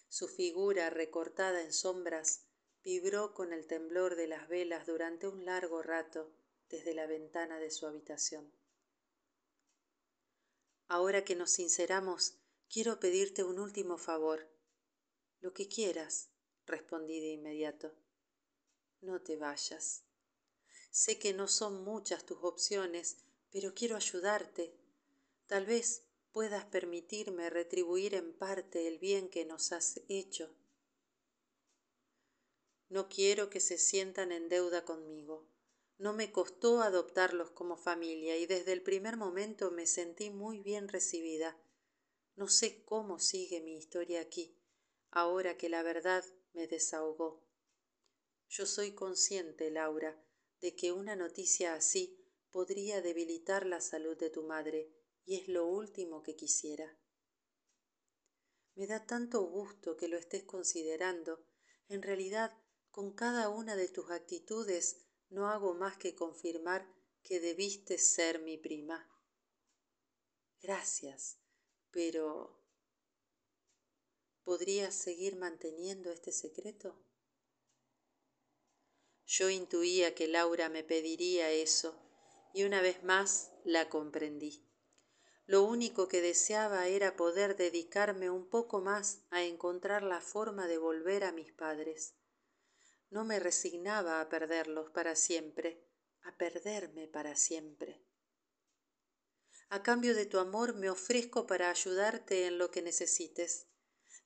Su 0.08 0.26
figura 0.26 0.88
recortada 0.88 1.62
en 1.62 1.74
sombras 1.74 2.46
vibró 2.82 3.34
con 3.34 3.52
el 3.52 3.66
temblor 3.66 4.16
de 4.16 4.26
las 4.26 4.48
velas 4.48 4.86
durante 4.86 5.28
un 5.28 5.44
largo 5.44 5.82
rato 5.82 6.32
desde 6.70 6.94
la 6.94 7.06
ventana 7.06 7.58
de 7.58 7.70
su 7.70 7.86
habitación. 7.86 8.50
Ahora 10.86 11.22
que 11.24 11.36
nos 11.36 11.50
sinceramos, 11.50 12.38
quiero 12.70 12.98
pedirte 12.98 13.44
un 13.44 13.58
último 13.58 13.98
favor. 13.98 14.48
Lo 15.40 15.54
que 15.54 15.68
quieras, 15.68 16.30
respondí 16.66 17.20
de 17.20 17.28
inmediato. 17.28 17.94
No 19.00 19.22
te 19.22 19.36
vayas. 19.36 20.04
Sé 20.90 21.18
que 21.18 21.32
no 21.32 21.46
son 21.46 21.84
muchas 21.84 22.26
tus 22.26 22.38
opciones, 22.42 23.18
pero 23.50 23.74
quiero 23.74 23.96
ayudarte. 23.96 24.74
Tal 25.46 25.64
vez 25.66 26.04
puedas 26.32 26.64
permitirme 26.64 27.50
retribuir 27.50 28.14
en 28.14 28.32
parte 28.32 28.88
el 28.88 28.98
bien 28.98 29.28
que 29.28 29.44
nos 29.44 29.72
has 29.72 30.00
hecho. 30.08 30.54
No 32.88 33.08
quiero 33.08 33.50
que 33.50 33.60
se 33.60 33.78
sientan 33.78 34.32
en 34.32 34.48
deuda 34.48 34.84
conmigo. 34.84 35.48
No 35.98 36.12
me 36.12 36.32
costó 36.32 36.80
adoptarlos 36.80 37.50
como 37.50 37.76
familia 37.76 38.36
y 38.36 38.46
desde 38.46 38.72
el 38.72 38.82
primer 38.82 39.16
momento 39.16 39.70
me 39.70 39.86
sentí 39.86 40.30
muy 40.30 40.60
bien 40.60 40.88
recibida. 40.88 41.60
No 42.34 42.48
sé 42.48 42.84
cómo 42.84 43.18
sigue 43.18 43.60
mi 43.60 43.76
historia 43.76 44.20
aquí, 44.20 44.56
ahora 45.10 45.56
que 45.56 45.68
la 45.68 45.82
verdad 45.82 46.24
me 46.52 46.66
desahogó. 46.66 47.46
Yo 48.48 48.66
soy 48.66 48.94
consciente, 48.94 49.70
Laura, 49.70 50.22
de 50.60 50.74
que 50.74 50.92
una 50.92 51.16
noticia 51.16 51.74
así 51.74 52.24
podría 52.50 53.02
debilitar 53.02 53.66
la 53.66 53.80
salud 53.80 54.16
de 54.16 54.30
tu 54.30 54.42
madre, 54.42 54.92
y 55.24 55.36
es 55.36 55.48
lo 55.48 55.66
último 55.66 56.22
que 56.22 56.34
quisiera. 56.34 56.98
Me 58.74 58.86
da 58.86 59.06
tanto 59.06 59.42
gusto 59.42 59.96
que 59.96 60.08
lo 60.08 60.16
estés 60.16 60.44
considerando. 60.44 61.44
En 61.88 62.02
realidad, 62.02 62.56
con 62.90 63.12
cada 63.12 63.48
una 63.48 63.76
de 63.76 63.88
tus 63.88 64.10
actitudes 64.10 65.04
no 65.28 65.48
hago 65.48 65.74
más 65.74 65.98
que 65.98 66.14
confirmar 66.14 66.88
que 67.22 67.40
debiste 67.40 67.98
ser 67.98 68.40
mi 68.40 68.56
prima. 68.56 69.08
Gracias, 70.60 71.38
pero 71.90 72.57
¿Podrías 74.48 74.94
seguir 74.94 75.36
manteniendo 75.36 76.10
este 76.10 76.32
secreto? 76.32 76.98
Yo 79.26 79.50
intuía 79.50 80.14
que 80.14 80.26
Laura 80.26 80.70
me 80.70 80.82
pediría 80.82 81.50
eso 81.50 81.94
y 82.54 82.64
una 82.64 82.80
vez 82.80 83.04
más 83.04 83.52
la 83.64 83.90
comprendí. 83.90 84.66
Lo 85.44 85.64
único 85.64 86.08
que 86.08 86.22
deseaba 86.22 86.88
era 86.88 87.14
poder 87.14 87.58
dedicarme 87.58 88.30
un 88.30 88.48
poco 88.48 88.80
más 88.80 89.20
a 89.28 89.42
encontrar 89.42 90.02
la 90.02 90.22
forma 90.22 90.66
de 90.66 90.78
volver 90.78 91.24
a 91.24 91.32
mis 91.32 91.52
padres. 91.52 92.14
No 93.10 93.26
me 93.26 93.40
resignaba 93.40 94.22
a 94.22 94.30
perderlos 94.30 94.88
para 94.88 95.14
siempre, 95.14 95.86
a 96.22 96.34
perderme 96.38 97.06
para 97.06 97.36
siempre. 97.36 98.02
A 99.68 99.82
cambio 99.82 100.14
de 100.14 100.24
tu 100.24 100.38
amor 100.38 100.74
me 100.74 100.88
ofrezco 100.88 101.46
para 101.46 101.68
ayudarte 101.68 102.46
en 102.46 102.56
lo 102.56 102.70
que 102.70 102.80
necesites 102.80 103.68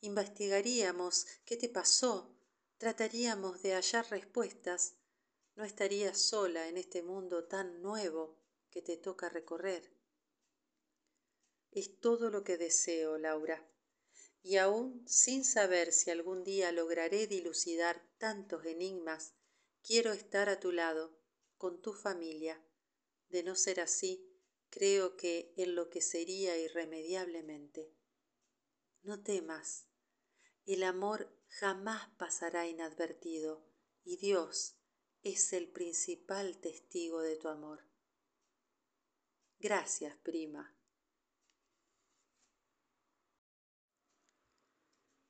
investigaríamos 0.02 1.26
qué 1.44 1.56
te 1.56 1.68
pasó, 1.68 2.36
trataríamos 2.76 3.62
de 3.62 3.74
hallar 3.74 4.10
respuestas, 4.10 4.96
no 5.54 5.64
estarías 5.64 6.20
sola 6.20 6.68
en 6.68 6.76
este 6.76 7.02
mundo 7.02 7.44
tan 7.44 7.80
nuevo 7.80 8.36
que 8.68 8.82
te 8.82 8.96
toca 8.96 9.28
recorrer. 9.28 9.96
Es 11.70 12.00
todo 12.00 12.30
lo 12.30 12.42
que 12.42 12.58
deseo, 12.58 13.16
Laura, 13.16 13.64
y 14.42 14.56
aún 14.56 15.06
sin 15.06 15.44
saber 15.44 15.92
si 15.92 16.10
algún 16.10 16.42
día 16.42 16.72
lograré 16.72 17.28
dilucidar 17.28 18.04
tantos 18.18 18.66
enigmas, 18.66 19.34
quiero 19.82 20.12
estar 20.12 20.48
a 20.48 20.58
tu 20.58 20.72
lado, 20.72 21.16
con 21.56 21.80
tu 21.80 21.92
familia. 21.92 22.60
De 23.28 23.44
no 23.44 23.54
ser 23.54 23.80
así, 23.80 24.28
creo 24.68 25.16
que 25.16 25.54
enloquecería 25.56 26.58
irremediablemente. 26.58 27.94
No 29.02 29.22
temas, 29.22 29.86
el 30.66 30.84
amor 30.84 31.36
jamás 31.48 32.08
pasará 32.16 32.66
inadvertido 32.66 33.66
y 34.04 34.16
Dios 34.16 34.76
es 35.22 35.52
el 35.52 35.70
principal 35.70 36.60
testigo 36.60 37.20
de 37.20 37.36
tu 37.36 37.48
amor. 37.48 37.88
Gracias, 39.58 40.16
prima. 40.18 40.76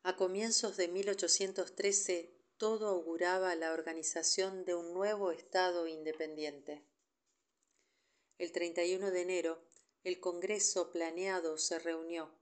A 0.03 0.17
comienzos 0.17 0.77
de 0.77 0.89
1813 0.89 2.39
todo 2.57 2.89
auguraba 2.89 3.55
la 3.55 3.73
organización 3.73 4.65
de 4.65 4.75
un 4.75 4.93
nuevo 4.93 5.33
Estado 5.33 5.87
independiente. 5.87 6.87
El 8.39 8.53
31 8.53 9.11
de 9.11 9.21
enero, 9.21 9.65
el 10.03 10.19
Congreso 10.21 10.91
planeado 10.91 11.59
se 11.59 11.79
reunió 11.79 12.42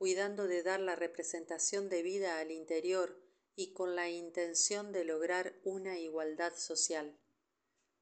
cuidando 0.00 0.46
de 0.46 0.62
dar 0.62 0.80
la 0.80 0.96
representación 0.96 1.90
debida 1.90 2.38
al 2.38 2.52
interior 2.52 3.20
y 3.54 3.74
con 3.74 3.96
la 3.96 4.08
intención 4.08 4.92
de 4.92 5.04
lograr 5.04 5.60
una 5.62 5.98
igualdad 5.98 6.54
social. 6.56 7.20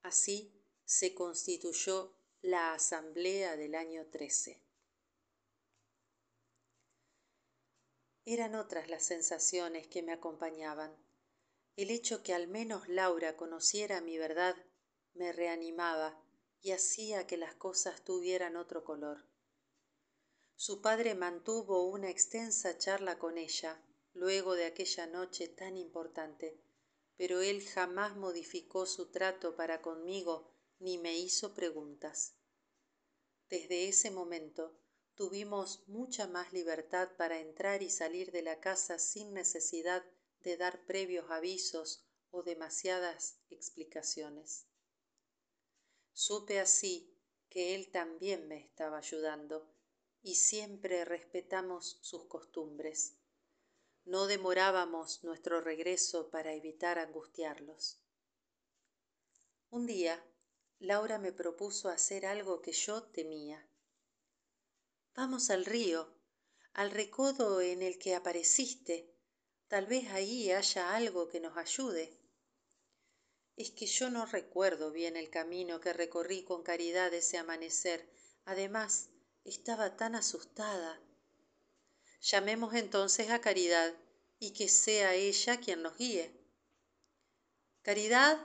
Así 0.03 0.63
se 0.85 1.13
constituyó 1.13 2.15
la 2.41 2.73
Asamblea 2.73 3.57
del 3.57 3.75
año 3.75 4.07
13. 4.07 4.63
Eran 8.27 8.55
otras 8.55 8.89
las 8.89 9.03
sensaciones 9.03 9.89
que 9.89 10.05
me 10.05 10.13
acompañaban. 10.13 10.97
El 11.75 11.91
hecho 11.91 12.23
que 12.23 12.33
al 12.33 12.47
menos 12.47 12.89
Laura 12.89 13.37
conociera 13.37 14.01
mi 14.01 14.19
verdad 14.19 14.55
me 15.15 15.33
reanimaba 15.33 16.23
y 16.63 16.71
hacía 16.71 17.27
que 17.27 17.37
las 17.37 17.57
cosas 17.57 18.05
tuvieran 18.05 18.55
otro 18.55 18.85
color. 18.85 19.28
Su 20.61 20.83
padre 20.83 21.15
mantuvo 21.15 21.89
una 21.89 22.11
extensa 22.11 22.77
charla 22.77 23.17
con 23.17 23.39
ella 23.39 23.81
luego 24.13 24.57
de 24.57 24.65
aquella 24.65 25.07
noche 25.07 25.47
tan 25.47 25.77
importante, 25.77 26.61
pero 27.17 27.41
él 27.43 27.65
jamás 27.65 28.17
modificó 28.17 28.85
su 28.85 29.13
trato 29.13 29.55
para 29.55 29.81
conmigo 29.83 30.53
ni 30.81 30.99
me 30.99 31.17
hizo 31.17 31.55
preguntas. 31.55 32.35
Desde 33.49 33.87
ese 33.87 34.11
momento 34.11 34.77
tuvimos 35.15 35.87
mucha 35.87 36.27
más 36.27 36.53
libertad 36.53 37.11
para 37.17 37.39
entrar 37.39 37.85
y 37.85 37.89
salir 37.89 38.33
de 38.33 38.43
la 38.43 38.59
casa 38.59 38.99
sin 38.99 39.33
necesidad 39.35 40.05
de 40.41 40.57
dar 40.57 40.85
previos 40.87 41.31
avisos 41.31 42.05
o 42.33 42.43
demasiadas 42.43 43.39
explicaciones. 43.49 44.67
Supe 46.13 46.59
así 46.59 47.17
que 47.49 47.77
él 47.77 47.93
también 47.93 48.49
me 48.49 48.59
estaba 48.59 48.99
ayudando 48.99 49.78
y 50.29 50.35
siempre 50.35 51.07
respetamos 51.07 51.97
sus 52.03 52.27
costumbres. 52.27 53.17
No 54.05 54.27
demorábamos 54.27 55.25
nuestro 55.25 55.63
regreso 55.63 56.29
para 56.29 56.53
evitar 56.53 56.99
angustiarlos. 56.99 58.03
Un 59.71 59.87
día, 59.87 60.23
Laura 60.81 61.19
me 61.19 61.33
propuso 61.33 61.89
hacer 61.89 62.27
algo 62.27 62.61
que 62.61 62.73
yo 62.73 63.05
temía. 63.05 63.67
Vamos 65.15 65.49
al 65.49 65.65
río, 65.65 66.15
al 66.75 66.91
recodo 66.91 67.63
en 67.63 67.81
el 67.81 67.99
que 67.99 68.15
apareciste. 68.15 69.11
Tal 69.67 69.87
vez 69.87 70.11
ahí 70.11 70.53
haya 70.53 70.95
algo 70.95 71.31
que 71.31 71.41
nos 71.41 71.57
ayude. 71.57 72.21
Es 73.57 73.71
que 73.71 73.87
yo 73.87 74.11
no 74.11 74.27
recuerdo 74.27 74.91
bien 74.91 75.17
el 75.17 75.31
camino 75.31 75.81
que 75.81 75.95
recorrí 75.95 76.45
con 76.45 76.63
caridad 76.63 77.15
ese 77.15 77.39
amanecer. 77.39 78.11
Además, 78.45 79.09
estaba 79.49 79.97
tan 79.97 80.15
asustada. 80.15 81.01
Llamemos 82.21 82.75
entonces 82.75 83.31
a 83.31 83.41
Caridad 83.41 83.95
y 84.39 84.53
que 84.53 84.69
sea 84.69 85.15
ella 85.15 85.59
quien 85.59 85.83
nos 85.83 85.97
guíe. 85.97 86.33
Caridad, 87.83 88.39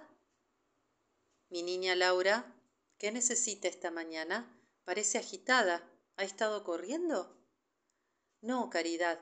mi 1.49 1.63
niña 1.63 1.95
Laura, 1.95 2.55
¿qué 2.97 3.11
necesita 3.11 3.67
esta 3.67 3.91
mañana? 3.91 4.57
Parece 4.85 5.17
agitada. 5.17 5.89
¿Ha 6.15 6.23
estado 6.23 6.63
corriendo? 6.63 7.35
No, 8.41 8.69
Caridad, 8.69 9.19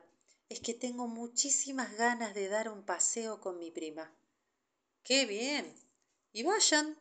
es 0.49 0.59
que 0.59 0.73
tengo 0.73 1.07
muchísimas 1.07 1.95
ganas 1.95 2.33
de 2.33 2.49
dar 2.49 2.69
un 2.69 2.83
paseo 2.83 3.39
con 3.39 3.57
mi 3.57 3.71
prima. 3.71 4.13
Qué 5.03 5.25
bien. 5.25 5.73
Y 6.33 6.43
vayan. 6.43 7.00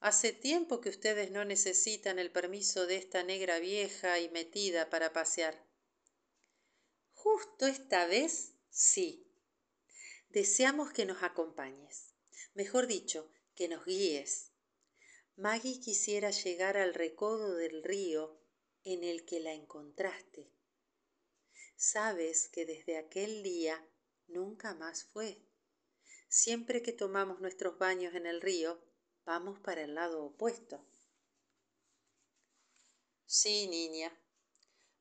Hace 0.00 0.32
tiempo 0.32 0.80
que 0.80 0.90
ustedes 0.90 1.32
no 1.32 1.44
necesitan 1.44 2.18
el 2.18 2.30
permiso 2.30 2.86
de 2.86 2.96
esta 2.96 3.24
negra 3.24 3.58
vieja 3.58 4.20
y 4.20 4.28
metida 4.28 4.90
para 4.90 5.12
pasear. 5.12 5.66
Justo 7.12 7.66
esta 7.66 8.06
vez, 8.06 8.54
sí. 8.70 9.26
Deseamos 10.28 10.92
que 10.92 11.04
nos 11.04 11.24
acompañes. 11.24 12.14
Mejor 12.54 12.86
dicho, 12.86 13.32
que 13.56 13.68
nos 13.68 13.84
guíes. 13.84 14.52
Maggie 15.34 15.80
quisiera 15.80 16.30
llegar 16.30 16.76
al 16.76 16.94
recodo 16.94 17.56
del 17.56 17.82
río 17.82 18.40
en 18.84 19.02
el 19.02 19.24
que 19.24 19.40
la 19.40 19.52
encontraste. 19.52 20.52
Sabes 21.76 22.48
que 22.48 22.66
desde 22.66 22.98
aquel 22.98 23.42
día 23.42 23.84
nunca 24.28 24.74
más 24.74 25.04
fue. 25.04 25.42
Siempre 26.28 26.82
que 26.82 26.92
tomamos 26.92 27.40
nuestros 27.40 27.78
baños 27.78 28.14
en 28.14 28.26
el 28.26 28.40
río, 28.40 28.80
vamos 29.28 29.60
para 29.60 29.82
el 29.82 29.94
lado 29.94 30.24
opuesto. 30.24 30.82
Sí, 33.26 33.68
niña, 33.68 34.10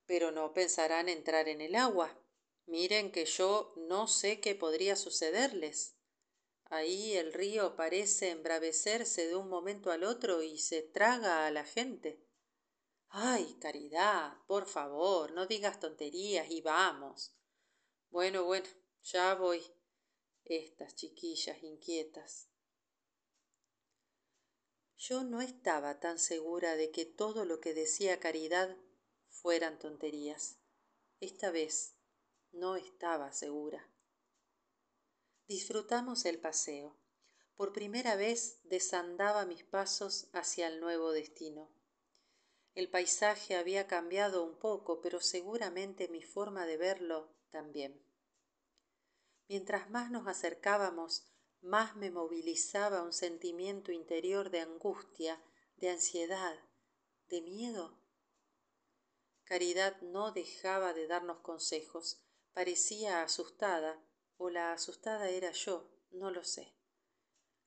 pero 0.05 0.31
no 0.31 0.51
pensarán 0.51 1.07
entrar 1.07 1.47
en 1.47 1.61
el 1.61 1.75
agua. 1.75 2.13
Miren 2.65 3.13
que 3.13 3.23
yo 3.23 3.73
no 3.77 4.09
sé 4.09 4.41
qué 4.41 4.53
podría 4.53 4.97
sucederles. 4.97 5.95
Ahí 6.65 7.13
el 7.13 7.31
río 7.31 7.77
parece 7.77 8.31
embravecerse 8.31 9.27
de 9.27 9.37
un 9.37 9.47
momento 9.47 9.91
al 9.91 10.03
otro 10.03 10.43
y 10.43 10.57
se 10.57 10.81
traga 10.81 11.47
a 11.47 11.51
la 11.51 11.63
gente. 11.63 12.21
Ay, 13.07 13.57
caridad, 13.61 14.33
por 14.45 14.67
favor, 14.67 15.31
no 15.31 15.47
digas 15.47 15.79
tonterías 15.79 16.51
y 16.51 16.59
vamos. 16.59 17.33
Bueno, 18.09 18.43
bueno, 18.43 18.67
ya 19.03 19.35
voy 19.35 19.63
estas 20.43 20.95
chiquillas 20.95 21.63
inquietas. 21.63 22.49
Yo 24.97 25.23
no 25.23 25.41
estaba 25.41 25.99
tan 25.99 26.17
segura 26.17 26.75
de 26.75 26.89
que 26.91 27.05
todo 27.05 27.45
lo 27.45 27.59
que 27.61 27.75
decía 27.75 28.19
Caridad 28.19 28.75
fueran 29.29 29.77
tonterías. 29.77 30.57
Esta 31.19 31.51
vez 31.51 31.95
no 32.51 32.75
estaba 32.75 33.31
segura. 33.31 33.87
Disfrutamos 35.47 36.25
el 36.25 36.39
paseo. 36.39 36.97
Por 37.55 37.73
primera 37.73 38.15
vez 38.15 38.59
desandaba 38.63 39.45
mis 39.45 39.63
pasos 39.63 40.29
hacia 40.33 40.67
el 40.67 40.79
nuevo 40.79 41.11
destino. 41.11 41.71
El 42.73 42.89
paisaje 42.89 43.55
había 43.55 43.87
cambiado 43.87 44.43
un 44.43 44.57
poco, 44.57 45.01
pero 45.01 45.21
seguramente 45.21 46.07
mi 46.07 46.23
forma 46.23 46.65
de 46.65 46.77
verlo 46.77 47.33
también. 47.49 48.03
Mientras 49.47 49.89
más 49.89 50.11
nos 50.11 50.27
acercábamos, 50.27 51.25
más 51.67 51.95
me 51.95 52.11
movilizaba 52.11 53.03
un 53.03 53.13
sentimiento 53.13 53.91
interior 53.91 54.49
de 54.49 54.61
angustia, 54.61 55.41
de 55.75 55.89
ansiedad, 55.89 56.57
de 57.27 57.41
miedo. 57.41 58.01
Caridad 59.43 59.99
no 60.01 60.31
dejaba 60.31 60.93
de 60.93 61.07
darnos 61.07 61.39
consejos, 61.41 62.23
parecía 62.53 63.21
asustada, 63.21 64.01
o 64.37 64.49
la 64.49 64.71
asustada 64.71 65.29
era 65.29 65.51
yo, 65.51 65.91
no 66.11 66.31
lo 66.31 66.43
sé. 66.43 66.73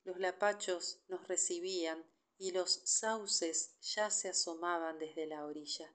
Los 0.04 0.18
lapachos 0.18 1.02
nos 1.08 1.28
recibían 1.28 2.04
y 2.38 2.52
los 2.52 2.80
sauces 2.84 3.78
ya 3.80 4.10
se 4.10 4.30
asomaban 4.30 4.98
desde 4.98 5.26
la 5.26 5.44
orilla. 5.44 5.94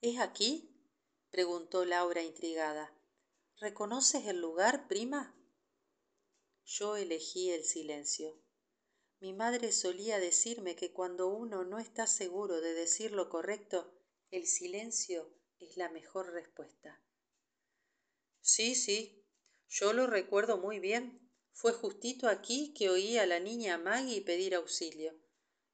¿Es 0.00 0.18
aquí? 0.18 0.72
preguntó 1.30 1.84
Laura 1.84 2.22
intrigada. 2.22 2.92
¿Reconoces 3.58 4.26
el 4.26 4.40
lugar, 4.40 4.88
prima? 4.88 5.35
Yo 6.68 6.96
elegí 6.96 7.52
el 7.52 7.62
silencio. 7.62 8.42
Mi 9.20 9.32
madre 9.32 9.70
solía 9.70 10.18
decirme 10.18 10.74
que 10.74 10.92
cuando 10.92 11.28
uno 11.28 11.62
no 11.62 11.78
está 11.78 12.08
seguro 12.08 12.60
de 12.60 12.74
decir 12.74 13.12
lo 13.12 13.28
correcto, 13.28 13.94
el 14.32 14.48
silencio 14.48 15.32
es 15.60 15.76
la 15.76 15.88
mejor 15.90 16.32
respuesta. 16.32 17.00
Sí, 18.40 18.74
sí, 18.74 19.24
yo 19.68 19.92
lo 19.92 20.08
recuerdo 20.08 20.58
muy 20.58 20.80
bien. 20.80 21.30
Fue 21.52 21.72
justito 21.72 22.28
aquí 22.28 22.74
que 22.74 22.90
oí 22.90 23.16
a 23.16 23.26
la 23.26 23.38
niña 23.38 23.78
Maggie 23.78 24.22
pedir 24.22 24.56
auxilio. 24.56 25.14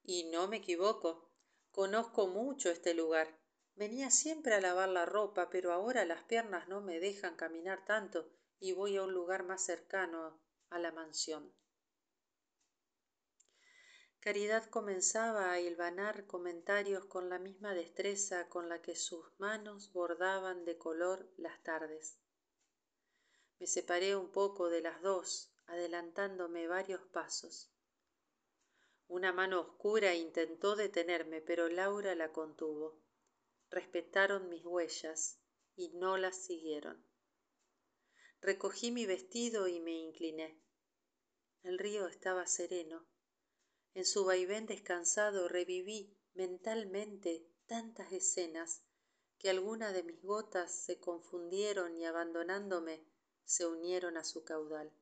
Y 0.02 0.24
no 0.24 0.46
me 0.46 0.58
equivoco. 0.58 1.32
Conozco 1.70 2.26
mucho 2.26 2.70
este 2.70 2.92
lugar. 2.92 3.40
Venía 3.76 4.10
siempre 4.10 4.54
a 4.54 4.60
lavar 4.60 4.90
la 4.90 5.06
ropa, 5.06 5.48
pero 5.48 5.72
ahora 5.72 6.04
las 6.04 6.22
piernas 6.24 6.68
no 6.68 6.82
me 6.82 7.00
dejan 7.00 7.34
caminar 7.34 7.82
tanto 7.86 8.30
y 8.60 8.72
voy 8.72 8.98
a 8.98 9.04
un 9.04 9.14
lugar 9.14 9.42
más 9.42 9.64
cercano 9.64 10.38
a 10.72 10.78
la 10.78 10.92
mansión. 10.92 11.52
Caridad 14.20 14.64
comenzaba 14.70 15.52
a 15.52 15.60
hilvanar 15.60 16.26
comentarios 16.26 17.04
con 17.06 17.28
la 17.28 17.38
misma 17.38 17.74
destreza 17.74 18.48
con 18.48 18.68
la 18.68 18.80
que 18.80 18.94
sus 18.94 19.24
manos 19.38 19.92
bordaban 19.92 20.64
de 20.64 20.78
color 20.78 21.28
las 21.36 21.62
tardes. 21.62 22.18
Me 23.58 23.66
separé 23.66 24.16
un 24.16 24.30
poco 24.30 24.68
de 24.68 24.80
las 24.80 25.02
dos, 25.02 25.52
adelantándome 25.66 26.66
varios 26.68 27.02
pasos. 27.12 27.72
Una 29.08 29.32
mano 29.32 29.60
oscura 29.60 30.14
intentó 30.14 30.76
detenerme, 30.76 31.40
pero 31.40 31.68
Laura 31.68 32.14
la 32.14 32.32
contuvo 32.32 33.02
respetaron 33.72 34.50
mis 34.50 34.64
huellas 34.66 35.40
y 35.74 35.88
no 35.94 36.18
las 36.18 36.44
siguieron. 36.44 37.02
Recogí 38.42 38.90
mi 38.90 39.06
vestido 39.06 39.66
y 39.66 39.80
me 39.80 39.92
incliné. 39.92 40.61
El 41.62 41.78
río 41.78 42.06
estaba 42.06 42.46
sereno. 42.46 43.06
En 43.94 44.04
su 44.04 44.24
vaivén 44.24 44.66
descansado 44.66 45.48
reviví 45.48 46.16
mentalmente 46.34 47.46
tantas 47.66 48.12
escenas 48.12 48.82
que 49.38 49.50
algunas 49.50 49.92
de 49.92 50.02
mis 50.02 50.22
gotas 50.22 50.72
se 50.72 50.98
confundieron 50.98 51.96
y 51.96 52.04
abandonándome 52.04 53.04
se 53.44 53.66
unieron 53.66 54.16
a 54.16 54.24
su 54.24 54.44
caudal. 54.44 54.92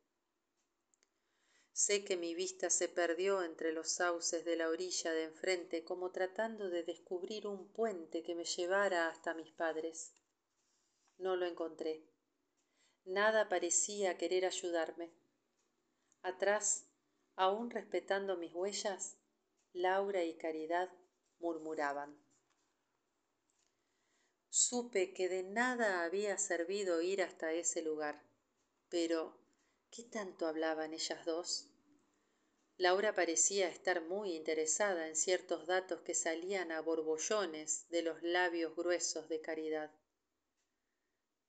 Sé 1.72 2.04
que 2.04 2.16
mi 2.16 2.34
vista 2.34 2.68
se 2.68 2.88
perdió 2.88 3.42
entre 3.42 3.72
los 3.72 3.92
sauces 3.92 4.44
de 4.44 4.56
la 4.56 4.68
orilla 4.68 5.12
de 5.12 5.24
enfrente, 5.24 5.84
como 5.84 6.10
tratando 6.10 6.68
de 6.68 6.82
descubrir 6.82 7.46
un 7.46 7.72
puente 7.72 8.22
que 8.22 8.34
me 8.34 8.44
llevara 8.44 9.08
hasta 9.08 9.34
mis 9.34 9.50
padres. 9.52 10.12
No 11.16 11.36
lo 11.36 11.46
encontré. 11.46 12.06
Nada 13.04 13.48
parecía 13.48 14.18
querer 14.18 14.44
ayudarme. 14.44 15.19
Atrás, 16.22 16.86
aún 17.36 17.70
respetando 17.70 18.36
mis 18.36 18.54
huellas, 18.54 19.16
Laura 19.72 20.24
y 20.24 20.36
Caridad 20.36 20.90
murmuraban. 21.38 22.20
Supe 24.48 25.14
que 25.14 25.28
de 25.28 25.42
nada 25.42 26.04
había 26.04 26.36
servido 26.36 27.00
ir 27.00 27.22
hasta 27.22 27.52
ese 27.52 27.82
lugar, 27.82 28.22
pero 28.88 29.38
¿qué 29.90 30.02
tanto 30.04 30.46
hablaban 30.46 30.92
ellas 30.92 31.24
dos? 31.24 31.70
Laura 32.76 33.14
parecía 33.14 33.68
estar 33.68 34.02
muy 34.02 34.34
interesada 34.34 35.06
en 35.06 35.14
ciertos 35.14 35.66
datos 35.66 36.00
que 36.00 36.14
salían 36.14 36.72
a 36.72 36.80
borbollones 36.80 37.88
de 37.90 38.02
los 38.02 38.22
labios 38.22 38.74
gruesos 38.74 39.28
de 39.28 39.40
Caridad. 39.40 39.90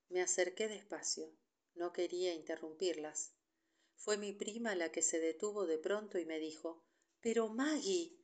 Me 0.10 0.22
acerqué 0.22 0.68
despacio, 0.68 1.34
no 1.74 1.94
quería 1.94 2.34
interrumpirlas. 2.34 3.34
Fue 3.96 4.18
mi 4.18 4.34
prima 4.34 4.76
la 4.76 4.92
que 4.92 5.02
se 5.02 5.20
detuvo 5.20 5.66
de 5.66 5.78
pronto 5.78 6.18
y 6.18 6.26
me 6.26 6.40
dijo 6.40 6.84
Pero 7.20 7.50
Maggie, 7.50 8.18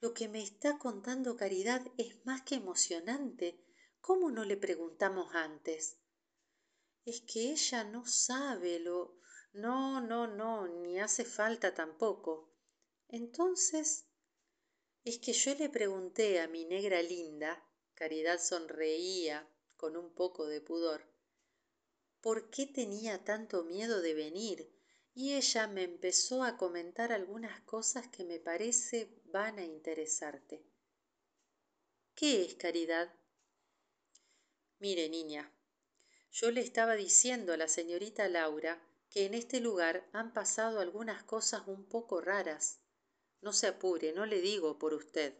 lo 0.00 0.14
que 0.14 0.28
me 0.28 0.42
está 0.42 0.78
contando 0.78 1.36
Caridad 1.36 1.86
es 1.98 2.24
más 2.24 2.42
que 2.42 2.56
emocionante. 2.56 3.64
¿Cómo 4.00 4.30
no 4.30 4.44
le 4.44 4.56
preguntamos 4.56 5.34
antes? 5.34 5.98
Es 7.04 7.20
que 7.20 7.52
ella 7.52 7.84
no 7.84 8.06
sabe 8.06 8.78
lo. 8.78 9.20
No, 9.52 10.00
no, 10.00 10.26
no, 10.26 10.68
ni 10.68 11.00
hace 11.00 11.24
falta 11.24 11.74
tampoco. 11.74 12.54
Entonces, 13.08 14.06
es 15.04 15.18
que 15.18 15.32
yo 15.32 15.54
le 15.54 15.68
pregunté 15.68 16.40
a 16.40 16.48
mi 16.48 16.64
negra 16.64 17.02
linda, 17.02 17.66
Caridad 17.94 18.38
sonreía 18.38 19.48
con 19.76 19.96
un 19.96 20.14
poco 20.14 20.46
de 20.46 20.60
pudor, 20.60 21.10
¿por 22.20 22.50
qué 22.50 22.66
tenía 22.66 23.24
tanto 23.24 23.64
miedo 23.64 24.02
de 24.02 24.14
venir? 24.14 24.79
Y 25.14 25.34
ella 25.34 25.66
me 25.66 25.82
empezó 25.82 26.44
a 26.44 26.56
comentar 26.56 27.12
algunas 27.12 27.60
cosas 27.62 28.08
que 28.08 28.24
me 28.24 28.38
parece 28.38 29.20
van 29.26 29.58
a 29.58 29.64
interesarte. 29.64 30.64
¿Qué 32.14 32.44
es 32.44 32.54
caridad? 32.54 33.12
Mire, 34.78 35.08
niña, 35.08 35.52
yo 36.30 36.50
le 36.50 36.60
estaba 36.60 36.94
diciendo 36.94 37.52
a 37.52 37.56
la 37.56 37.68
señorita 37.68 38.28
Laura 38.28 38.80
que 39.10 39.26
en 39.26 39.34
este 39.34 39.60
lugar 39.60 40.08
han 40.12 40.32
pasado 40.32 40.80
algunas 40.80 41.24
cosas 41.24 41.62
un 41.66 41.84
poco 41.84 42.20
raras. 42.20 42.80
No 43.40 43.52
se 43.52 43.66
apure, 43.66 44.12
no 44.12 44.26
le 44.26 44.40
digo 44.40 44.78
por 44.78 44.94
usted. 44.94 45.34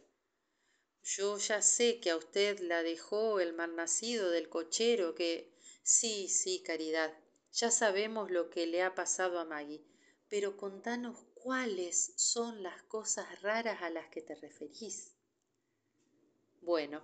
Yo 1.03 1.37
ya 1.37 1.61
sé 1.61 1.99
que 1.99 2.11
a 2.11 2.17
usted 2.17 2.59
la 2.59 2.83
dejó 2.83 3.39
el 3.39 3.53
malnacido 3.53 4.29
del 4.29 4.49
cochero 4.49 5.15
que... 5.15 5.55
Sí, 5.83 6.27
sí, 6.27 6.61
Caridad, 6.61 7.11
ya 7.53 7.71
sabemos 7.71 8.31
lo 8.31 8.49
que 8.49 8.65
le 8.67 8.81
ha 8.81 8.95
pasado 8.95 9.39
a 9.39 9.45
Maggie, 9.45 9.83
pero 10.29 10.55
contanos 10.55 11.17
cuáles 11.33 12.13
son 12.15 12.63
las 12.63 12.81
cosas 12.83 13.41
raras 13.41 13.81
a 13.81 13.89
las 13.89 14.07
que 14.09 14.21
te 14.21 14.35
referís. 14.35 15.15
Bueno, 16.61 17.03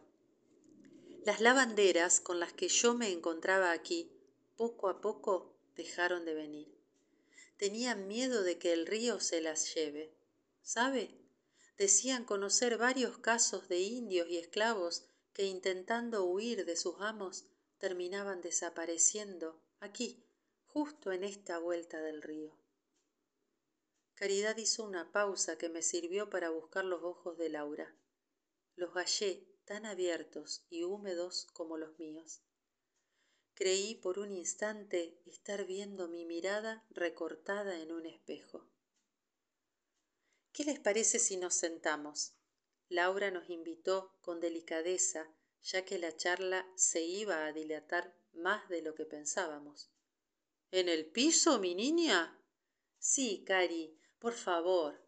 las 1.25 1.41
lavanderas 1.41 2.21
con 2.21 2.39
las 2.39 2.53
que 2.53 2.69
yo 2.69 2.93
me 2.93 3.11
encontraba 3.11 3.71
aquí, 3.71 4.11
poco 4.55 4.87
a 4.87 5.01
poco 5.01 5.57
dejaron 5.75 6.23
de 6.25 6.33
venir. 6.33 6.77
Tenían 7.57 8.07
miedo 8.07 8.43
de 8.43 8.57
que 8.57 8.71
el 8.71 8.85
río 8.85 9.19
se 9.19 9.41
las 9.41 9.73
lleve. 9.73 10.15
¿Sabe? 10.61 11.17
Decían 11.77 12.23
conocer 12.23 12.77
varios 12.77 13.17
casos 13.17 13.67
de 13.67 13.79
indios 13.79 14.29
y 14.29 14.37
esclavos 14.37 15.05
que 15.33 15.45
intentando 15.45 16.25
huir 16.25 16.65
de 16.65 16.75
sus 16.75 16.95
amos 16.99 17.45
terminaban 17.77 18.41
desapareciendo 18.41 19.61
aquí, 19.79 20.26
justo 20.77 21.11
en 21.11 21.23
esta 21.23 21.57
vuelta 21.57 21.99
del 22.01 22.21
río. 22.21 22.55
Caridad 24.13 24.57
hizo 24.57 24.83
una 24.83 25.11
pausa 25.11 25.57
que 25.57 25.69
me 25.69 25.81
sirvió 25.81 26.29
para 26.29 26.51
buscar 26.51 26.85
los 26.85 27.01
ojos 27.01 27.35
de 27.39 27.49
Laura. 27.49 27.97
Los 28.75 28.93
hallé 28.93 29.47
tan 29.65 29.87
abiertos 29.87 30.67
y 30.69 30.83
húmedos 30.83 31.47
como 31.51 31.79
los 31.79 31.97
míos. 31.97 32.43
Creí 33.55 33.95
por 33.95 34.19
un 34.19 34.31
instante 34.31 35.19
estar 35.25 35.65
viendo 35.65 36.07
mi 36.09 36.25
mirada 36.25 36.85
recortada 36.91 37.79
en 37.79 37.91
un 37.91 38.05
espejo. 38.05 38.69
¿Qué 40.51 40.63
les 40.63 40.79
parece 40.79 41.17
si 41.17 41.37
nos 41.37 41.55
sentamos? 41.55 42.35
Laura 42.87 43.31
nos 43.31 43.49
invitó 43.49 44.15
con 44.21 44.39
delicadeza, 44.39 45.27
ya 45.59 45.83
que 45.85 45.97
la 45.97 46.15
charla 46.15 46.71
se 46.75 47.01
iba 47.01 47.47
a 47.47 47.51
dilatar 47.51 48.15
más 48.31 48.69
de 48.69 48.83
lo 48.83 48.93
que 48.93 49.05
pensábamos. 49.05 49.89
¿En 50.71 50.89
el 50.89 51.05
piso, 51.05 51.59
mi 51.59 51.75
niña? 51.75 52.37
Sí, 52.99 53.43
Cari, 53.45 53.97
por 54.19 54.33
favor, 54.33 55.01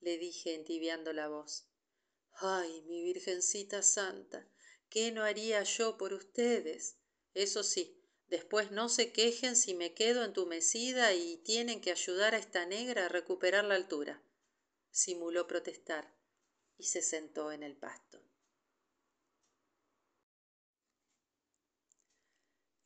le 0.00 0.18
dije 0.18 0.54
entibiando 0.54 1.12
la 1.12 1.28
voz. 1.28 1.68
Ay, 2.32 2.82
mi 2.82 3.00
Virgencita 3.02 3.82
Santa, 3.82 4.48
¿qué 4.88 5.12
no 5.12 5.22
haría 5.22 5.62
yo 5.62 5.96
por 5.96 6.12
ustedes? 6.14 6.98
Eso 7.32 7.62
sí, 7.62 8.02
después 8.26 8.72
no 8.72 8.88
se 8.88 9.12
quejen 9.12 9.54
si 9.54 9.74
me 9.74 9.94
quedo 9.94 10.24
entumecida 10.24 11.14
y 11.14 11.36
tienen 11.38 11.80
que 11.80 11.92
ayudar 11.92 12.34
a 12.34 12.38
esta 12.38 12.66
negra 12.66 13.06
a 13.06 13.08
recuperar 13.08 13.64
la 13.64 13.76
altura. 13.76 14.20
Simuló 14.90 15.46
protestar 15.46 16.12
y 16.76 16.84
se 16.84 17.02
sentó 17.02 17.52
en 17.52 17.62
el 17.62 17.76
pasto. 17.76 18.23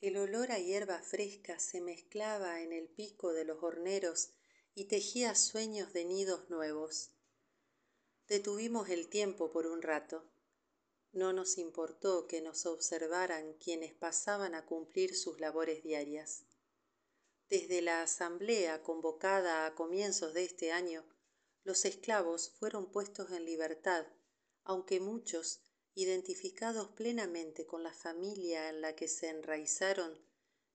El 0.00 0.16
olor 0.16 0.52
a 0.52 0.60
hierba 0.60 1.02
fresca 1.02 1.58
se 1.58 1.80
mezclaba 1.80 2.62
en 2.62 2.72
el 2.72 2.88
pico 2.88 3.32
de 3.32 3.44
los 3.44 3.60
horneros 3.64 4.30
y 4.76 4.84
tejía 4.84 5.34
sueños 5.34 5.92
de 5.92 6.04
nidos 6.04 6.48
nuevos. 6.50 7.10
Detuvimos 8.28 8.90
el 8.90 9.08
tiempo 9.08 9.50
por 9.50 9.66
un 9.66 9.82
rato. 9.82 10.30
No 11.10 11.32
nos 11.32 11.58
importó 11.58 12.28
que 12.28 12.40
nos 12.40 12.64
observaran 12.64 13.54
quienes 13.54 13.92
pasaban 13.92 14.54
a 14.54 14.66
cumplir 14.66 15.16
sus 15.16 15.40
labores 15.40 15.82
diarias. 15.82 16.44
Desde 17.48 17.82
la 17.82 18.02
asamblea 18.02 18.84
convocada 18.84 19.66
a 19.66 19.74
comienzos 19.74 20.32
de 20.32 20.44
este 20.44 20.70
año, 20.70 21.04
los 21.64 21.84
esclavos 21.84 22.50
fueron 22.50 22.92
puestos 22.92 23.32
en 23.32 23.44
libertad, 23.44 24.06
aunque 24.62 25.00
muchos 25.00 25.60
identificados 25.98 26.90
plenamente 26.90 27.66
con 27.66 27.82
la 27.82 27.92
familia 27.92 28.68
en 28.68 28.80
la 28.80 28.94
que 28.94 29.08
se 29.08 29.30
enraizaron, 29.30 30.16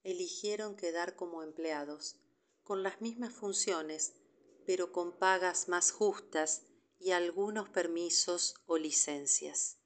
eligieron 0.03 0.75
quedar 0.75 1.15
como 1.15 1.43
empleados, 1.43 2.17
con 2.61 2.83
las 2.83 2.99
mismas 2.99 3.33
funciones, 3.33 4.15
pero 4.65 4.91
con 4.91 5.17
pagas 5.17 5.69
más 5.69 5.93
justas 5.93 6.63
y 6.99 7.11
algunos 7.11 7.69
permisos 7.69 8.55
o 8.65 8.77
licencias. 8.77 9.77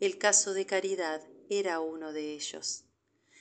El 0.00 0.18
caso 0.18 0.52
de 0.52 0.66
Caridad 0.66 1.26
era 1.48 1.80
uno 1.80 2.12
de 2.12 2.34
ellos. 2.34 2.84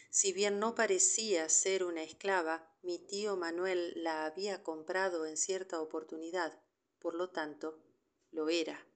Si 0.09 0.31
bien 0.31 0.59
no 0.59 0.75
parecía 0.75 1.49
ser 1.49 1.83
una 1.83 2.03
esclava, 2.03 2.73
mi 2.83 2.99
tío 2.99 3.35
Manuel 3.35 4.01
la 4.01 4.25
había 4.25 4.63
comprado 4.63 5.25
en 5.25 5.35
cierta 5.35 5.81
oportunidad, 5.81 6.57
por 6.99 7.15
lo 7.15 7.31
tanto, 7.31 7.83
lo 8.31 8.47
era 8.47 8.87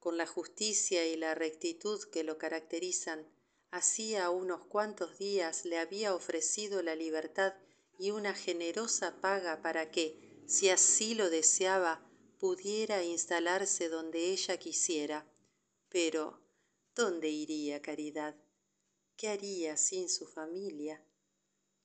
con 0.00 0.16
la 0.16 0.26
justicia 0.26 1.06
y 1.06 1.16
la 1.16 1.34
rectitud 1.34 2.02
que 2.04 2.24
lo 2.24 2.38
caracterizan, 2.38 3.28
hacía 3.70 4.30
unos 4.30 4.64
cuantos 4.64 5.18
días 5.18 5.66
le 5.66 5.78
había 5.78 6.14
ofrecido 6.14 6.82
la 6.82 6.96
libertad 6.96 7.54
y 7.98 8.10
una 8.10 8.34
generosa 8.34 9.20
paga 9.20 9.60
para 9.60 9.90
que, 9.90 10.42
si 10.46 10.70
así 10.70 11.14
lo 11.14 11.28
deseaba, 11.28 12.02
pudiera 12.38 13.04
instalarse 13.04 13.90
donde 13.90 14.30
ella 14.30 14.56
quisiera. 14.56 15.30
Pero, 15.90 16.40
¿dónde 16.94 17.28
iría 17.28 17.82
Caridad? 17.82 18.34
¿Qué 19.16 19.28
haría 19.28 19.76
sin 19.76 20.08
su 20.08 20.26
familia? 20.26 21.04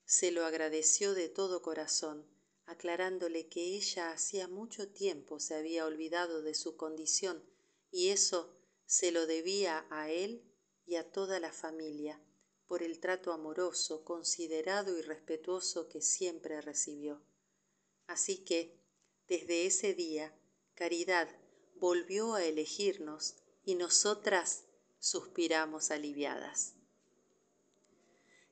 Se 0.06 0.32
lo 0.32 0.46
agradeció 0.46 1.14
de 1.16 1.28
todo 1.28 1.62
corazón, 1.62 2.26
aclarándole 2.66 3.50
que 3.50 3.76
ella 3.76 4.12
hacía 4.12 4.48
mucho 4.48 4.88
tiempo 4.88 5.42
se 5.42 5.56
había 5.56 5.86
olvidado 5.86 6.42
de 6.42 6.54
su 6.54 6.78
condición 6.78 7.44
y 7.96 8.10
eso 8.10 8.54
se 8.86 9.14
lo 9.14 9.26
debía 9.26 9.88
a 9.90 10.10
él 10.12 10.44
y 10.86 10.98
a 10.98 11.10
toda 11.14 11.40
la 11.40 11.54
familia 11.54 12.22
por 12.68 12.84
el 12.84 13.00
trato 13.00 13.32
amoroso, 13.32 14.04
considerado 14.04 15.00
y 15.00 15.02
respetuoso 15.02 15.88
que 15.88 16.02
siempre 16.02 16.60
recibió. 16.60 17.26
Así 18.06 18.44
que, 18.44 18.78
desde 19.30 19.66
ese 19.66 19.94
día, 19.94 20.38
Caridad 20.74 21.30
volvió 21.76 22.34
a 22.34 22.44
elegirnos 22.44 23.38
y 23.64 23.76
nosotras 23.76 24.66
suspiramos 25.00 25.90
aliviadas. 25.90 26.74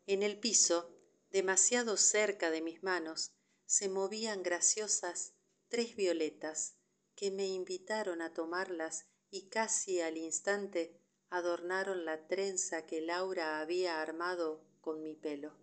En 0.08 0.24
el 0.24 0.40
piso, 0.40 0.90
demasiado 1.32 1.98
cerca 1.98 2.50
de 2.50 2.62
mis 2.62 2.82
manos, 2.82 3.34
se 3.66 3.90
movían 3.90 4.42
graciosas 4.42 5.34
tres 5.68 5.98
violetas 5.98 6.78
que 7.18 7.30
me 7.30 7.48
invitaron 7.48 8.22
a 8.22 8.34
tomarlas 8.34 9.08
y 9.34 9.50
casi 9.50 10.00
al 10.00 10.16
instante 10.16 10.96
adornaron 11.32 12.06
la 12.06 12.28
trenza 12.28 12.86
que 12.86 13.02
Laura 13.02 13.62
había 13.62 14.00
armado 14.00 14.64
con 14.80 15.02
mi 15.02 15.16
pelo. 15.16 15.58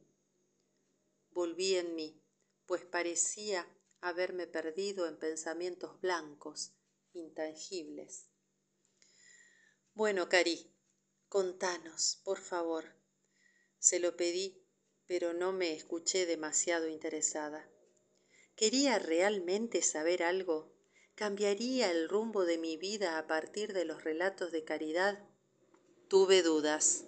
Volví 1.30 1.76
en 1.76 1.94
mí, 1.94 2.20
pues 2.66 2.84
parecía 2.84 3.68
haberme 4.00 4.48
perdido 4.48 5.06
en 5.06 5.20
pensamientos 5.20 6.00
blancos, 6.00 6.72
intangibles. 7.12 8.26
Bueno, 9.94 10.28
Cari, 10.28 10.74
contanos, 11.28 12.20
por 12.24 12.40
favor. 12.40 12.96
Se 13.78 14.00
lo 14.00 14.16
pedí, 14.16 14.66
pero 15.06 15.32
no 15.32 15.52
me 15.52 15.74
escuché 15.74 16.26
demasiado 16.26 16.88
interesada. 16.88 17.70
¿Quería 18.56 18.98
realmente 18.98 19.80
saber 19.82 20.24
algo? 20.24 20.79
¿Cambiaría 21.20 21.90
el 21.90 22.08
rumbo 22.08 22.46
de 22.46 22.56
mi 22.56 22.78
vida 22.78 23.18
a 23.18 23.26
partir 23.26 23.74
de 23.74 23.84
los 23.84 24.04
relatos 24.04 24.52
de 24.52 24.64
caridad? 24.64 25.22
Tuve 26.08 26.42
dudas, 26.42 27.04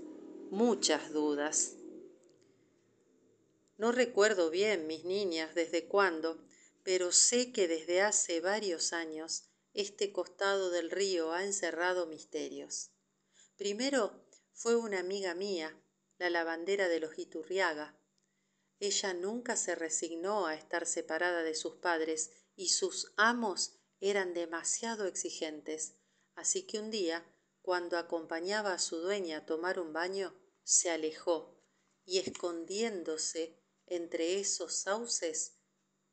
muchas 0.50 1.14
dudas. 1.14 1.76
No 3.78 3.90
recuerdo 3.90 4.50
bien, 4.50 4.86
mis 4.86 5.06
niñas, 5.06 5.54
desde 5.54 5.88
cuándo, 5.88 6.44
pero 6.82 7.10
sé 7.10 7.52
que 7.52 7.68
desde 7.68 8.02
hace 8.02 8.42
varios 8.42 8.92
años 8.92 9.44
este 9.72 10.12
costado 10.12 10.68
del 10.68 10.90
río 10.90 11.32
ha 11.32 11.44
encerrado 11.44 12.04
misterios. 12.04 12.90
Primero 13.56 14.26
fue 14.52 14.76
una 14.76 14.98
amiga 14.98 15.34
mía, 15.34 15.74
la 16.18 16.28
lavandera 16.28 16.88
de 16.88 17.00
los 17.00 17.18
Iturriaga, 17.18 17.98
ella 18.78 19.14
nunca 19.14 19.56
se 19.56 19.74
resignó 19.74 20.46
a 20.46 20.54
estar 20.54 20.84
separada 20.84 21.42
de 21.44 21.54
sus 21.54 21.76
padres 21.76 22.30
y 22.56 22.68
sus 22.68 23.14
amos 23.16 23.78
eran 24.02 24.34
demasiado 24.34 25.06
exigentes, 25.06 25.94
así 26.34 26.64
que 26.64 26.80
un 26.80 26.90
día, 26.90 27.24
cuando 27.62 27.96
acompañaba 27.96 28.74
a 28.74 28.80
su 28.80 28.96
dueña 28.96 29.38
a 29.38 29.46
tomar 29.46 29.78
un 29.78 29.92
baño, 29.92 30.34
se 30.64 30.90
alejó 30.90 31.56
y 32.04 32.18
escondiéndose 32.18 33.56
entre 33.86 34.40
esos 34.40 34.74
sauces, 34.74 35.54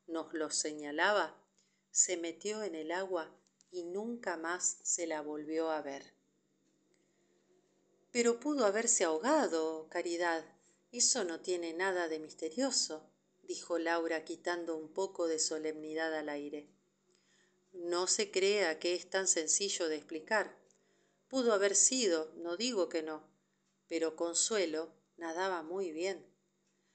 nos 0.06 0.32
los 0.34 0.54
señalaba, 0.54 1.44
se 1.90 2.16
metió 2.16 2.62
en 2.62 2.76
el 2.76 2.92
agua 2.92 3.36
y 3.72 3.82
nunca 3.82 4.36
más 4.36 4.78
se 4.84 5.08
la 5.08 5.20
volvió 5.20 5.70
a 5.72 5.82
ver. 5.82 6.14
Pero 8.12 8.38
pudo 8.38 8.66
haberse 8.66 9.02
ahogado, 9.02 9.88
Caridad, 9.88 10.44
eso 10.92 11.24
no 11.24 11.40
tiene 11.40 11.72
nada 11.72 12.06
de 12.06 12.20
misterioso, 12.20 13.10
dijo 13.42 13.80
Laura 13.80 14.24
quitando 14.24 14.76
un 14.76 14.92
poco 14.92 15.26
de 15.26 15.40
solemnidad 15.40 16.16
al 16.16 16.28
aire. 16.28 16.79
No 17.72 18.06
se 18.06 18.30
crea 18.30 18.78
que 18.78 18.94
es 18.94 19.08
tan 19.08 19.28
sencillo 19.28 19.88
de 19.88 19.96
explicar. 19.96 20.56
Pudo 21.28 21.52
haber 21.52 21.76
sido, 21.76 22.32
no 22.36 22.56
digo 22.56 22.88
que 22.88 23.02
no, 23.02 23.28
pero 23.86 24.16
Consuelo 24.16 24.92
nadaba 25.16 25.62
muy 25.62 25.92
bien. 25.92 26.26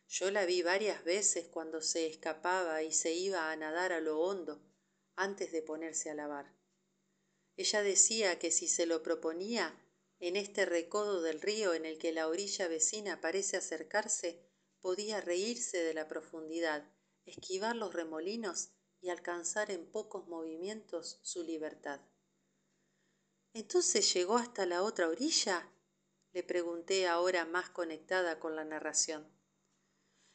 Yo 0.07 0.32
la 0.32 0.45
vi 0.45 0.61
varias 0.61 1.03
veces 1.03 1.47
cuando 1.47 1.82
se 1.82 2.05
escapaba 2.07 2.84
y 2.84 2.91
se 2.91 3.13
iba 3.13 3.51
a 3.51 3.55
nadar 3.55 3.93
a 3.93 4.01
lo 4.01 4.19
hondo 4.19 4.61
antes 5.15 5.51
de 5.51 5.61
ponerse 5.61 6.09
a 6.09 6.15
lavar. 6.15 6.53
Ella 7.57 7.82
decía 7.82 8.38
que 8.38 8.51
si 8.51 8.67
se 8.67 8.86
lo 8.86 9.01
proponía 9.01 9.82
en 10.19 10.36
este 10.36 10.65
recodo 10.65 11.21
del 11.21 11.41
río 11.41 11.73
en 11.73 11.86
el 11.86 11.97
que 11.97 12.11
la 12.11 12.28
orilla 12.28 12.67
vecina 12.67 13.21
parece 13.21 13.57
acercarse, 13.57 14.45
podía 14.82 15.21
reírse 15.21 15.82
de 15.84 15.93
la 15.93 16.07
profundidad, 16.07 16.89
esquivar 17.26 17.76
los 17.76 17.93
remolinos 17.93 18.71
y 19.02 19.10
alcanzar 19.10 19.72
en 19.72 19.86
pocos 19.86 20.28
movimientos 20.28 21.20
su 21.22 21.43
libertad. 21.43 22.02
¿Entonces 23.54 24.14
llegó 24.14 24.38
hasta 24.38 24.66
la 24.66 24.84
otra 24.84 25.08
orilla? 25.08 25.72
le 26.34 26.43
pregunté 26.43 27.08
ahora 27.08 27.46
más 27.46 27.70
conectada 27.70 28.39
con 28.41 28.58
la 28.58 28.66
narración. 28.66 29.26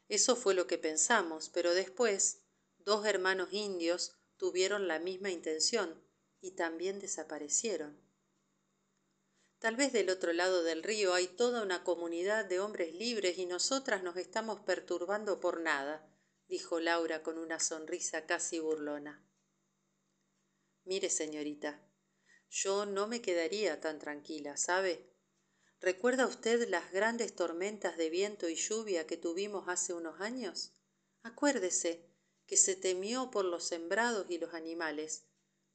Eso 0.09 0.35
fue 0.35 0.55
lo 0.55 0.67
que 0.67 0.79
pensamos, 0.79 1.51
pero 1.51 1.75
después 1.75 2.41
dos 2.79 3.05
hermanos 3.05 3.53
indios 3.53 4.17
tuvieron 4.39 4.89
la 4.89 4.99
misma 4.99 5.31
intención 5.31 6.03
y 6.41 6.53
también 6.53 7.01
desaparecieron. 7.01 8.01
Tal 9.59 9.77
vez 9.77 9.93
del 9.93 10.09
otro 10.09 10.33
lado 10.33 10.63
del 10.63 10.83
río 10.83 11.13
hay 11.13 11.27
toda 11.27 11.63
una 11.63 11.85
comunidad 11.85 12.47
de 12.47 12.61
hombres 12.61 12.95
libres 12.95 13.37
y 13.37 13.45
nosotras 13.45 14.03
nos 14.03 14.17
estamos 14.17 14.61
perturbando 14.61 15.39
por 15.39 15.61
nada, 15.61 16.11
dijo 16.51 16.81
Laura 16.81 17.23
con 17.23 17.39
una 17.39 17.61
sonrisa 17.61 18.27
casi 18.27 18.59
burlona. 18.59 19.25
Mire, 20.85 21.09
señorita, 21.09 21.81
yo 22.51 22.85
no 22.85 23.07
me 23.07 23.23
quedaría 23.23 23.81
tan 23.81 23.99
tranquila, 23.99 24.57
¿sabe? 24.57 25.15
¿Recuerda 25.81 26.27
usted 26.27 26.69
las 26.69 26.93
grandes 26.93 27.35
tormentas 27.35 27.97
de 27.97 28.11
viento 28.11 28.49
y 28.49 28.57
lluvia 28.57 29.07
que 29.07 29.17
tuvimos 29.17 29.69
hace 29.69 29.95
unos 29.95 30.21
años? 30.21 30.75
Acuérdese 31.23 32.11
que 32.47 32.57
se 32.57 32.77
temió 32.77 33.31
por 33.31 33.45
los 33.45 33.65
sembrados 33.65 34.27
y 34.29 34.39
los 34.39 34.53
animales. 34.53 35.25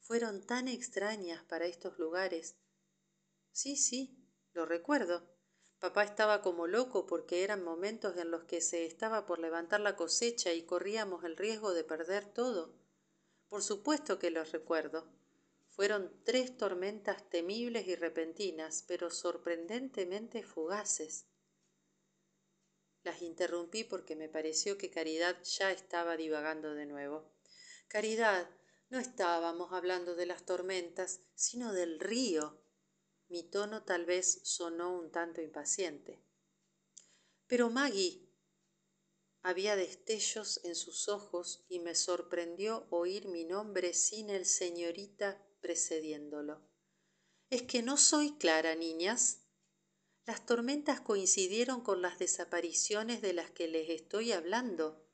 Fueron 0.00 0.46
tan 0.46 0.68
extrañas 0.68 1.42
para 1.44 1.66
estos 1.66 1.98
lugares 1.98 2.56
Sí, 3.56 3.74
sí, 3.76 4.14
lo 4.52 4.66
recuerdo. 4.66 5.34
Papá 5.78 6.04
estaba 6.04 6.40
como 6.40 6.66
loco 6.66 7.06
porque 7.06 7.44
eran 7.44 7.62
momentos 7.62 8.16
en 8.16 8.30
los 8.30 8.44
que 8.44 8.60
se 8.60 8.86
estaba 8.86 9.26
por 9.26 9.38
levantar 9.38 9.80
la 9.80 9.94
cosecha 9.94 10.52
y 10.52 10.62
corríamos 10.62 11.24
el 11.24 11.36
riesgo 11.36 11.74
de 11.74 11.84
perder 11.84 12.24
todo. 12.24 12.74
Por 13.48 13.62
supuesto 13.62 14.18
que 14.18 14.30
lo 14.30 14.42
recuerdo. 14.44 15.06
Fueron 15.68 16.10
tres 16.24 16.56
tormentas 16.56 17.28
temibles 17.28 17.86
y 17.86 17.94
repentinas, 17.94 18.84
pero 18.88 19.10
sorprendentemente 19.10 20.42
fugaces. 20.42 21.26
Las 23.02 23.20
interrumpí 23.20 23.84
porque 23.84 24.16
me 24.16 24.30
pareció 24.30 24.78
que 24.78 24.90
Caridad 24.90 25.36
ya 25.44 25.70
estaba 25.70 26.16
divagando 26.16 26.74
de 26.74 26.86
nuevo. 26.86 27.30
Caridad, 27.88 28.48
no 28.88 28.98
estábamos 28.98 29.72
hablando 29.72 30.14
de 30.14 30.26
las 30.26 30.44
tormentas, 30.44 31.20
sino 31.34 31.72
del 31.72 32.00
río. 32.00 32.58
Mi 33.28 33.42
tono 33.42 33.82
tal 33.82 34.04
vez 34.04 34.40
sonó 34.44 34.96
un 34.96 35.10
tanto 35.10 35.40
impaciente. 35.40 36.22
Pero 37.46 37.70
Maggie. 37.70 38.22
Había 39.42 39.76
destellos 39.76 40.60
en 40.64 40.74
sus 40.74 41.08
ojos 41.08 41.64
y 41.68 41.78
me 41.78 41.94
sorprendió 41.94 42.88
oír 42.90 43.28
mi 43.28 43.44
nombre 43.44 43.94
sin 43.94 44.28
el 44.28 44.44
señorita 44.44 45.40
precediéndolo. 45.60 46.68
¿Es 47.48 47.62
que 47.62 47.82
no 47.82 47.96
soy 47.96 48.36
clara, 48.38 48.74
niñas? 48.74 49.42
Las 50.24 50.44
tormentas 50.44 51.00
coincidieron 51.00 51.80
con 51.80 52.02
las 52.02 52.18
desapariciones 52.18 53.22
de 53.22 53.32
las 53.32 53.52
que 53.52 53.68
les 53.68 53.88
estoy 53.88 54.32
hablando. 54.32 55.08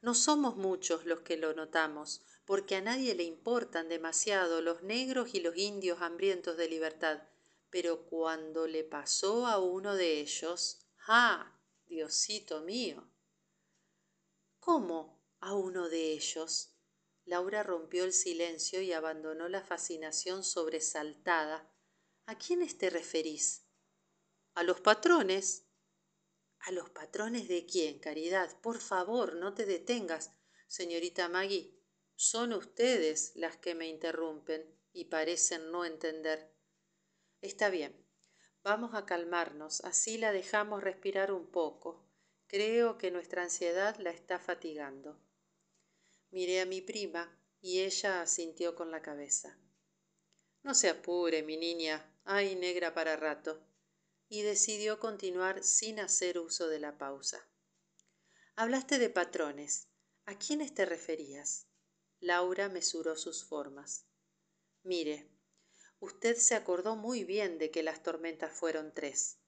No 0.00 0.14
somos 0.14 0.56
muchos 0.56 1.04
los 1.04 1.22
que 1.22 1.36
lo 1.36 1.54
notamos, 1.54 2.22
porque 2.48 2.76
a 2.76 2.80
nadie 2.80 3.14
le 3.14 3.24
importan 3.24 3.90
demasiado 3.90 4.62
los 4.62 4.82
negros 4.82 5.34
y 5.34 5.40
los 5.40 5.54
indios 5.58 6.00
hambrientos 6.00 6.56
de 6.56 6.66
libertad. 6.66 7.22
Pero 7.68 8.06
cuando 8.06 8.66
le 8.66 8.84
pasó 8.84 9.46
a 9.46 9.58
uno 9.58 9.94
de 9.94 10.18
ellos, 10.20 10.78
¡ah! 11.08 11.60
Diosito 11.84 12.62
mío. 12.62 13.06
¿Cómo 14.60 15.22
a 15.40 15.52
uno 15.52 15.90
de 15.90 16.12
ellos? 16.12 16.72
Laura 17.26 17.62
rompió 17.62 18.04
el 18.04 18.14
silencio 18.14 18.80
y 18.80 18.94
abandonó 18.94 19.50
la 19.50 19.62
fascinación 19.62 20.42
sobresaltada. 20.42 21.70
¿A 22.24 22.38
quiénes 22.38 22.78
te 22.78 22.88
referís? 22.88 23.66
A 24.54 24.62
los 24.62 24.80
patrones. 24.80 25.66
¿A 26.60 26.72
los 26.72 26.88
patrones 26.88 27.46
de 27.46 27.66
quién, 27.66 27.98
Caridad? 27.98 28.58
Por 28.62 28.78
favor, 28.78 29.34
no 29.34 29.52
te 29.52 29.66
detengas. 29.66 30.30
Señorita 30.66 31.28
Maggie, 31.28 31.77
son 32.20 32.52
ustedes 32.52 33.30
las 33.36 33.58
que 33.58 33.76
me 33.76 33.86
interrumpen 33.86 34.76
y 34.92 35.04
parecen 35.04 35.70
no 35.70 35.84
entender. 35.84 36.52
Está 37.40 37.70
bien, 37.70 37.94
vamos 38.64 38.96
a 38.96 39.06
calmarnos, 39.06 39.84
así 39.84 40.18
la 40.18 40.32
dejamos 40.32 40.82
respirar 40.82 41.30
un 41.30 41.48
poco. 41.48 42.10
Creo 42.48 42.98
que 42.98 43.12
nuestra 43.12 43.44
ansiedad 43.44 43.96
la 43.98 44.10
está 44.10 44.40
fatigando. 44.40 45.22
Miré 46.30 46.60
a 46.60 46.66
mi 46.66 46.80
prima 46.80 47.40
y 47.60 47.82
ella 47.82 48.20
asintió 48.20 48.74
con 48.74 48.90
la 48.90 49.00
cabeza. 49.00 49.56
No 50.64 50.74
se 50.74 50.88
apure, 50.88 51.44
mi 51.44 51.56
niña, 51.56 52.20
hay 52.24 52.56
negra 52.56 52.94
para 52.94 53.14
rato. 53.14 53.64
Y 54.28 54.42
decidió 54.42 54.98
continuar 54.98 55.62
sin 55.62 56.00
hacer 56.00 56.40
uso 56.40 56.66
de 56.66 56.80
la 56.80 56.98
pausa. 56.98 57.48
Hablaste 58.56 58.98
de 58.98 59.08
patrones. 59.08 59.86
¿A 60.26 60.36
quiénes 60.36 60.74
te 60.74 60.84
referías? 60.84 61.67
Laura 62.20 62.68
mesuró 62.68 63.16
sus 63.16 63.44
formas. 63.44 64.06
Mire, 64.82 65.30
usted 66.00 66.36
se 66.36 66.54
acordó 66.54 66.96
muy 66.96 67.24
bien 67.24 67.58
de 67.58 67.70
que 67.70 67.82
las 67.82 68.02
tormentas 68.02 68.52
fueron 68.52 68.92
tres. 68.92 69.38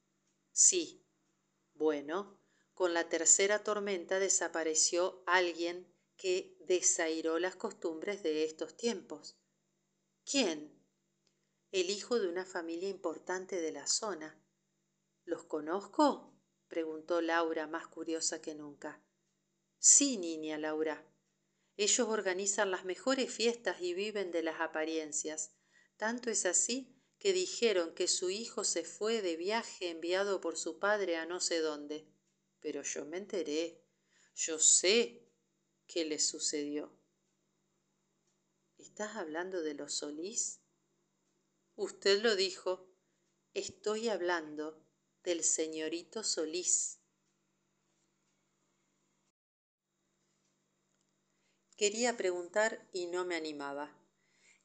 Sí. 0.53 1.05
Bueno, 1.75 2.39
con 2.75 2.95
la 2.95 3.09
tercera 3.09 3.65
tormenta 3.65 4.19
desapareció 4.19 5.23
alguien 5.27 5.93
que 6.17 6.57
desairó 6.61 7.39
las 7.39 7.57
costumbres 7.57 8.23
de 8.23 8.45
estos 8.45 8.77
tiempos. 8.77 9.39
¿Quién? 10.25 10.79
El 11.73 11.91
hijo 11.91 12.21
de 12.21 12.29
una 12.29 12.45
familia 12.45 12.89
importante 12.89 13.61
de 13.61 13.73
la 13.73 13.87
zona. 13.87 14.39
¿Los 15.25 15.45
conozco? 15.45 16.35
preguntó 16.69 17.21
Laura 17.21 17.67
más 17.67 17.89
curiosa 17.89 18.41
que 18.41 18.55
nunca. 18.55 19.03
Sí, 19.79 20.19
niña 20.19 20.59
Laura. 20.59 21.10
Ellos 21.81 22.09
organizan 22.09 22.71
las 22.71 22.85
mejores 22.85 23.33
fiestas 23.33 23.81
y 23.81 23.95
viven 23.95 24.33
de 24.33 24.43
las 24.43 24.61
apariencias. 24.61 25.53
Tanto 25.97 26.29
es 26.29 26.45
así 26.45 26.95
que 27.19 27.33
dijeron 27.33 27.95
que 27.95 28.07
su 28.07 28.29
hijo 28.29 28.65
se 28.65 28.85
fue 28.85 29.23
de 29.23 29.39
viaje 29.39 29.89
enviado 29.89 30.43
por 30.43 30.59
su 30.59 30.79
padre 30.79 31.17
a 31.17 31.25
no 31.25 31.41
sé 31.41 31.61
dónde. 31.61 32.07
Pero 32.61 32.83
yo 32.83 33.07
me 33.07 33.17
enteré. 33.17 33.83
Yo 34.35 34.59
sé 34.59 35.27
qué 35.87 36.05
le 36.05 36.19
sucedió. 36.19 36.95
¿Estás 38.77 39.17
hablando 39.17 39.63
de 39.63 39.73
los 39.73 39.95
Solís? 39.95 40.61
Usted 41.77 42.21
lo 42.21 42.37
dijo. 42.37 42.93
Estoy 43.55 44.11
hablando 44.11 44.87
del 45.25 45.43
señorito 45.45 46.25
Solís. 46.25 47.00
Quería 51.81 52.19
preguntar 52.19 52.87
y 52.93 53.07
no 53.07 53.25
me 53.25 53.37
animaba. 53.37 53.99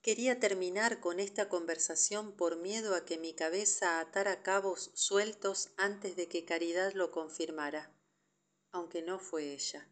Quería 0.01 0.37
terminar 0.41 0.99
con 0.99 1.21
esta 1.21 1.47
conversación 1.47 2.35
por 2.35 2.57
miedo 2.57 2.93
a 2.93 3.05
que 3.05 3.17
mi 3.17 3.33
cabeza 3.33 4.01
atara 4.01 4.43
cabos 4.43 4.91
sueltos 4.95 5.69
antes 5.77 6.17
de 6.17 6.27
que 6.27 6.43
Caridad 6.43 6.91
lo 6.91 7.11
confirmara, 7.11 7.97
aunque 8.71 9.01
no 9.01 9.17
fue 9.17 9.53
ella. 9.53 9.89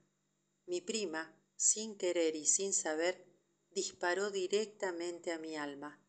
Mi 0.66 0.82
prima, 0.82 1.34
sin 1.56 1.98
querer 1.98 2.36
y 2.36 2.46
sin 2.46 2.74
saber, 2.74 3.26
disparó 3.70 4.30
directamente 4.30 5.32
a 5.32 5.40
mi 5.40 5.56
alma. 5.56 6.06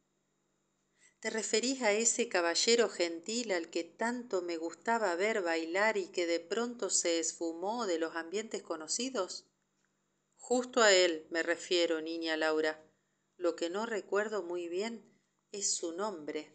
¿Te 1.20 1.30
referís 1.30 1.82
a 1.82 1.92
ese 1.92 2.28
caballero 2.28 2.88
gentil 2.88 3.52
al 3.52 3.70
que 3.70 3.84
tanto 3.84 4.42
me 4.42 4.56
gustaba 4.56 5.14
ver 5.14 5.42
bailar 5.42 5.96
y 5.96 6.08
que 6.08 6.26
de 6.26 6.40
pronto 6.40 6.90
se 6.90 7.20
esfumó 7.20 7.86
de 7.86 8.00
los 8.00 8.16
ambientes 8.16 8.64
conocidos? 8.64 9.46
Justo 10.46 10.82
a 10.82 10.92
él 10.92 11.26
me 11.30 11.42
refiero, 11.42 12.02
niña 12.02 12.36
Laura. 12.36 12.78
Lo 13.38 13.56
que 13.56 13.70
no 13.70 13.86
recuerdo 13.86 14.42
muy 14.42 14.68
bien 14.68 15.02
es 15.52 15.74
su 15.74 15.92
nombre. 15.92 16.54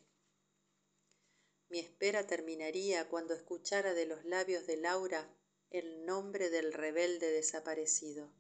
Mi 1.70 1.80
espera 1.80 2.28
terminaría 2.28 3.10
cuando 3.10 3.34
escuchara 3.34 3.96
de 3.96 4.06
los 4.06 4.24
labios 4.26 4.68
de 4.68 4.78
Laura 4.78 5.28
el 5.72 6.06
nombre 6.06 6.52
del 6.52 6.72
rebelde 6.72 7.32
desaparecido. 7.32 8.32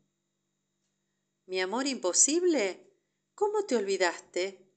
¿Mi 1.47 1.59
amor 1.61 1.87
imposible? 1.87 2.93
¿Cómo 3.33 3.65
te 3.65 3.75
olvidaste? 3.75 4.71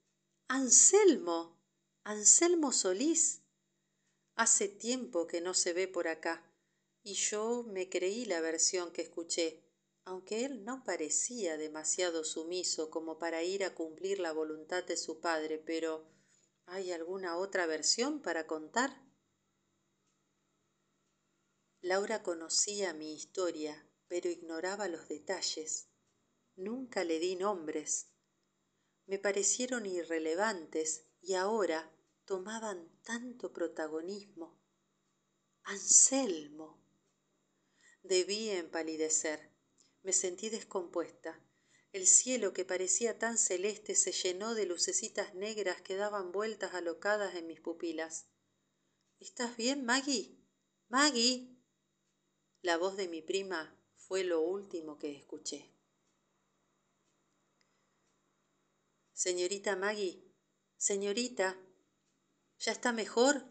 Anselmo. 0.49 1.63
Anselmo 2.03 2.73
Solís. 2.73 3.43
Hace 4.37 4.69
tiempo 4.69 5.27
que 5.27 5.43
no 5.43 5.53
se 5.53 5.75
ve 5.75 5.87
por 5.87 6.09
acá, 6.09 6.51
y 7.03 7.13
yo 7.13 7.63
me 7.63 7.91
creí 7.91 8.25
la 8.25 8.41
versión 8.41 8.91
que 8.91 9.03
escuché 9.03 9.62
aunque 10.05 10.45
él 10.45 10.65
no 10.65 10.83
parecía 10.85 11.57
demasiado 11.57 12.25
sumiso 12.25 12.91
como 12.91 13.19
para 13.19 13.43
ir 13.43 13.65
a 13.65 13.75
cumplir 13.75 14.19
la 14.19 14.33
voluntad 14.33 14.85
de 14.85 14.97
su 14.97 15.21
padre, 15.21 15.59
pero 15.59 16.09
¿hay 16.67 16.91
alguna 16.91 17.37
otra 17.37 17.67
versión 17.67 18.21
para 18.21 18.47
contar? 18.47 18.91
Laura 21.81 22.23
conocía 22.23 22.93
mi 22.95 23.15
historia, 23.15 23.89
pero 24.09 24.29
ignoraba 24.29 24.89
los 24.89 25.09
detalles. 25.09 25.89
Nunca 26.55 27.05
le 27.05 27.19
di 27.19 27.37
nombres. 27.37 28.09
Me 29.07 29.19
parecieron 29.19 29.87
irrelevantes 29.87 31.07
y 31.21 31.35
ahora 31.35 31.93
tomaban 32.25 32.89
tanto 33.03 33.53
protagonismo. 33.53 34.61
Anselmo. 35.65 36.81
Debí 38.03 38.51
empalidecer 38.51 39.52
me 40.03 40.13
sentí 40.13 40.51
descompuesta. 40.51 41.41
El 41.93 42.07
cielo, 42.07 42.53
que 42.53 42.65
parecía 42.65 43.19
tan 43.19 43.37
celeste, 43.37 43.95
se 43.95 44.13
llenó 44.13 44.55
de 44.55 44.67
lucecitas 44.67 45.35
negras 45.35 45.83
que 45.83 45.97
daban 45.97 46.33
vueltas 46.33 46.75
alocadas 46.75 47.35
en 47.35 47.47
mis 47.47 47.61
pupilas. 47.61 48.27
¿Estás 49.21 49.57
bien, 49.57 49.85
Maggie? 49.85 50.39
Maggie. 50.89 51.57
La 52.63 52.79
voz 52.79 52.97
de 52.97 53.09
mi 53.09 53.23
prima 53.23 53.79
fue 53.97 54.25
lo 54.25 54.41
último 54.41 54.99
que 54.99 55.15
escuché. 55.17 55.71
Señorita 59.13 59.77
Maggie, 59.77 60.25
señorita, 60.77 61.57
¿ya 62.59 62.73
está 62.73 62.93
mejor? 62.93 63.45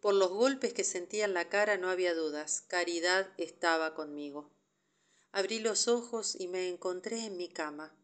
Por 0.00 0.14
los 0.14 0.30
golpes 0.30 0.72
que 0.72 0.84
sentía 0.84 1.26
en 1.26 1.34
la 1.34 1.48
cara 1.50 1.76
no 1.76 1.90
había 1.90 2.14
dudas, 2.14 2.62
Caridad 2.62 3.34
estaba 3.36 3.94
conmigo. 3.94 4.55
Abrí 5.36 5.58
los 5.58 5.86
ojos 5.86 6.34
y 6.34 6.48
me 6.48 6.70
encontré 6.70 7.26
en 7.26 7.36
mi 7.36 7.50
cama, 7.50 7.94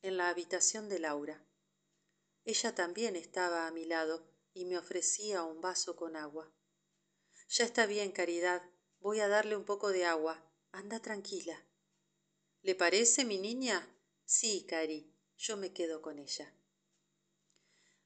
en 0.00 0.16
la 0.16 0.30
habitación 0.30 0.88
de 0.88 0.98
Laura. 0.98 1.44
Ella 2.46 2.74
también 2.74 3.14
estaba 3.14 3.66
a 3.66 3.70
mi 3.70 3.84
lado 3.84 4.26
y 4.54 4.64
me 4.64 4.78
ofrecía 4.78 5.42
un 5.42 5.60
vaso 5.60 5.96
con 5.96 6.16
agua. 6.16 6.50
Ya 7.50 7.66
está 7.66 7.84
bien, 7.84 8.10
Caridad, 8.10 8.62
voy 9.00 9.20
a 9.20 9.28
darle 9.28 9.54
un 9.54 9.66
poco 9.66 9.90
de 9.90 10.06
agua. 10.06 10.42
Anda 10.72 10.98
tranquila. 10.98 11.62
¿Le 12.62 12.74
parece, 12.74 13.26
mi 13.26 13.36
niña? 13.36 13.86
Sí, 14.24 14.64
Cari, 14.66 15.14
yo 15.36 15.58
me 15.58 15.74
quedo 15.74 16.00
con 16.00 16.18
ella. 16.18 16.54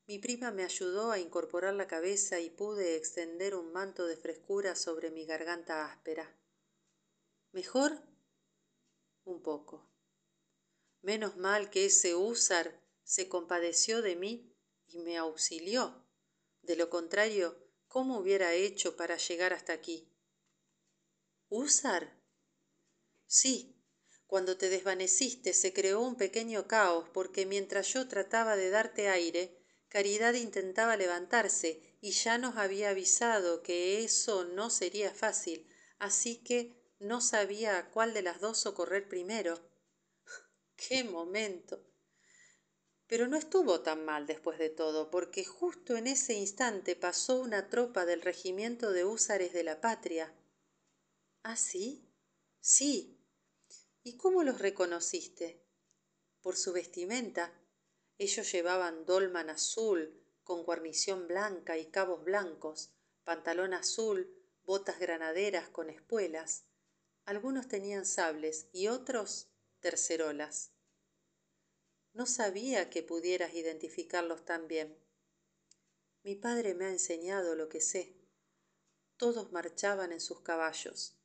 Mi 0.09 0.19
prima 0.19 0.51
me 0.51 0.65
ayudó 0.65 1.13
a 1.13 1.21
incorporar 1.21 1.75
la 1.75 1.87
cabeza 1.87 2.41
y 2.41 2.51
pude 2.51 2.97
extender 2.97 3.55
un 3.55 3.71
manto 3.71 4.09
de 4.09 4.17
frescura 4.17 4.75
sobre 4.75 5.13
mi 5.13 5.25
garganta 5.25 5.85
áspera. 5.85 6.37
¿Mejor? 7.53 8.12
Un 9.25 9.43
poco. 9.43 9.91
Menos 11.01 11.37
mal 11.37 11.71
que 11.71 11.87
ese 11.87 12.15
húsar 12.15 12.81
se 13.03 13.29
compadeció 13.29 14.03
de 14.03 14.17
mí 14.17 14.57
y 14.87 14.99
me 14.99 15.17
auxilió. 15.17 16.07
De 16.63 16.77
lo 16.77 16.91
contrario, 16.91 17.59
¿cómo 17.89 18.19
hubiera 18.19 18.55
hecho 18.55 18.97
para 18.97 19.17
llegar 19.17 19.53
hasta 19.53 19.73
aquí? 19.73 20.09
¿Húsar? 21.49 22.19
Sí, 23.27 23.77
cuando 24.27 24.57
te 24.57 24.71
desvaneciste 24.71 25.53
se 25.53 25.73
creó 25.73 26.01
un 26.01 26.17
pequeño 26.17 26.67
caos 26.67 27.09
porque 27.13 27.45
mientras 27.47 27.93
yo 27.93 28.09
trataba 28.09 28.57
de 28.57 28.71
darte 28.71 29.09
aire, 29.09 29.63
Caridad 29.89 30.33
intentaba 30.33 30.97
levantarse 30.97 31.99
y 32.01 32.13
ya 32.13 32.39
nos 32.39 32.57
había 32.57 32.89
avisado 32.89 33.63
que 33.63 34.03
eso 34.03 34.45
no 34.45 34.71
sería 34.71 35.13
fácil, 35.13 35.69
así 35.99 36.43
que 36.43 36.82
no 37.03 37.21
sabía 37.21 37.79
a 37.79 37.91
cuál 37.91 38.15
de 38.15 38.23
las 38.23 38.41
dos 38.41 38.59
socorrer 38.59 39.09
primero. 39.09 39.59
¡Qué 40.77 41.05
momento! 41.05 41.85
Pero 43.07 43.29
no 43.29 43.37
estuvo 43.37 43.83
tan 43.83 44.05
mal 44.05 44.27
después 44.27 44.59
de 44.59 44.71
todo, 44.71 45.11
porque 45.11 45.45
justo 45.45 45.97
en 45.97 46.07
ese 46.07 46.35
instante 46.35 46.97
pasó 46.97 47.41
una 47.41 47.69
tropa 47.69 48.07
del 48.07 48.23
regimiento 48.23 48.91
de 48.93 49.05
húsares 49.05 49.53
de 49.53 49.65
la 49.65 49.81
patria. 49.81 50.33
¿Ah, 51.43 51.57
sí? 51.57 52.09
Sí. 52.61 53.21
¿Y 54.03 54.17
cómo 54.17 54.45
los 54.45 54.61
reconociste? 54.61 55.63
Por 56.41 56.57
su 56.57 56.73
vestimenta. 56.73 57.53
Ellos 58.17 58.51
llevaban 58.51 59.05
dolman 59.05 59.51
azul, 59.51 60.25
con 60.45 60.63
guarnición 60.65 61.27
blanca 61.27 61.77
y 61.77 61.87
cabos 61.87 62.25
blancos, 62.25 62.93
pantalón 63.25 63.75
azul, 63.75 64.33
botas 64.65 64.99
granaderas 64.99 65.69
con 65.69 65.91
espuelas. 65.91 66.65
Algunos 67.25 67.69
tenían 67.69 68.05
sables 68.05 68.67
y 68.73 68.89
otros 68.89 69.49
tercerolas. 69.81 70.73
No 72.15 72.27
sabía 72.27 72.91
que 72.91 73.03
pudieras 73.03 73.55
identificarlos 73.55 74.45
tan 74.45 74.67
bien. 74.67 74.99
Mi 76.25 76.35
padre 76.35 76.75
me 76.75 76.87
ha 76.87 76.91
enseñado 76.91 77.55
lo 77.55 77.69
que 77.69 77.81
sé. 77.81 78.17
Todos 79.17 79.53
marchaban 79.53 80.13
en 80.13 80.21
sus 80.21 80.41
caballos. 80.41 81.17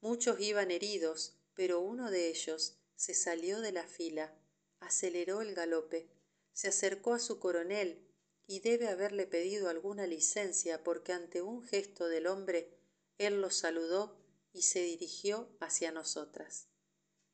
Muchos 0.00 0.40
iban 0.40 0.70
heridos, 0.70 1.38
pero 1.54 1.80
uno 1.80 2.10
de 2.10 2.28
ellos 2.28 2.78
se 2.96 3.14
salió 3.14 3.60
de 3.60 3.72
la 3.72 3.86
fila, 3.86 4.36
aceleró 4.80 5.40
el 5.40 5.54
galope, 5.54 6.10
se 6.52 6.68
acercó 6.68 7.14
a 7.14 7.18
su 7.18 7.38
coronel 7.38 8.06
y 8.46 8.60
debe 8.60 8.88
haberle 8.88 9.26
pedido 9.26 9.68
alguna 9.68 10.06
licencia 10.06 10.82
porque 10.82 11.12
ante 11.12 11.42
un 11.42 11.62
gesto 11.62 12.08
del 12.08 12.26
hombre 12.26 12.76
él 13.18 13.40
lo 13.40 13.50
saludó 13.50 14.23
y 14.54 14.62
se 14.62 14.82
dirigió 14.82 15.54
hacia 15.60 15.92
nosotras. 15.92 16.68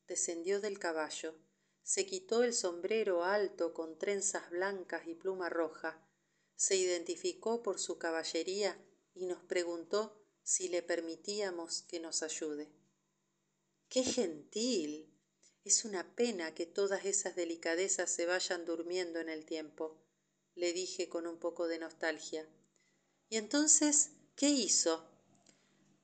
Descendió 0.09 0.61
del 0.61 0.81
caballo, 0.81 1.39
se 1.83 2.07
quitó 2.07 2.43
el 2.43 2.55
sombrero 2.55 3.25
alto 3.25 3.75
con 3.75 3.99
trenzas 3.99 4.51
blancas 4.51 5.07
y 5.07 5.15
pluma 5.15 5.51
roja, 5.51 6.05
se 6.57 6.77
identificó 6.77 7.63
por 7.63 7.79
su 7.79 7.99
caballería 7.99 8.83
y 9.15 9.27
nos 9.27 9.43
preguntó 9.45 10.25
si 10.43 10.69
le 10.69 10.83
permitíamos 10.83 11.83
que 11.83 12.01
nos 12.01 12.23
ayude. 12.23 12.73
¡Qué 13.89 14.03
gentil! 14.03 15.15
Es 15.63 15.85
una 15.85 16.17
pena 16.17 16.55
que 16.55 16.65
todas 16.65 17.05
esas 17.05 17.37
delicadezas 17.37 18.11
se 18.11 18.25
vayan 18.25 18.65
durmiendo 18.65 19.21
en 19.21 19.29
el 19.29 19.45
tiempo, 19.45 20.03
le 20.55 20.73
dije 20.73 21.11
con 21.11 21.27
un 21.27 21.39
poco 21.39 21.69
de 21.69 21.79
nostalgia. 21.79 22.49
¿Y 23.29 23.37
entonces 23.37 24.13
qué 24.37 24.49
hizo? 24.49 25.10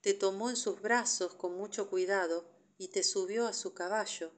Te 0.06 0.14
tomó 0.14 0.50
en 0.50 0.56
sus 0.56 0.80
brazos 0.80 1.34
con 1.34 1.56
mucho 1.56 1.90
cuidado 1.90 2.48
y 2.78 2.92
te 2.92 3.02
subió 3.02 3.48
a 3.48 3.52
su 3.52 3.74
caballo. 3.74 4.30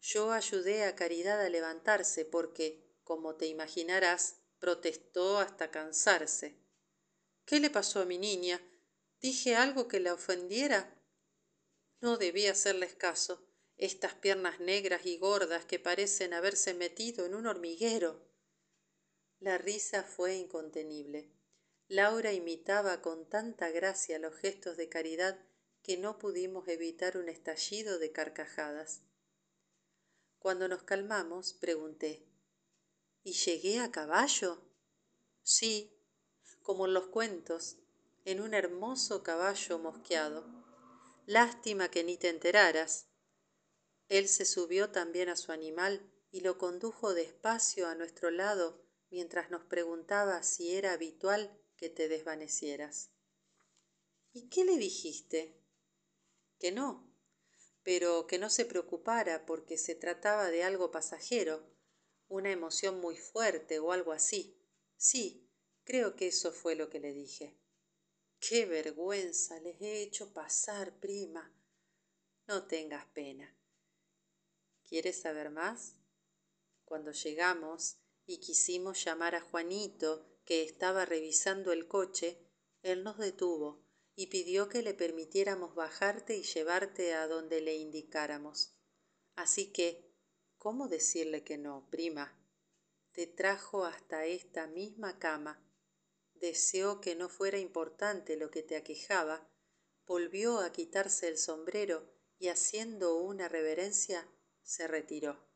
Yo 0.00 0.32
ayudé 0.32 0.82
a 0.82 0.96
Caridad 0.96 1.40
a 1.40 1.48
levantarse 1.48 2.24
porque, 2.24 2.98
como 3.04 3.36
te 3.36 3.46
imaginarás, 3.46 4.40
protestó 4.58 5.38
hasta 5.38 5.70
cansarse. 5.70 6.58
¿Qué 7.44 7.60
le 7.60 7.70
pasó 7.70 8.00
a 8.00 8.06
mi 8.06 8.18
niña? 8.18 8.60
¿Dije 9.20 9.54
algo 9.54 9.86
que 9.86 10.00
la 10.00 10.14
ofendiera? 10.14 11.00
No 12.00 12.16
debí 12.16 12.48
hacerles 12.48 12.96
caso. 12.96 13.48
Estas 13.76 14.14
piernas 14.14 14.58
negras 14.58 15.06
y 15.06 15.16
gordas 15.16 15.64
que 15.64 15.78
parecen 15.78 16.34
haberse 16.34 16.74
metido 16.74 17.24
en 17.24 17.36
un 17.36 17.46
hormiguero. 17.46 18.28
La 19.38 19.58
risa 19.58 20.02
fue 20.02 20.34
incontenible. 20.34 21.37
Laura 21.90 22.34
imitaba 22.34 23.00
con 23.00 23.26
tanta 23.28 23.70
gracia 23.70 24.18
los 24.18 24.34
gestos 24.34 24.76
de 24.76 24.90
caridad 24.90 25.38
que 25.82 25.96
no 25.96 26.18
pudimos 26.18 26.68
evitar 26.68 27.16
un 27.16 27.30
estallido 27.30 27.98
de 27.98 28.12
carcajadas. 28.12 29.02
Cuando 30.38 30.68
nos 30.68 30.82
calmamos, 30.82 31.54
pregunté, 31.54 32.28
¿Y 33.24 33.32
llegué 33.32 33.80
a 33.80 33.90
caballo? 33.90 34.62
Sí, 35.42 35.98
como 36.62 36.86
en 36.86 36.92
los 36.92 37.06
cuentos, 37.06 37.78
en 38.26 38.42
un 38.42 38.52
hermoso 38.52 39.22
caballo 39.22 39.78
mosqueado. 39.78 40.44
Lástima 41.24 41.90
que 41.90 42.04
ni 42.04 42.18
te 42.18 42.28
enteraras. 42.28 43.08
Él 44.08 44.28
se 44.28 44.44
subió 44.44 44.90
también 44.90 45.30
a 45.30 45.36
su 45.36 45.52
animal 45.52 46.10
y 46.30 46.40
lo 46.40 46.58
condujo 46.58 47.14
despacio 47.14 47.88
a 47.88 47.94
nuestro 47.94 48.30
lado 48.30 48.82
mientras 49.10 49.50
nos 49.50 49.64
preguntaba 49.64 50.42
si 50.42 50.74
era 50.74 50.92
habitual 50.92 51.58
que 51.78 51.88
te 51.88 52.08
desvanecieras. 52.08 53.12
¿Y 54.32 54.50
qué 54.50 54.64
le 54.64 54.76
dijiste? 54.76 55.64
Que 56.58 56.72
no, 56.72 57.08
pero 57.82 58.26
que 58.26 58.38
no 58.38 58.50
se 58.50 58.66
preocupara 58.66 59.46
porque 59.46 59.78
se 59.78 59.94
trataba 59.94 60.50
de 60.50 60.64
algo 60.64 60.90
pasajero, 60.90 61.72
una 62.26 62.50
emoción 62.50 63.00
muy 63.00 63.16
fuerte 63.16 63.78
o 63.78 63.92
algo 63.92 64.12
así. 64.12 64.60
Sí, 64.96 65.48
creo 65.84 66.16
que 66.16 66.26
eso 66.26 66.52
fue 66.52 66.74
lo 66.74 66.90
que 66.90 67.00
le 67.00 67.12
dije. 67.12 67.56
Qué 68.40 68.66
vergüenza 68.66 69.58
les 69.60 69.80
he 69.80 70.02
hecho 70.02 70.32
pasar, 70.32 70.98
prima. 70.98 71.54
No 72.46 72.66
tengas 72.66 73.06
pena. 73.06 73.56
¿Quieres 74.82 75.20
saber 75.20 75.50
más? 75.50 75.96
Cuando 76.84 77.12
llegamos 77.12 77.98
y 78.26 78.38
quisimos 78.38 79.04
llamar 79.04 79.34
a 79.34 79.40
Juanito, 79.40 80.37
que 80.48 80.62
estaba 80.62 81.04
revisando 81.04 81.72
el 81.72 81.88
coche, 81.88 82.38
él 82.80 83.04
nos 83.04 83.18
detuvo 83.18 83.84
y 84.14 84.28
pidió 84.28 84.70
que 84.70 84.80
le 84.80 84.94
permitiéramos 84.94 85.74
bajarte 85.74 86.38
y 86.38 86.42
llevarte 86.42 87.12
a 87.12 87.28
donde 87.28 87.60
le 87.60 87.76
indicáramos. 87.76 88.74
Así 89.36 89.74
que, 89.74 90.10
¿cómo 90.56 90.88
decirle 90.88 91.44
que 91.44 91.58
no, 91.58 91.86
prima? 91.90 92.42
Te 93.12 93.26
trajo 93.26 93.84
hasta 93.84 94.24
esta 94.24 94.66
misma 94.66 95.18
cama. 95.18 95.62
Deseó 96.32 97.02
que 97.02 97.14
no 97.14 97.28
fuera 97.28 97.58
importante 97.58 98.38
lo 98.38 98.50
que 98.50 98.62
te 98.62 98.76
aquejaba, 98.76 99.50
volvió 100.06 100.60
a 100.60 100.72
quitarse 100.72 101.28
el 101.28 101.36
sombrero 101.36 102.10
y 102.38 102.48
haciendo 102.48 103.18
una 103.18 103.48
reverencia 103.48 104.26
se 104.62 104.88
retiró. 104.88 105.47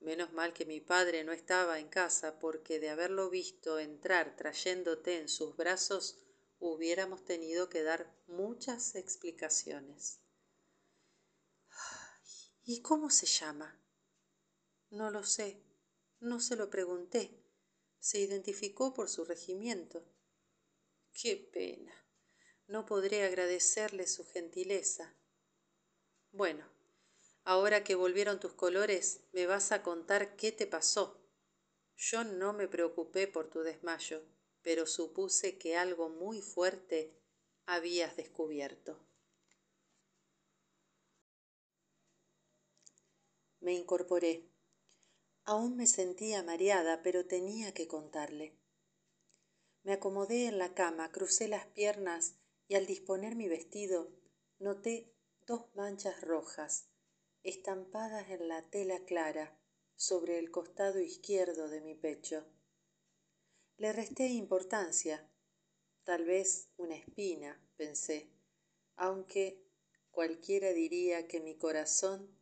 Menos 0.00 0.32
mal 0.32 0.54
que 0.54 0.64
mi 0.64 0.80
padre 0.80 1.24
no 1.24 1.32
estaba 1.32 1.78
en 1.78 1.88
casa 1.88 2.38
porque 2.38 2.80
de 2.80 2.88
haberlo 2.88 3.28
visto 3.28 3.78
entrar 3.78 4.34
trayéndote 4.34 5.18
en 5.18 5.28
sus 5.28 5.56
brazos 5.56 6.18
hubiéramos 6.58 7.24
tenido 7.24 7.68
que 7.68 7.82
dar 7.82 8.10
muchas 8.26 8.94
explicaciones. 8.94 10.20
¿Y 12.62 12.80
cómo 12.82 13.10
se 13.10 13.26
llama? 13.26 13.82
No 14.90 15.10
lo 15.10 15.24
sé, 15.24 15.62
no 16.20 16.40
se 16.40 16.56
lo 16.56 16.70
pregunté. 16.70 17.42
Se 17.98 18.18
identificó 18.18 18.94
por 18.94 19.08
su 19.08 19.24
regimiento. 19.24 20.04
Qué 21.12 21.36
pena. 21.36 21.92
No 22.66 22.86
podré 22.86 23.24
agradecerle 23.24 24.06
su 24.06 24.24
gentileza. 24.24 25.14
Bueno, 26.32 26.66
ahora 27.44 27.84
que 27.84 27.94
volvieron 27.94 28.40
tus 28.40 28.52
colores, 28.52 29.22
me 29.32 29.46
vas 29.46 29.72
a 29.72 29.82
contar 29.82 30.36
qué 30.36 30.52
te 30.52 30.66
pasó. 30.66 31.20
Yo 31.96 32.24
no 32.24 32.52
me 32.52 32.68
preocupé 32.68 33.26
por 33.28 33.48
tu 33.48 33.60
desmayo 33.60 34.22
pero 34.62 34.86
supuse 34.86 35.58
que 35.58 35.76
algo 35.76 36.08
muy 36.08 36.40
fuerte 36.40 37.16
habías 37.66 38.16
descubierto. 38.16 38.98
Me 43.60 43.74
incorporé. 43.74 44.48
Aún 45.44 45.76
me 45.76 45.86
sentía 45.86 46.42
mareada, 46.42 47.02
pero 47.02 47.26
tenía 47.26 47.72
que 47.74 47.88
contarle. 47.88 48.58
Me 49.82 49.94
acomodé 49.94 50.46
en 50.46 50.58
la 50.58 50.74
cama, 50.74 51.10
crucé 51.10 51.48
las 51.48 51.66
piernas 51.66 52.36
y 52.68 52.74
al 52.74 52.86
disponer 52.86 53.34
mi 53.34 53.48
vestido 53.48 54.10
noté 54.58 55.14
dos 55.46 55.74
manchas 55.74 56.20
rojas 56.20 56.89
estampadas 57.42 58.30
en 58.30 58.48
la 58.48 58.62
tela 58.70 59.00
clara 59.04 59.56
sobre 59.96 60.38
el 60.38 60.50
costado 60.50 61.00
izquierdo 61.00 61.68
de 61.68 61.80
mi 61.80 61.94
pecho. 61.94 62.44
Le 63.76 63.92
resté 63.92 64.28
importancia. 64.28 65.26
Tal 66.04 66.24
vez 66.24 66.70
una 66.76 66.96
espina, 66.96 67.60
pensé, 67.76 68.30
aunque 68.96 69.62
cualquiera 70.10 70.72
diría 70.72 71.28
que 71.28 71.40
mi 71.40 71.56
corazón 71.56 72.36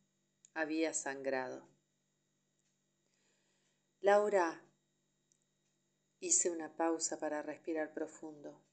había 0.54 0.94
sangrado. 0.94 1.68
Laura, 4.00 4.64
hice 6.20 6.50
una 6.50 6.76
pausa 6.76 7.18
para 7.18 7.42
respirar 7.42 7.92
profundo. 7.92 8.67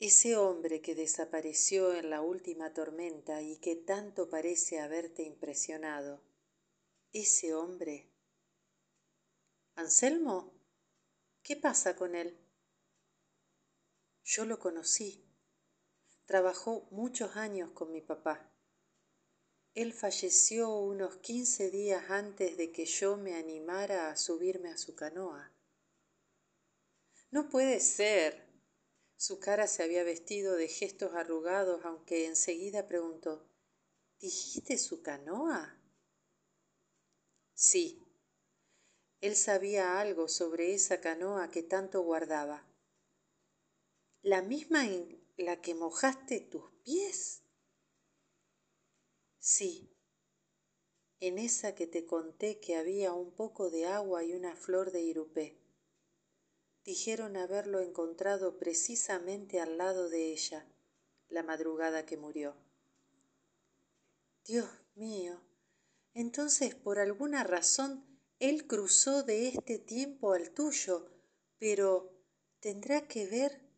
Ese 0.00 0.36
hombre 0.36 0.80
que 0.80 0.94
desapareció 0.94 1.92
en 1.92 2.10
la 2.10 2.20
última 2.20 2.72
tormenta 2.72 3.42
y 3.42 3.56
que 3.56 3.74
tanto 3.74 4.30
parece 4.30 4.78
haberte 4.78 5.24
impresionado, 5.24 6.22
ese 7.12 7.52
hombre... 7.54 8.08
¿Anselmo? 9.74 10.52
¿Qué 11.42 11.56
pasa 11.56 11.96
con 11.96 12.14
él? 12.14 12.38
Yo 14.24 14.44
lo 14.44 14.58
conocí. 14.58 15.24
Trabajó 16.26 16.86
muchos 16.90 17.36
años 17.36 17.70
con 17.72 17.90
mi 17.90 18.00
papá. 18.00 18.52
Él 19.74 19.92
falleció 19.92 20.76
unos 20.76 21.16
quince 21.16 21.70
días 21.70 22.10
antes 22.10 22.56
de 22.56 22.70
que 22.70 22.84
yo 22.84 23.16
me 23.16 23.34
animara 23.34 24.10
a 24.10 24.16
subirme 24.16 24.70
a 24.70 24.76
su 24.76 24.94
canoa. 24.94 25.52
No 27.30 27.48
puede 27.48 27.80
ser. 27.80 28.47
Su 29.18 29.40
cara 29.40 29.66
se 29.66 29.82
había 29.82 30.04
vestido 30.04 30.54
de 30.54 30.68
gestos 30.68 31.12
arrugados, 31.14 31.84
aunque 31.84 32.26
enseguida 32.26 32.86
preguntó, 32.86 33.44
¿Dijiste 34.20 34.78
su 34.78 35.02
canoa? 35.02 35.76
Sí, 37.52 38.00
él 39.20 39.34
sabía 39.34 39.98
algo 39.98 40.28
sobre 40.28 40.72
esa 40.72 41.00
canoa 41.00 41.50
que 41.50 41.64
tanto 41.64 42.02
guardaba. 42.02 42.64
¿La 44.22 44.40
misma 44.40 44.86
en 44.86 45.20
la 45.36 45.60
que 45.60 45.74
mojaste 45.74 46.38
tus 46.38 46.70
pies? 46.84 47.42
Sí, 49.40 49.90
en 51.20 51.38
esa 51.38 51.74
que 51.74 51.88
te 51.88 52.06
conté 52.06 52.60
que 52.60 52.76
había 52.76 53.12
un 53.12 53.32
poco 53.32 53.68
de 53.68 53.86
agua 53.86 54.22
y 54.22 54.32
una 54.34 54.54
flor 54.54 54.92
de 54.92 55.02
irupé. 55.02 55.58
Dijeron 56.88 57.36
haberlo 57.36 57.80
encontrado 57.80 58.58
precisamente 58.58 59.60
al 59.60 59.76
lado 59.76 60.08
de 60.08 60.32
ella, 60.32 60.66
la 61.28 61.42
madrugada 61.42 62.06
que 62.06 62.16
murió. 62.16 62.56
Dios 64.46 64.70
mío, 64.94 65.38
entonces 66.14 66.74
por 66.74 66.98
alguna 66.98 67.44
razón 67.44 68.06
él 68.38 68.66
cruzó 68.66 69.22
de 69.22 69.48
este 69.48 69.78
tiempo 69.78 70.32
al 70.32 70.54
tuyo, 70.54 71.12
pero 71.58 72.10
tendrá 72.58 73.06
que 73.06 73.26
ver... 73.26 73.68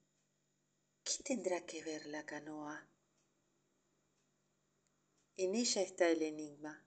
¿Qué 1.03 1.25
tendrá 1.25 1.67
que 1.67 1.83
ver 1.83 2.07
la 2.07 2.25
canoa? 2.25 2.89
En 5.37 5.57
ella 5.57 5.83
está 5.83 6.09
el 6.11 6.23
enigma. 6.23 6.87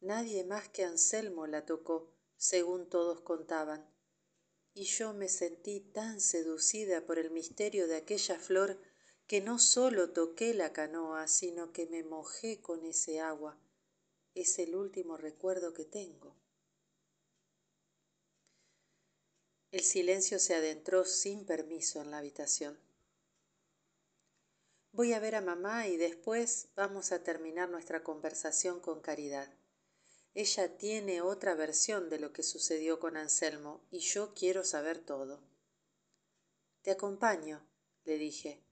Nadie 0.00 0.42
más 0.44 0.70
que 0.70 0.84
Anselmo 0.84 1.46
la 1.46 1.66
tocó, 1.66 2.14
según 2.38 2.88
todos 2.88 3.20
contaban, 3.20 3.97
y 4.78 4.84
yo 4.84 5.12
me 5.12 5.28
sentí 5.28 5.80
tan 5.80 6.20
seducida 6.20 7.04
por 7.04 7.18
el 7.18 7.32
misterio 7.32 7.88
de 7.88 7.96
aquella 7.96 8.38
flor 8.38 8.78
que 9.26 9.40
no 9.40 9.58
sólo 9.58 10.12
toqué 10.12 10.54
la 10.54 10.72
canoa, 10.72 11.26
sino 11.26 11.72
que 11.72 11.86
me 11.86 12.04
mojé 12.04 12.60
con 12.60 12.84
ese 12.84 13.18
agua. 13.18 13.58
Es 14.36 14.60
el 14.60 14.76
último 14.76 15.16
recuerdo 15.16 15.74
que 15.74 15.84
tengo. 15.84 16.36
El 19.72 19.80
silencio 19.80 20.38
se 20.38 20.54
adentró 20.54 21.04
sin 21.04 21.44
permiso 21.44 22.00
en 22.00 22.12
la 22.12 22.18
habitación. 22.18 22.78
Voy 24.92 25.12
a 25.12 25.18
ver 25.18 25.34
a 25.34 25.40
mamá 25.40 25.88
y 25.88 25.96
después 25.96 26.68
vamos 26.76 27.10
a 27.10 27.24
terminar 27.24 27.68
nuestra 27.68 28.04
conversación 28.04 28.78
con 28.78 29.00
Caridad. 29.00 29.57
Ella 30.40 30.78
tiene 30.78 31.20
otra 31.20 31.56
versión 31.56 32.08
de 32.08 32.20
lo 32.20 32.32
que 32.32 32.44
sucedió 32.44 33.00
con 33.00 33.16
Anselmo 33.16 33.84
y 33.90 33.98
yo 33.98 34.34
quiero 34.34 34.62
saber 34.62 35.00
todo. 35.00 35.42
Te 36.82 36.92
acompaño, 36.92 37.68
le 38.04 38.18
dije. 38.18 38.62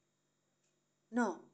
No, 1.10 1.51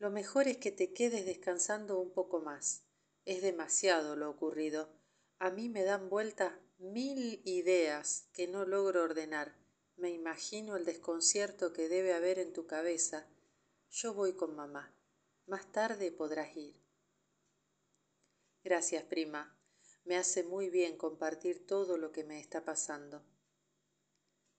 lo 0.00 0.10
mejor 0.10 0.48
es 0.48 0.58
que 0.58 0.70
te 0.70 0.92
quedes 0.92 1.24
descansando 1.24 1.98
un 1.98 2.12
poco 2.12 2.42
más. 2.42 2.82
Es 3.24 3.40
demasiado 3.40 4.16
lo 4.16 4.28
ocurrido. 4.28 4.90
A 5.38 5.50
mí 5.50 5.70
me 5.70 5.82
dan 5.82 6.10
vuelta 6.10 6.60
mil 6.76 7.40
ideas 7.46 8.28
que 8.34 8.48
no 8.48 8.66
logro 8.66 9.02
ordenar. 9.02 9.56
Me 9.96 10.10
imagino 10.10 10.76
el 10.76 10.84
desconcierto 10.84 11.72
que 11.72 11.88
debe 11.88 12.12
haber 12.12 12.38
en 12.38 12.52
tu 12.52 12.66
cabeza. 12.66 13.26
Yo 13.88 14.12
voy 14.12 14.34
con 14.34 14.54
mamá. 14.54 14.94
Más 15.46 15.72
tarde 15.72 16.12
podrás 16.12 16.54
ir. 16.54 16.87
Gracias, 18.64 19.04
prima. 19.04 19.56
Me 20.04 20.16
hace 20.16 20.42
muy 20.42 20.70
bien 20.70 20.96
compartir 20.96 21.66
todo 21.66 21.96
lo 21.96 22.12
que 22.12 22.24
me 22.24 22.40
está 22.40 22.64
pasando. 22.64 23.24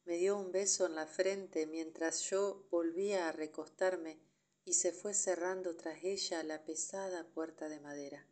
Me 0.06 0.18
dio 0.18 0.38
un 0.38 0.52
beso 0.52 0.86
en 0.86 0.96
la 0.96 1.06
frente 1.06 1.68
mientras 1.68 2.22
yo 2.30 2.68
volvía 2.72 3.28
a 3.28 3.32
recostarme 3.32 4.20
y 4.64 4.74
se 4.74 4.92
fue 4.92 5.14
cerrando 5.14 5.76
tras 5.76 6.04
ella 6.04 6.44
la 6.44 6.64
pesada 6.64 7.28
puerta 7.28 7.70
de 7.70 7.80
madera. 7.80 8.28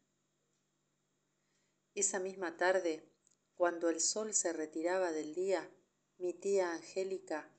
Esa 1.96 2.20
misma 2.20 2.58
tarde, 2.58 3.12
cuando 3.56 3.90
el 3.90 4.00
sol 4.00 4.34
se 4.34 4.54
retiraba 4.54 5.12
del 5.12 5.34
día, 5.34 5.70
mi 6.18 6.34
tía 6.34 6.74
Angélica 6.74 7.52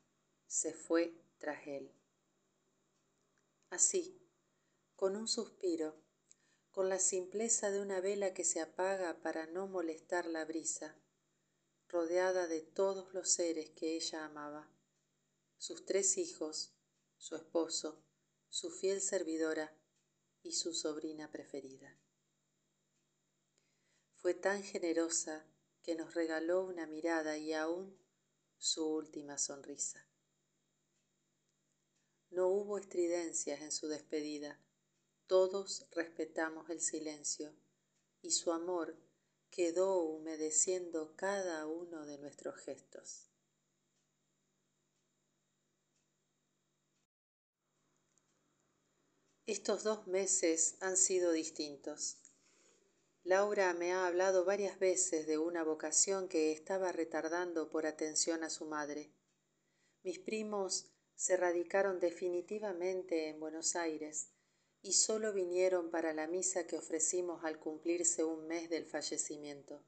se 0.47 0.73
fue 0.73 1.13
tras 1.39 1.67
él. 1.67 1.93
Así, 3.71 4.21
con 4.95 5.17
un 5.17 5.29
suspiro, 5.29 5.95
con 6.71 6.89
la 6.89 6.99
simpleza 6.99 7.71
de 7.71 7.81
una 7.81 8.01
vela 8.01 8.35
que 8.35 8.45
se 8.45 8.61
apaga 8.61 9.21
para 9.23 9.47
no 9.47 9.67
molestar 9.67 10.27
la 10.27 10.45
brisa, 10.45 10.97
rodeada 11.89 12.47
de 12.47 12.61
todos 12.61 13.13
los 13.15 13.31
seres 13.31 13.71
que 13.71 13.97
ella 13.97 14.25
amaba, 14.25 14.71
sus 15.57 15.85
tres 15.85 16.19
hijos, 16.19 16.75
su 17.17 17.37
esposo, 17.37 18.05
su 18.49 18.71
fiel 18.71 19.01
servidora 19.01 19.77
y 20.43 20.53
su 20.53 20.73
sobrina 20.73 21.31
preferida. 21.31 21.99
Fue 24.15 24.35
tan 24.35 24.63
generosa 24.63 25.47
que 25.83 25.95
nos 25.95 26.15
regaló 26.15 26.65
una 26.65 26.87
mirada 26.87 27.39
y 27.39 27.53
aún 27.53 27.99
su 28.59 28.87
última 28.87 29.39
sonrisa. 29.39 30.07
No 32.31 32.49
hubo 32.49 32.79
estridencias 32.79 33.63
en 33.63 33.73
su 33.73 33.89
despedida, 33.89 34.61
todos 35.29 35.87
respetamos 35.91 36.71
el 36.71 36.81
silencio 36.81 37.55
y 38.23 38.31
su 38.31 38.51
amor 38.51 38.97
quedó 39.51 40.01
humedeciendo 40.01 41.15
cada 41.17 41.67
uno 41.67 42.07
de 42.07 42.17
nuestros 42.17 42.57
gestos. 42.57 43.29
Estos 49.47 49.83
dos 49.83 50.07
meses 50.07 50.77
han 50.81 50.97
sido 50.97 51.33
distintos. 51.33 52.19
Laura 53.23 53.73
me 53.75 53.93
ha 53.93 54.07
hablado 54.07 54.47
varias 54.47 54.79
veces 54.79 55.27
de 55.27 55.37
una 55.37 55.63
vocación 55.63 56.29
que 56.29 56.53
estaba 56.53 56.93
retardando 56.93 57.69
por 57.69 57.85
atención 57.85 58.45
a 58.45 58.51
su 58.51 58.65
madre. 58.65 59.11
Mis 60.03 60.19
primos 60.19 60.87
se 61.15 61.37
radicaron 61.37 62.01
definitivamente 62.01 63.29
en 63.29 63.41
Buenos 63.41 63.77
Aires 63.77 64.31
y 64.83 64.93
solo 64.93 65.33
vinieron 65.33 65.91
para 65.91 66.13
la 66.13 66.27
misa 66.27 66.67
que 66.67 66.77
ofrecimos 66.77 67.45
al 67.45 67.59
cumplirse 67.59 68.25
un 68.25 68.47
mes 68.47 68.71
del 68.71 68.87
fallecimiento. 68.87 69.83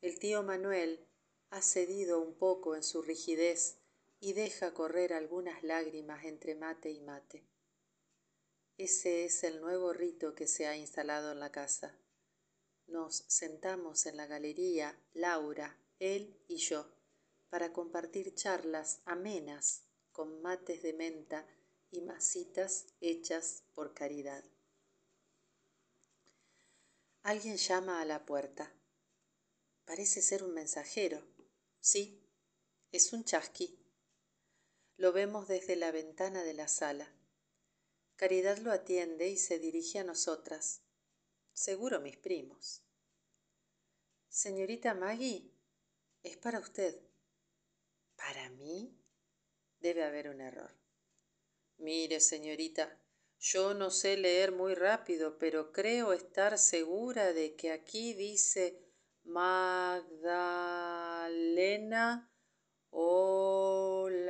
El 0.00 0.18
tío 0.18 0.42
Manuel 0.42 1.06
ha 1.50 1.62
cedido 1.62 2.20
un 2.20 2.34
poco 2.34 2.74
en 2.74 2.82
su 2.82 3.02
rigidez 3.02 3.78
y 4.18 4.32
deja 4.32 4.72
correr 4.72 5.12
algunas 5.12 5.62
lágrimas 5.62 6.24
entre 6.24 6.54
mate 6.54 6.90
y 6.90 7.00
mate. 7.00 7.46
Ese 8.78 9.24
es 9.24 9.44
el 9.44 9.60
nuevo 9.60 9.92
rito 9.92 10.34
que 10.34 10.46
se 10.46 10.66
ha 10.66 10.76
instalado 10.76 11.32
en 11.32 11.40
la 11.40 11.52
casa. 11.52 11.98
Nos 12.86 13.24
sentamos 13.28 14.06
en 14.06 14.16
la 14.16 14.26
galería, 14.26 14.98
Laura, 15.12 15.78
él 15.98 16.42
y 16.48 16.56
yo, 16.56 16.86
para 17.50 17.72
compartir 17.72 18.34
charlas 18.34 19.02
amenas 19.04 19.84
con 20.12 20.40
mates 20.40 20.82
de 20.82 20.92
menta 20.92 21.46
y 21.90 22.00
masitas 22.00 22.86
hechas 23.00 23.64
por 23.74 23.94
caridad. 23.94 24.44
Alguien 27.22 27.56
llama 27.56 28.00
a 28.00 28.04
la 28.04 28.24
puerta. 28.24 28.72
Parece 29.84 30.22
ser 30.22 30.42
un 30.42 30.54
mensajero. 30.54 31.22
Sí, 31.80 32.26
es 32.92 33.12
un 33.12 33.24
chasqui. 33.24 33.78
Lo 34.96 35.12
vemos 35.12 35.48
desde 35.48 35.76
la 35.76 35.90
ventana 35.90 36.42
de 36.44 36.54
la 36.54 36.68
sala. 36.68 37.12
Caridad 38.16 38.58
lo 38.58 38.72
atiende 38.72 39.28
y 39.28 39.36
se 39.36 39.58
dirige 39.58 39.98
a 39.98 40.04
nosotras. 40.04 40.82
Seguro 41.52 42.00
mis 42.00 42.16
primos. 42.16 42.82
Señorita 44.28 44.94
Maggie, 44.94 45.52
es 46.22 46.36
para 46.36 46.60
usted. 46.60 47.00
¿Para 48.16 48.48
mí? 48.50 48.96
Debe 49.80 50.04
haber 50.04 50.28
un 50.28 50.40
error. 50.40 50.79
Mire, 51.80 52.20
señorita, 52.20 52.96
yo 53.38 53.72
no 53.72 53.90
sé 53.90 54.18
leer 54.18 54.52
muy 54.52 54.74
rápido, 54.74 55.38
pero 55.38 55.72
creo 55.72 56.12
estar 56.12 56.58
segura 56.58 57.32
de 57.32 57.56
que 57.56 57.72
aquí 57.72 58.12
dice 58.12 58.78
Magdalena 59.24 60.20
Olazábal. 62.90 64.20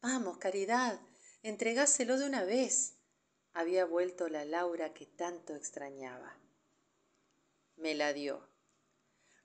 Vamos, 0.00 0.38
Caridad, 0.38 1.00
entregáselo 1.44 2.18
de 2.18 2.26
una 2.26 2.42
vez. 2.42 2.98
Había 3.52 3.84
vuelto 3.84 4.28
la 4.28 4.44
Laura 4.44 4.92
que 4.92 5.06
tanto 5.06 5.54
extrañaba. 5.54 6.36
Me 7.76 7.94
la 7.94 8.12
dio. 8.12 8.51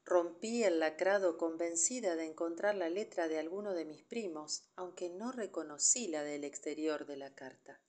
Rompí 0.10 0.64
el 0.64 0.80
lacrado 0.80 1.38
convencida 1.38 2.16
de 2.16 2.24
encontrar 2.24 2.76
la 2.76 2.88
letra 2.88 3.28
de 3.28 3.40
alguno 3.40 3.74
de 3.74 3.84
mis 3.84 4.04
primos, 4.04 4.64
aunque 4.78 5.10
no 5.10 5.34
reconocí 5.34 6.08
la 6.08 6.24
del 6.24 6.46
exterior 6.46 7.06
de 7.06 7.18
la 7.18 7.36
carta. 7.36 7.82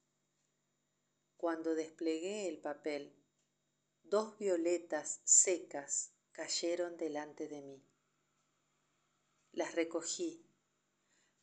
Cuando 1.36 1.76
desplegué 1.76 2.48
el 2.48 2.58
papel, 2.58 3.14
dos 4.02 4.36
violetas 4.36 5.20
secas 5.22 6.10
cayeron 6.32 6.96
delante 6.96 7.46
de 7.46 7.62
mí. 7.62 7.86
Las 9.52 9.76
recogí. 9.76 10.44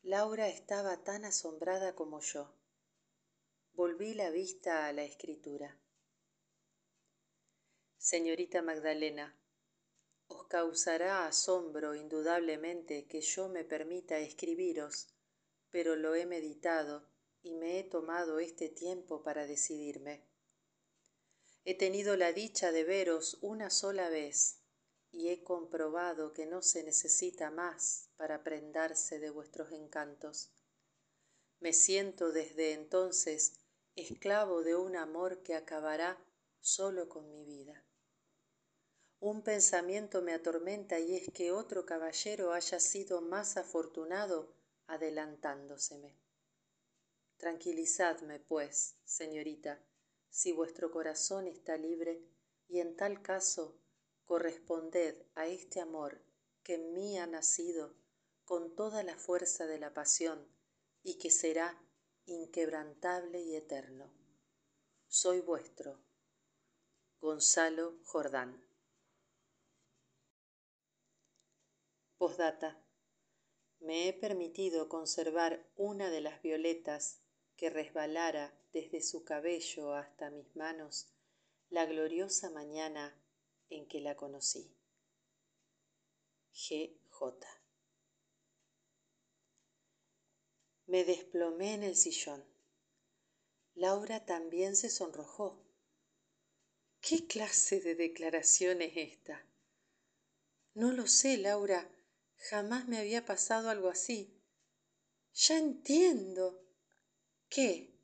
Laura 0.02 0.50
estaba 0.50 1.06
tan 1.06 1.24
asombrada 1.24 1.96
como 1.96 2.20
yo. 2.20 2.54
Volví 3.72 4.14
la 4.14 4.30
vista 4.30 4.88
a 4.88 4.92
la 4.92 5.06
escritura. 5.06 5.80
Señorita 7.98 8.62
Magdalena, 8.62 9.40
os 10.28 10.48
causará 10.48 11.28
asombro 11.28 11.96
indudablemente 11.96 13.08
que 13.08 13.22
yo 13.22 13.50
me 13.50 13.64
permita 13.64 14.20
escribiros, 14.20 15.08
pero 15.70 15.96
lo 15.96 16.16
he 16.16 16.26
meditado 16.26 17.08
y 17.42 17.54
me 17.54 17.80
he 17.80 17.84
tomado 17.84 18.40
este 18.40 18.70
tiempo 18.70 19.24
para 19.24 19.46
decidirme. 19.46 20.26
He 21.64 21.76
tenido 21.76 22.16
la 22.16 22.32
dicha 22.32 22.72
de 22.72 22.84
veros 22.84 23.38
una 23.42 23.70
sola 23.70 24.10
vez 24.10 24.62
y 25.12 25.30
he 25.30 25.44
comprobado 25.44 26.34
que 26.34 26.46
no 26.46 26.62
se 26.62 26.84
necesita 26.84 27.50
más 27.50 28.10
para 28.18 28.44
prendarse 28.44 29.20
de 29.20 29.30
vuestros 29.30 29.72
encantos. 29.72 30.52
Me 31.60 31.72
siento 31.72 32.32
desde 32.32 32.74
entonces 32.74 33.54
esclavo 33.96 34.62
de 34.62 34.76
un 34.76 34.96
amor 34.96 35.42
que 35.42 35.56
acabará 35.56 36.20
solo 36.60 37.08
con 37.08 37.32
mi 37.32 37.46
vida. 37.46 37.85
Un 39.26 39.42
pensamiento 39.42 40.22
me 40.22 40.36
atormenta 40.36 41.00
y 41.00 41.16
es 41.16 41.32
que 41.34 41.52
otro 41.52 41.84
caballero 41.84 42.54
haya 42.54 42.80
sido 42.80 43.22
más 43.22 43.58
afortunado 43.58 44.54
adelantándoseme. 44.86 46.16
Tranquilizadme, 47.38 48.40
pues, 48.40 49.00
señorita, 49.04 49.84
si 50.30 50.52
vuestro 50.52 50.92
corazón 50.92 51.48
está 51.48 51.76
libre, 51.76 52.24
y 52.68 52.82
en 52.82 52.96
tal 52.96 53.24
caso 53.24 53.82
corresponded 54.26 55.16
a 55.34 55.48
este 55.48 55.82
amor 55.82 56.22
que 56.62 56.76
en 56.76 56.94
mí 56.94 57.18
ha 57.18 57.26
nacido 57.26 57.96
con 58.44 58.76
toda 58.76 59.02
la 59.02 59.18
fuerza 59.18 59.66
de 59.66 59.80
la 59.80 59.92
pasión 59.92 60.48
y 61.02 61.18
que 61.18 61.32
será 61.32 61.82
inquebrantable 62.28 63.42
y 63.42 63.56
eterno. 63.56 64.14
Soy 65.08 65.42
vuestro, 65.42 66.00
Gonzalo 67.20 67.98
Jordán. 68.04 68.65
Postdata. 72.18 72.82
Me 73.80 74.08
he 74.08 74.14
permitido 74.14 74.88
conservar 74.88 75.70
una 75.76 76.10
de 76.10 76.22
las 76.22 76.42
violetas 76.42 77.22
que 77.58 77.70
resbalara 77.70 78.58
desde 78.72 79.02
su 79.02 79.26
cabello 79.26 79.94
hasta 79.94 80.30
mis 80.30 80.56
manos 80.56 81.14
la 81.70 81.86
gloriosa 81.86 82.50
mañana 82.50 83.22
en 83.70 83.88
que 83.88 84.00
la 84.00 84.16
conocí. 84.16 84.74
G. 86.54 86.98
J. 87.10 87.48
Me 90.86 91.04
desplomé 91.04 91.74
en 91.74 91.84
el 91.84 91.96
sillón. 91.96 92.46
Laura 93.74 94.26
también 94.26 94.78
se 94.78 94.90
sonrojó. 94.90 95.62
¿Qué 97.02 97.28
clase 97.28 97.82
de 97.82 97.96
declaración 97.96 98.82
es 98.82 98.94
esta? 98.96 99.46
No 100.74 100.92
lo 100.92 101.08
sé, 101.08 101.38
Laura. 101.38 101.92
Jamás 102.50 102.88
me 102.88 103.00
había 103.00 103.26
pasado 103.26 103.70
algo 103.70 103.90
así. 103.90 104.40
Ya 105.34 105.58
entiendo. 105.58 106.64
¿Qué? 107.50 108.00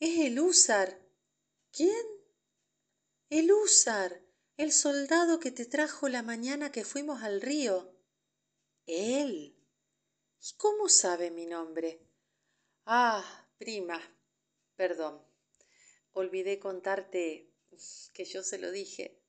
Es 0.00 0.18
el 0.20 0.40
húsar. 0.40 0.98
¿Quién? 1.70 2.06
El 3.28 3.52
húsar, 3.52 4.22
el 4.56 4.72
soldado 4.72 5.40
que 5.40 5.50
te 5.50 5.66
trajo 5.66 6.08
la 6.08 6.22
mañana 6.22 6.72
que 6.72 6.84
fuimos 6.84 7.22
al 7.22 7.42
río. 7.42 7.94
Él. 8.86 9.54
¿Y 10.40 10.56
cómo 10.56 10.88
sabe 10.88 11.30
mi 11.30 11.44
nombre? 11.44 12.00
Ah, 12.86 13.46
prima, 13.58 14.00
perdón. 14.74 15.22
Olvidé 16.12 16.58
contarte 16.58 17.52
que 18.14 18.24
yo 18.24 18.42
se 18.42 18.58
lo 18.58 18.70
dije. 18.70 19.20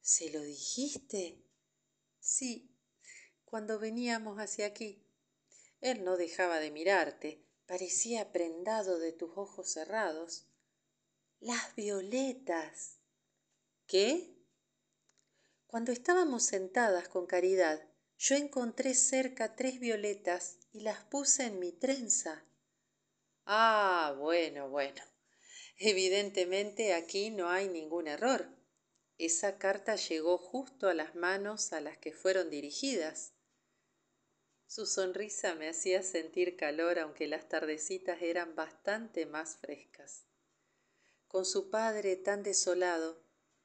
¿Se 0.00 0.30
lo 0.30 0.40
dijiste? 0.40 1.42
Sí, 2.18 2.75
cuando 3.46 3.78
veníamos 3.78 4.38
hacia 4.38 4.66
aquí. 4.66 5.02
Él 5.80 6.04
no 6.04 6.16
dejaba 6.16 6.60
de 6.60 6.70
mirarte, 6.70 7.46
parecía 7.66 8.32
prendado 8.32 8.98
de 8.98 9.12
tus 9.12 9.30
ojos 9.36 9.72
cerrados. 9.72 10.46
Las 11.40 11.74
violetas. 11.74 12.98
¿Qué? 13.86 14.36
Cuando 15.66 15.92
estábamos 15.92 16.44
sentadas 16.44 17.08
con 17.08 17.26
Caridad, 17.26 17.82
yo 18.18 18.34
encontré 18.34 18.94
cerca 18.94 19.54
tres 19.54 19.78
violetas 19.78 20.58
y 20.72 20.80
las 20.80 21.04
puse 21.04 21.44
en 21.44 21.58
mi 21.58 21.72
trenza. 21.72 22.44
Ah, 23.44 24.14
bueno, 24.18 24.68
bueno. 24.70 25.02
Evidentemente 25.78 26.94
aquí 26.94 27.30
no 27.30 27.48
hay 27.50 27.68
ningún 27.68 28.08
error. 28.08 28.48
Esa 29.18 29.58
carta 29.58 29.96
llegó 29.96 30.36
justo 30.36 30.88
a 30.88 30.94
las 30.94 31.14
manos 31.14 31.72
a 31.72 31.80
las 31.80 31.98
que 31.98 32.12
fueron 32.12 32.50
dirigidas. 32.50 33.35
Su 34.66 34.84
sonrisa 34.84 35.54
me 35.54 35.68
hacía 35.68 36.02
sentir 36.02 36.56
calor 36.56 36.98
aunque 36.98 37.28
las 37.28 37.48
tardecitas 37.48 38.20
eran 38.20 38.54
bastante 38.54 39.24
más 39.24 39.56
frescas. 39.56 40.26
Con 41.28 41.44
su 41.44 41.70
padre 41.70 42.16
tan 42.16 42.42
desolado, 42.42 43.22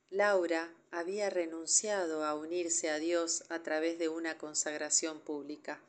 Laura 0.09 0.75
había 0.91 1.29
renunciado 1.29 2.23
a 2.23 2.35
unirse 2.35 2.89
a 2.89 2.99
Dios 2.99 3.43
a 3.49 3.63
través 3.63 3.97
de 3.97 4.09
una 4.09 4.37
consagración 4.37 5.21
pública. 5.21 5.81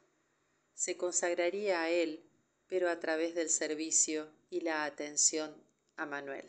Se 0.75 0.97
consagraría 0.97 1.83
a 1.83 1.91
Él, 1.91 2.25
pero 2.69 2.89
a 2.89 3.01
través 3.01 3.35
del 3.35 3.51
servicio 3.51 4.33
y 4.49 4.61
la 4.61 4.85
atención 4.85 5.55
a 5.97 6.07
Manuel. 6.07 6.49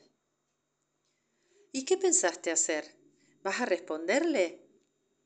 ¿Y 1.72 1.86
qué 1.86 1.98
pensaste 1.98 2.52
hacer? 2.52 2.96
¿Vas 3.42 3.60
a 3.60 3.66
responderle? 3.66 4.60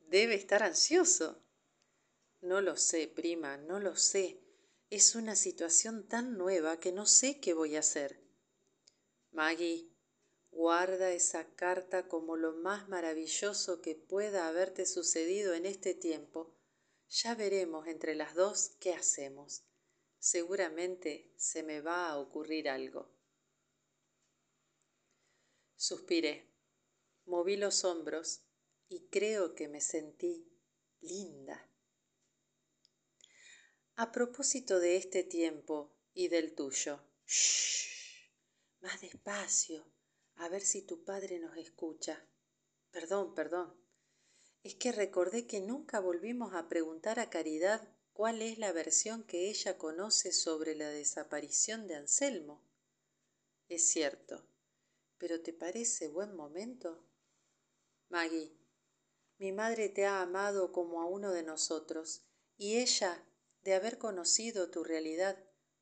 Debe 0.07 0.35
estar 0.35 0.64
ansioso. 0.64 1.43
No 2.47 2.61
lo 2.61 2.77
sé, 2.77 3.09
prima, 3.09 3.57
no 3.57 3.77
lo 3.81 3.97
sé. 3.97 4.39
Es 4.89 5.15
una 5.15 5.35
situación 5.35 6.07
tan 6.07 6.37
nueva 6.37 6.79
que 6.79 6.93
no 6.93 7.05
sé 7.05 7.41
qué 7.41 7.53
voy 7.53 7.75
a 7.75 7.79
hacer. 7.79 8.21
Maggie, 9.31 9.91
guarda 10.49 11.11
esa 11.11 11.53
carta 11.55 12.07
como 12.07 12.37
lo 12.37 12.53
más 12.53 12.87
maravilloso 12.87 13.81
que 13.81 13.95
pueda 13.95 14.47
haberte 14.47 14.85
sucedido 14.85 15.55
en 15.55 15.65
este 15.65 15.93
tiempo. 15.93 16.55
Ya 17.09 17.35
veremos 17.35 17.85
entre 17.85 18.15
las 18.15 18.33
dos 18.33 18.77
qué 18.79 18.93
hacemos. 18.93 19.65
Seguramente 20.17 21.33
se 21.35 21.63
me 21.63 21.81
va 21.81 22.07
a 22.07 22.17
ocurrir 22.17 22.69
algo. 22.69 23.11
Suspiré. 25.75 26.49
Moví 27.25 27.57
los 27.57 27.83
hombros 27.83 28.45
y 28.87 29.09
creo 29.09 29.53
que 29.53 29.67
me 29.67 29.81
sentí 29.81 30.49
linda. 31.01 31.66
A 33.99 34.11
propósito 34.11 34.79
de 34.79 34.95
este 34.95 35.23
tiempo 35.23 35.91
y 36.13 36.27
del 36.27 36.53
tuyo, 36.53 37.01
shh, 37.25 38.29
más 38.79 39.01
despacio, 39.01 39.91
a 40.35 40.47
ver 40.49 40.61
si 40.61 40.83
tu 40.83 41.03
padre 41.03 41.39
nos 41.39 41.57
escucha. 41.57 42.23
Perdón, 42.91 43.33
perdón. 43.33 43.75
Es 44.61 44.75
que 44.75 44.91
recordé 44.91 45.47
que 45.47 45.61
nunca 45.61 45.99
volvimos 45.99 46.53
a 46.53 46.67
preguntar 46.67 47.19
a 47.19 47.31
Caridad 47.31 47.89
cuál 48.13 48.43
es 48.43 48.59
la 48.59 48.71
versión 48.71 49.23
que 49.23 49.49
ella 49.49 49.79
conoce 49.79 50.31
sobre 50.31 50.75
la 50.75 50.89
desaparición 50.89 51.87
de 51.87 51.95
Anselmo. 51.95 52.61
Es 53.67 53.87
cierto, 53.87 54.47
pero 55.17 55.41
¿te 55.41 55.53
parece 55.53 56.07
buen 56.07 56.35
momento? 56.35 57.03
Maggie, 58.09 58.55
mi 59.39 59.51
madre 59.53 59.89
te 59.89 60.05
ha 60.05 60.21
amado 60.21 60.71
como 60.71 61.01
a 61.01 61.07
uno 61.07 61.31
de 61.31 61.41
nosotros, 61.41 62.27
y 62.57 62.77
ella, 62.77 63.26
de 63.68 63.73
haber 63.73 63.98
conocido 63.98 64.69
tu 64.69 64.85
realidad, 64.85 65.38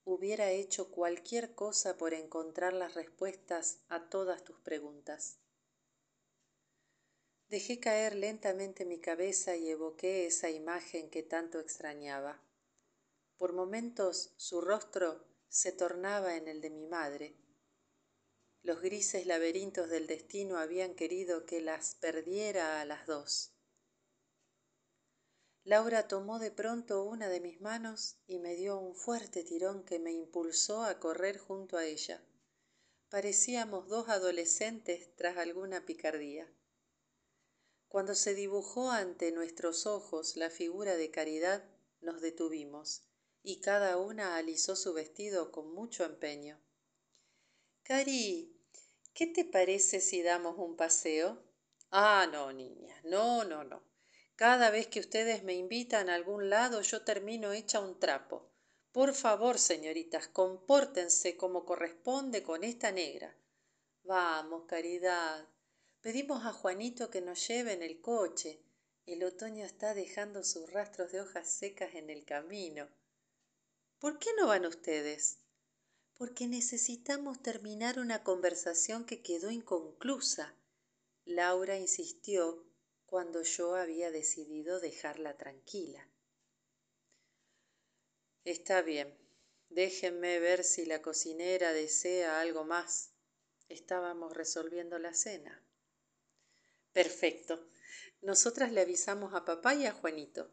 hubiera 0.06 0.50
hecho 0.50 0.90
cualquier 0.90 1.54
cosa 1.54 1.98
por 1.98 2.16
encontrar 2.16 2.74
las 2.74 2.96
respuestas 2.96 3.84
a 3.90 4.10
todas 4.10 4.44
tus 4.44 4.60
preguntas. 4.62 5.38
Dejé 7.48 7.80
caer 7.80 8.16
lentamente 8.16 8.86
mi 8.86 9.00
cabeza 9.00 9.56
y 9.56 9.70
evoqué 9.70 10.26
esa 10.26 10.50
imagen 10.50 11.12
que 11.12 11.22
tanto 11.22 11.60
extrañaba. 11.60 12.42
Por 13.38 13.54
momentos 13.54 14.34
su 14.38 14.62
rostro 14.62 15.24
se 15.48 15.72
tornaba 15.72 16.38
en 16.38 16.48
el 16.48 16.62
de 16.62 16.72
mi 16.72 16.88
madre, 16.88 17.38
los 18.64 18.82
grises 18.82 19.28
laberintos 19.28 19.92
del 19.92 20.08
destino 20.08 20.58
habían 20.58 20.96
querido 20.96 21.46
que 21.46 21.62
las 21.62 21.94
perdiera 21.94 22.82
a 22.82 22.86
las 22.86 23.06
dos. 23.06 23.55
Laura 25.66 26.08
tomó 26.08 26.40
de 26.40 26.52
pronto 26.52 27.04
una 27.04 27.28
de 27.28 27.42
mis 27.42 27.60
manos 27.60 28.18
y 28.28 28.40
me 28.40 28.56
dio 28.56 28.78
un 28.78 28.96
fuerte 28.96 29.44
tirón 29.44 29.84
que 29.84 30.00
me 30.00 30.14
impulsó 30.14 30.84
a 30.84 31.00
correr 31.00 31.38
junto 31.38 31.76
a 31.76 31.86
ella. 31.86 32.24
Parecíamos 33.10 33.90
dos 33.90 34.08
adolescentes 34.08 35.14
tras 35.16 35.38
alguna 35.38 35.86
picardía. 35.86 36.48
Cuando 37.88 38.16
se 38.16 38.36
dibujó 38.36 38.92
ante 38.92 39.32
nuestros 39.32 39.86
ojos 39.86 40.38
la 40.38 40.50
figura 40.50 40.98
de 40.98 41.12
Caridad, 41.12 41.68
nos 42.00 42.22
detuvimos, 42.22 43.04
y 43.42 43.60
cada 43.60 43.98
una 43.98 44.38
alisó 44.38 44.76
su 44.76 44.94
vestido 44.94 45.52
con 45.52 45.74
mucho 45.74 46.06
empeño. 46.06 46.62
Cari, 47.84 48.56
¿Qué 49.16 49.28
te 49.28 49.46
parece 49.46 50.02
si 50.02 50.22
damos 50.22 50.58
un 50.58 50.76
paseo? 50.76 51.42
Ah, 51.90 52.28
no, 52.30 52.52
niña, 52.52 53.00
no, 53.06 53.46
no, 53.46 53.64
no. 53.64 53.95
Cada 54.36 54.70
vez 54.70 54.88
que 54.88 55.00
ustedes 55.00 55.44
me 55.44 55.54
invitan 55.54 56.10
a 56.10 56.16
algún 56.16 56.50
lado 56.50 56.82
yo 56.82 57.04
termino 57.04 57.52
hecha 57.52 57.80
un 57.80 58.00
trapo. 58.00 58.50
Por 58.92 59.14
favor, 59.14 59.60
señoritas, 59.60 60.28
compórtense 60.28 61.38
como 61.38 61.66
corresponde 61.66 62.44
con 62.44 62.64
esta 62.64 62.92
negra. 62.92 63.36
Vamos, 64.04 64.66
caridad. 64.68 65.48
Pedimos 66.02 66.46
a 66.46 66.54
Juanito 66.54 67.10
que 67.10 67.22
nos 67.22 67.48
lleve 67.48 67.74
en 67.74 67.84
el 67.84 68.02
coche. 68.02 68.62
El 69.06 69.24
otoño 69.24 69.66
está 69.66 69.94
dejando 69.94 70.44
sus 70.44 70.72
rastros 70.72 71.12
de 71.12 71.22
hojas 71.22 71.50
secas 71.50 71.96
en 71.96 72.10
el 72.10 72.26
camino. 72.26 72.88
¿Por 74.00 74.20
qué 74.20 74.30
no 74.38 74.48
van 74.48 74.66
ustedes? 74.66 75.40
porque 76.18 76.48
necesitamos 76.48 77.42
terminar 77.42 78.00
una 78.00 78.24
conversación 78.24 79.06
que 79.06 79.22
quedó 79.22 79.52
inconclusa. 79.52 80.56
Laura 81.26 81.78
insistió 81.78 82.64
cuando 83.16 83.44
yo 83.44 83.76
había 83.76 84.12
decidido 84.12 84.82
dejarla 84.82 85.38
tranquila. 85.38 86.06
Está 88.44 88.82
bien, 88.82 89.18
déjenme 89.70 90.38
ver 90.40 90.66
si 90.66 90.86
la 90.86 91.02
cocinera 91.02 91.72
desea 91.72 92.42
algo 92.42 92.66
más. 92.66 93.14
Estábamos 93.70 94.34
resolviendo 94.34 95.00
la 95.00 95.14
cena. 95.14 95.66
Perfecto. 96.92 97.70
Nosotras 98.22 98.74
le 98.74 98.82
avisamos 98.82 99.34
a 99.34 99.46
papá 99.46 99.76
y 99.76 99.86
a 99.86 99.94
Juanito. 99.94 100.52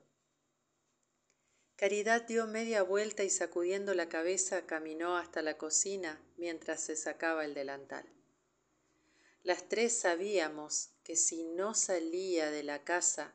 Caridad 1.75 2.23
dio 2.23 2.47
media 2.47 2.85
vuelta 2.85 3.25
y 3.25 3.31
sacudiendo 3.31 3.93
la 3.93 4.09
cabeza 4.09 4.67
caminó 4.67 5.17
hasta 5.17 5.43
la 5.43 5.59
cocina 5.59 6.25
mientras 6.37 6.81
se 6.81 6.95
sacaba 6.95 7.45
el 7.45 7.55
delantal. 7.55 8.09
Las 9.43 9.69
tres 9.69 9.99
sabíamos 9.99 10.92
que 11.03 11.17
si 11.17 11.45
no 11.45 11.75
salía 11.75 12.51
de 12.51 12.63
la 12.63 12.85
casa, 12.85 13.35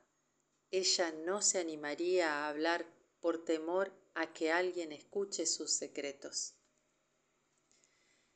ella 0.72 1.11
no 1.11 1.41
se 1.41 1.60
animaría 1.60 2.31
a 2.31 2.49
hablar 2.49 2.85
por 3.19 3.44
temor 3.44 3.91
a 4.14 4.34
que 4.34 4.52
alguien 4.52 4.91
escuche 4.91 5.45
sus 5.45 5.72
secretos. 5.72 6.56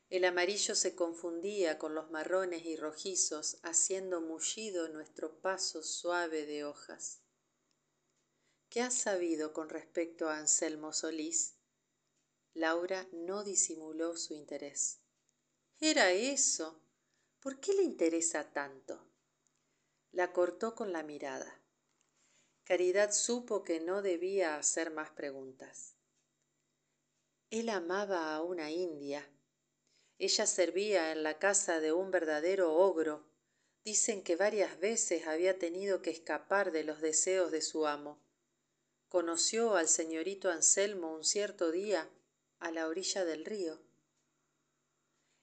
El 0.09 0.25
amarillo 0.25 0.75
se 0.75 0.93
confundía 0.93 1.77
con 1.77 1.95
los 1.95 2.11
marrones 2.11 2.65
y 2.65 2.75
rojizos, 2.75 3.59
haciendo 3.63 4.19
mullido 4.19 4.89
nuestro 4.89 5.39
paso 5.39 5.83
suave 5.83 6.45
de 6.45 6.65
hojas. 6.65 7.21
¿Qué 8.69 8.81
has 8.81 8.93
sabido 8.93 9.53
con 9.53 9.69
respecto 9.69 10.29
a 10.29 10.37
Anselmo 10.37 10.91
Solís? 10.91 11.55
Laura 12.53 13.07
no 13.13 13.45
disimuló 13.45 14.17
su 14.17 14.33
interés. 14.33 14.99
Era 15.79 16.11
eso. 16.11 16.81
¿Por 17.39 17.59
qué 17.59 17.73
le 17.73 17.83
interesa 17.83 18.51
tanto? 18.51 19.10
La 20.13 20.33
cortó 20.33 20.75
con 20.75 20.91
la 20.91 21.03
mirada. 21.03 21.61
Caridad 22.65 23.11
supo 23.11 23.63
que 23.63 23.79
no 23.79 24.01
debía 24.01 24.57
hacer 24.57 24.91
más 24.91 25.09
preguntas. 25.09 25.95
Él 27.49 27.69
amaba 27.69 28.35
a 28.35 28.41
una 28.41 28.71
india. 28.71 29.29
Ella 30.19 30.45
servía 30.45 31.11
en 31.11 31.23
la 31.23 31.39
casa 31.39 31.79
de 31.79 31.93
un 31.93 32.11
verdadero 32.11 32.75
ogro. 32.75 33.25
Dicen 33.83 34.21
que 34.21 34.35
varias 34.35 34.79
veces 34.79 35.27
había 35.27 35.57
tenido 35.57 36.01
que 36.01 36.11
escapar 36.11 36.71
de 36.71 36.83
los 36.83 37.01
deseos 37.01 37.51
de 37.51 37.61
su 37.61 37.87
amo. 37.87 38.21
Conoció 39.09 39.75
al 39.75 39.87
señorito 39.87 40.49
Anselmo 40.49 41.13
un 41.13 41.23
cierto 41.23 41.71
día 41.71 42.09
a 42.59 42.71
la 42.71 42.87
orilla 42.87 43.25
del 43.25 43.43
río. 43.43 43.81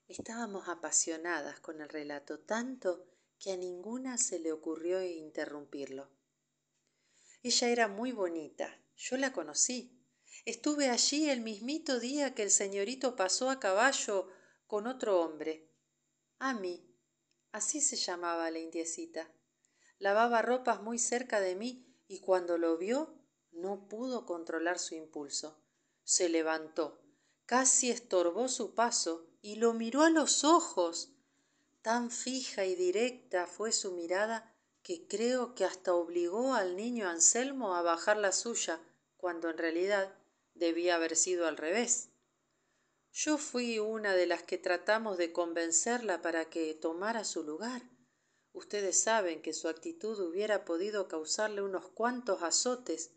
Estábamos 0.07 0.67
apasionadas 0.67 1.59
con 1.59 1.81
el 1.81 1.89
relato, 1.89 2.39
tanto 2.39 3.05
que 3.39 3.53
a 3.53 3.57
ninguna 3.57 4.17
se 4.17 4.39
le 4.39 4.51
ocurrió 4.51 5.01
interrumpirlo. 5.01 6.09
Ella 7.41 7.69
era 7.69 7.87
muy 7.87 8.11
bonita, 8.11 8.83
yo 8.97 9.17
la 9.17 9.31
conocí. 9.31 10.05
Estuve 10.45 10.89
allí 10.89 11.29
el 11.29 11.41
mismito 11.41 11.99
día 11.99 12.35
que 12.35 12.43
el 12.43 12.51
señorito 12.51 13.15
pasó 13.15 13.49
a 13.49 13.59
caballo 13.59 14.27
con 14.67 14.87
otro 14.87 15.21
hombre. 15.21 15.73
Ami, 16.37 16.95
así 17.51 17.81
se 17.81 17.95
llamaba 17.95 18.51
la 18.51 18.59
indiecita. 18.59 19.33
Lavaba 19.97 20.41
ropas 20.41 20.81
muy 20.81 20.99
cerca 20.99 21.39
de 21.39 21.55
mí 21.55 21.97
y 22.07 22.19
cuando 22.19 22.57
lo 22.57 22.77
vio 22.77 23.15
no 23.51 23.87
pudo 23.87 24.25
controlar 24.25 24.79
su 24.79 24.95
impulso. 24.95 25.63
Se 26.03 26.29
levantó, 26.29 27.01
casi 27.45 27.89
estorbó 27.89 28.47
su 28.47 28.75
paso 28.75 29.29
y 29.41 29.55
lo 29.55 29.73
miró 29.73 30.03
a 30.03 30.09
los 30.09 30.43
ojos. 30.43 31.15
Tan 31.81 32.11
fija 32.11 32.65
y 32.65 32.75
directa 32.75 33.47
fue 33.47 33.71
su 33.71 33.93
mirada 33.93 34.53
que 34.83 35.07
creo 35.07 35.55
que 35.55 35.63
hasta 35.63 35.93
obligó 35.93 36.53
al 36.53 36.75
niño 36.75 37.07
Anselmo 37.07 37.75
a 37.75 37.81
bajar 37.81 38.17
la 38.17 38.33
suya, 38.33 38.81
cuando 39.15 39.49
en 39.49 39.57
realidad 39.57 40.13
debía 40.55 40.95
haber 40.95 41.15
sido 41.15 41.47
al 41.47 41.55
revés. 41.55 42.09
Yo 43.11 43.37
fui 43.37 43.79
una 43.79 44.13
de 44.13 44.25
las 44.25 44.43
que 44.43 44.57
tratamos 44.57 45.17
de 45.17 45.31
convencerla 45.31 46.21
para 46.21 46.49
que 46.49 46.73
tomara 46.73 47.23
su 47.23 47.43
lugar. 47.43 47.81
Ustedes 48.51 49.01
saben 49.01 49.41
que 49.41 49.53
su 49.53 49.69
actitud 49.69 50.19
hubiera 50.19 50.65
podido 50.65 51.07
causarle 51.07 51.61
unos 51.61 51.87
cuantos 51.89 52.43
azotes, 52.43 53.11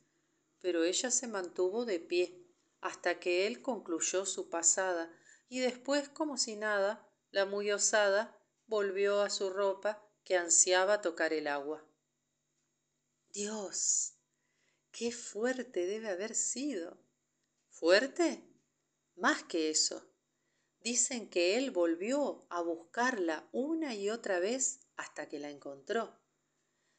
pero 0.60 0.84
ella 0.84 1.10
se 1.10 1.26
mantuvo 1.26 1.84
de 1.84 1.98
pie 1.98 2.46
hasta 2.80 3.18
que 3.18 3.46
él 3.46 3.60
concluyó 3.60 4.24
su 4.24 4.50
pasada 4.50 5.12
y 5.48 5.60
después, 5.60 6.08
como 6.08 6.38
si 6.38 6.56
nada, 6.56 7.08
la 7.30 7.44
muy 7.44 7.70
osada 7.72 8.38
volvió 8.66 9.20
a 9.22 9.30
su 9.30 9.50
ropa 9.50 10.06
que 10.24 10.36
ansiaba 10.36 11.00
tocar 11.00 11.32
el 11.32 11.46
agua. 11.46 11.84
Dios, 13.30 14.14
qué 14.90 15.12
fuerte 15.12 15.86
debe 15.86 16.08
haber 16.08 16.34
sido. 16.34 16.98
¿Fuerte? 17.68 18.44
Más 19.16 19.42
que 19.44 19.70
eso. 19.70 20.06
Dicen 20.80 21.30
que 21.30 21.56
él 21.56 21.70
volvió 21.70 22.46
a 22.50 22.60
buscarla 22.60 23.48
una 23.52 23.94
y 23.94 24.10
otra 24.10 24.38
vez 24.38 24.80
hasta 24.96 25.28
que 25.28 25.38
la 25.38 25.50
encontró. 25.50 26.18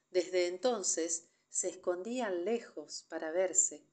Desde 0.09 0.47
entonces 0.47 1.27
se 1.49 1.69
escondían 1.69 2.45
lejos 2.45 3.05
para 3.09 3.31
verse. 3.31 3.85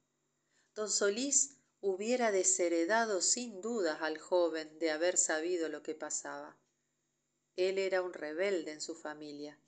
Don 0.74 0.88
Solís 0.88 1.56
hubiera 1.80 2.30
desheredado 2.30 3.20
sin 3.20 3.60
dudas 3.60 4.00
al 4.02 4.18
joven 4.18 4.78
de 4.78 4.90
haber 4.90 5.16
sabido 5.16 5.68
lo 5.68 5.82
que 5.82 5.94
pasaba. 5.94 6.56
Él 7.56 7.78
era 7.78 8.02
un 8.02 8.12
rebelde 8.12 8.72
en 8.72 8.80
su 8.80 8.94
familia. 8.94 9.58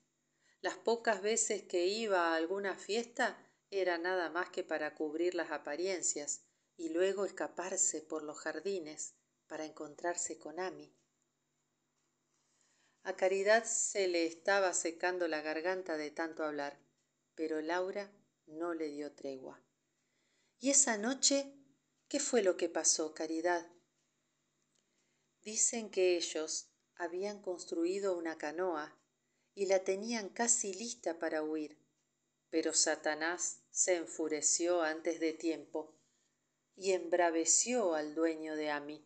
Las 0.60 0.76
pocas 0.76 1.22
veces 1.22 1.62
que 1.64 1.86
iba 1.86 2.28
a 2.28 2.36
alguna 2.36 2.76
fiesta 2.76 3.36
era 3.70 3.98
nada 3.98 4.30
más 4.30 4.50
que 4.50 4.62
para 4.62 4.94
cubrir 4.94 5.34
las 5.34 5.50
apariencias 5.50 6.44
y 6.76 6.90
luego 6.90 7.24
escaparse 7.24 8.02
por 8.02 8.22
los 8.22 8.38
jardines 8.38 9.14
para 9.46 9.64
encontrarse 9.64 10.38
con 10.38 10.60
Ami. 10.60 10.94
A 13.04 13.16
Caridad 13.16 13.64
se 13.64 14.06
le 14.06 14.26
estaba 14.26 14.72
secando 14.74 15.26
la 15.26 15.42
garganta 15.42 15.96
de 15.96 16.10
tanto 16.10 16.44
hablar, 16.44 16.78
pero 17.34 17.60
Laura 17.60 18.12
no 18.46 18.74
le 18.74 18.88
dio 18.88 19.12
tregua. 19.12 19.60
¿Y 20.60 20.70
esa 20.70 20.96
noche 20.96 21.52
qué 22.09 22.20
fue 22.20 22.42
lo 22.42 22.56
que 22.56 22.68
pasó, 22.68 23.14
Caridad? 23.14 23.68
Dicen 25.40 25.90
que 25.90 26.16
ellos 26.16 26.71
habían 27.02 27.42
construido 27.42 28.16
una 28.16 28.38
canoa 28.38 28.96
y 29.56 29.66
la 29.66 29.82
tenían 29.82 30.28
casi 30.28 30.72
lista 30.72 31.18
para 31.18 31.42
huir, 31.42 31.76
pero 32.48 32.72
Satanás 32.72 33.64
se 33.72 33.96
enfureció 33.96 34.82
antes 34.82 35.18
de 35.18 35.32
tiempo 35.32 35.96
y 36.76 36.92
embraveció 36.92 37.94
al 37.94 38.14
dueño 38.14 38.54
de 38.54 38.70
Ami. 38.70 39.04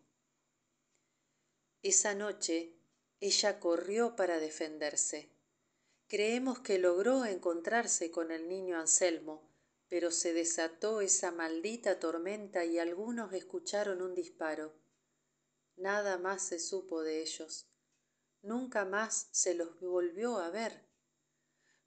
Esa 1.83 2.15
noche 2.15 2.75
ella 3.21 3.61
corrió 3.61 4.15
para 4.15 4.41
defenderse. 4.41 5.31
Creemos 6.07 6.59
que 6.59 6.79
logró 6.79 7.25
encontrarse 7.25 8.11
con 8.11 8.31
el 8.31 8.47
niño 8.47 8.79
Anselmo, 8.79 9.51
pero 9.89 10.11
se 10.11 10.35
desató 10.35 11.01
esa 11.01 11.33
maldita 11.33 11.99
tormenta 11.99 12.67
y 12.67 12.79
algunos 12.79 13.33
escucharon 13.33 14.03
un 14.03 14.15
disparo. 14.15 14.75
Nada 15.77 16.19
más 16.19 16.43
se 16.43 16.59
supo 16.59 17.03
de 17.03 17.23
ellos 17.23 17.71
nunca 18.47 18.85
más 18.85 19.29
se 19.33 19.55
los 19.55 19.79
volvió 19.81 20.39
a 20.39 20.51
ver. 20.51 20.87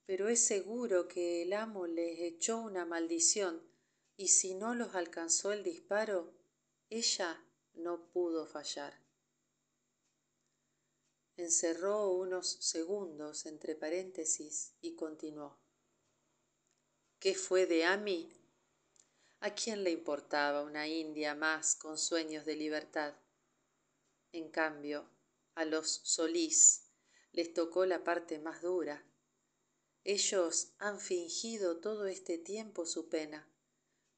Pero 0.06 0.27
es 0.27 0.44
seguro 0.45 1.07
que 1.07 1.44
el 1.44 1.53
amo 1.53 1.88
les 1.88 2.19
echó 2.19 2.57
una 2.57 2.86
maldición 2.86 3.64
y 4.18 4.27
si 4.27 4.53
no 4.53 4.76
los 4.76 4.95
alcanzó 4.95 5.53
el 5.53 5.64
disparo, 5.64 6.34
ella 6.90 7.44
no 7.73 8.11
pudo 8.11 8.45
fallar. 8.45 8.99
Encerró 11.38 12.11
unos 12.11 12.57
segundos 12.60 13.45
entre 13.45 13.76
paréntesis 13.76 14.73
y 14.81 14.95
continuó. 14.95 15.57
¿Qué 17.19 17.34
fue 17.36 17.65
de 17.65 17.86
Ami? 17.86 18.34
¿A 19.40 19.56
quién 19.56 19.86
le 19.86 19.91
importaba 19.91 20.64
una 20.64 20.88
india 20.88 21.36
más 21.36 21.76
con 21.76 21.98
sueños 21.98 22.45
de 22.45 22.57
libertad? 22.57 23.14
En 24.34 24.49
cambio, 24.49 25.10
a 25.56 25.66
los 25.66 26.02
Solís 26.04 26.90
les 27.32 27.54
tocó 27.54 27.86
la 27.86 28.04
parte 28.04 28.40
más 28.40 28.62
dura. 28.62 29.06
Ellos 30.04 30.74
han 30.80 31.00
fingido 31.00 31.80
todo 31.80 32.08
este 32.08 32.38
tiempo 32.38 32.86
su 32.86 33.10
pena, 33.10 33.48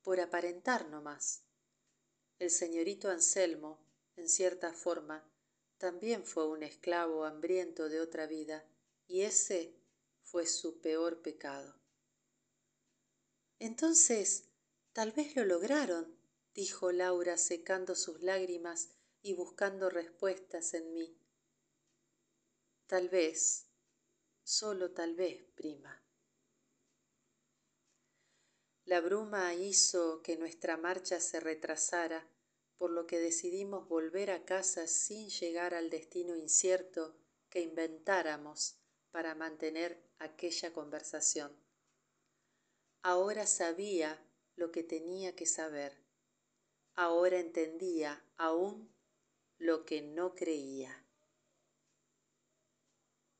por 0.01 0.19
aparentar 0.19 0.89
no 0.89 1.01
más. 1.01 1.43
El 2.39 2.49
señorito 2.49 3.09
Anselmo, 3.09 3.85
en 4.15 4.29
cierta 4.29 4.73
forma, 4.73 5.29
también 5.77 6.25
fue 6.25 6.47
un 6.47 6.63
esclavo 6.63 7.25
hambriento 7.25 7.89
de 7.89 7.99
otra 7.99 8.27
vida, 8.27 8.65
y 9.07 9.21
ese 9.21 9.75
fue 10.23 10.45
su 10.45 10.79
peor 10.79 11.21
pecado. 11.21 11.75
Entonces, 13.59 14.45
tal 14.93 15.11
vez 15.11 15.35
lo 15.35 15.43
lograron, 15.43 16.17
dijo 16.53 16.91
Laura 16.91 17.37
secando 17.37 17.95
sus 17.95 18.21
lágrimas 18.21 18.89
y 19.21 19.33
buscando 19.33 19.89
respuestas 19.89 20.73
en 20.73 20.93
mí. 20.93 21.20
Tal 22.91 23.07
vez, 23.07 23.69
solo 24.43 24.91
tal 24.91 25.15
vez, 25.15 25.45
prima. 25.55 26.03
La 28.83 28.99
bruma 28.99 29.53
hizo 29.53 30.21
que 30.21 30.35
nuestra 30.35 30.75
marcha 30.75 31.21
se 31.21 31.39
retrasara, 31.39 32.29
por 32.75 32.91
lo 32.91 33.07
que 33.07 33.17
decidimos 33.17 33.87
volver 33.87 34.29
a 34.29 34.43
casa 34.43 34.87
sin 34.87 35.29
llegar 35.29 35.73
al 35.73 35.89
destino 35.89 36.35
incierto 36.35 37.15
que 37.49 37.61
inventáramos 37.61 38.75
para 39.09 39.35
mantener 39.35 40.03
aquella 40.19 40.73
conversación. 40.73 41.55
Ahora 43.03 43.47
sabía 43.47 44.21
lo 44.57 44.73
que 44.73 44.83
tenía 44.83 45.33
que 45.33 45.45
saber. 45.45 45.97
Ahora 46.95 47.39
entendía 47.39 48.21
aún 48.35 48.93
lo 49.57 49.85
que 49.85 50.01
no 50.01 50.35
creía. 50.35 51.00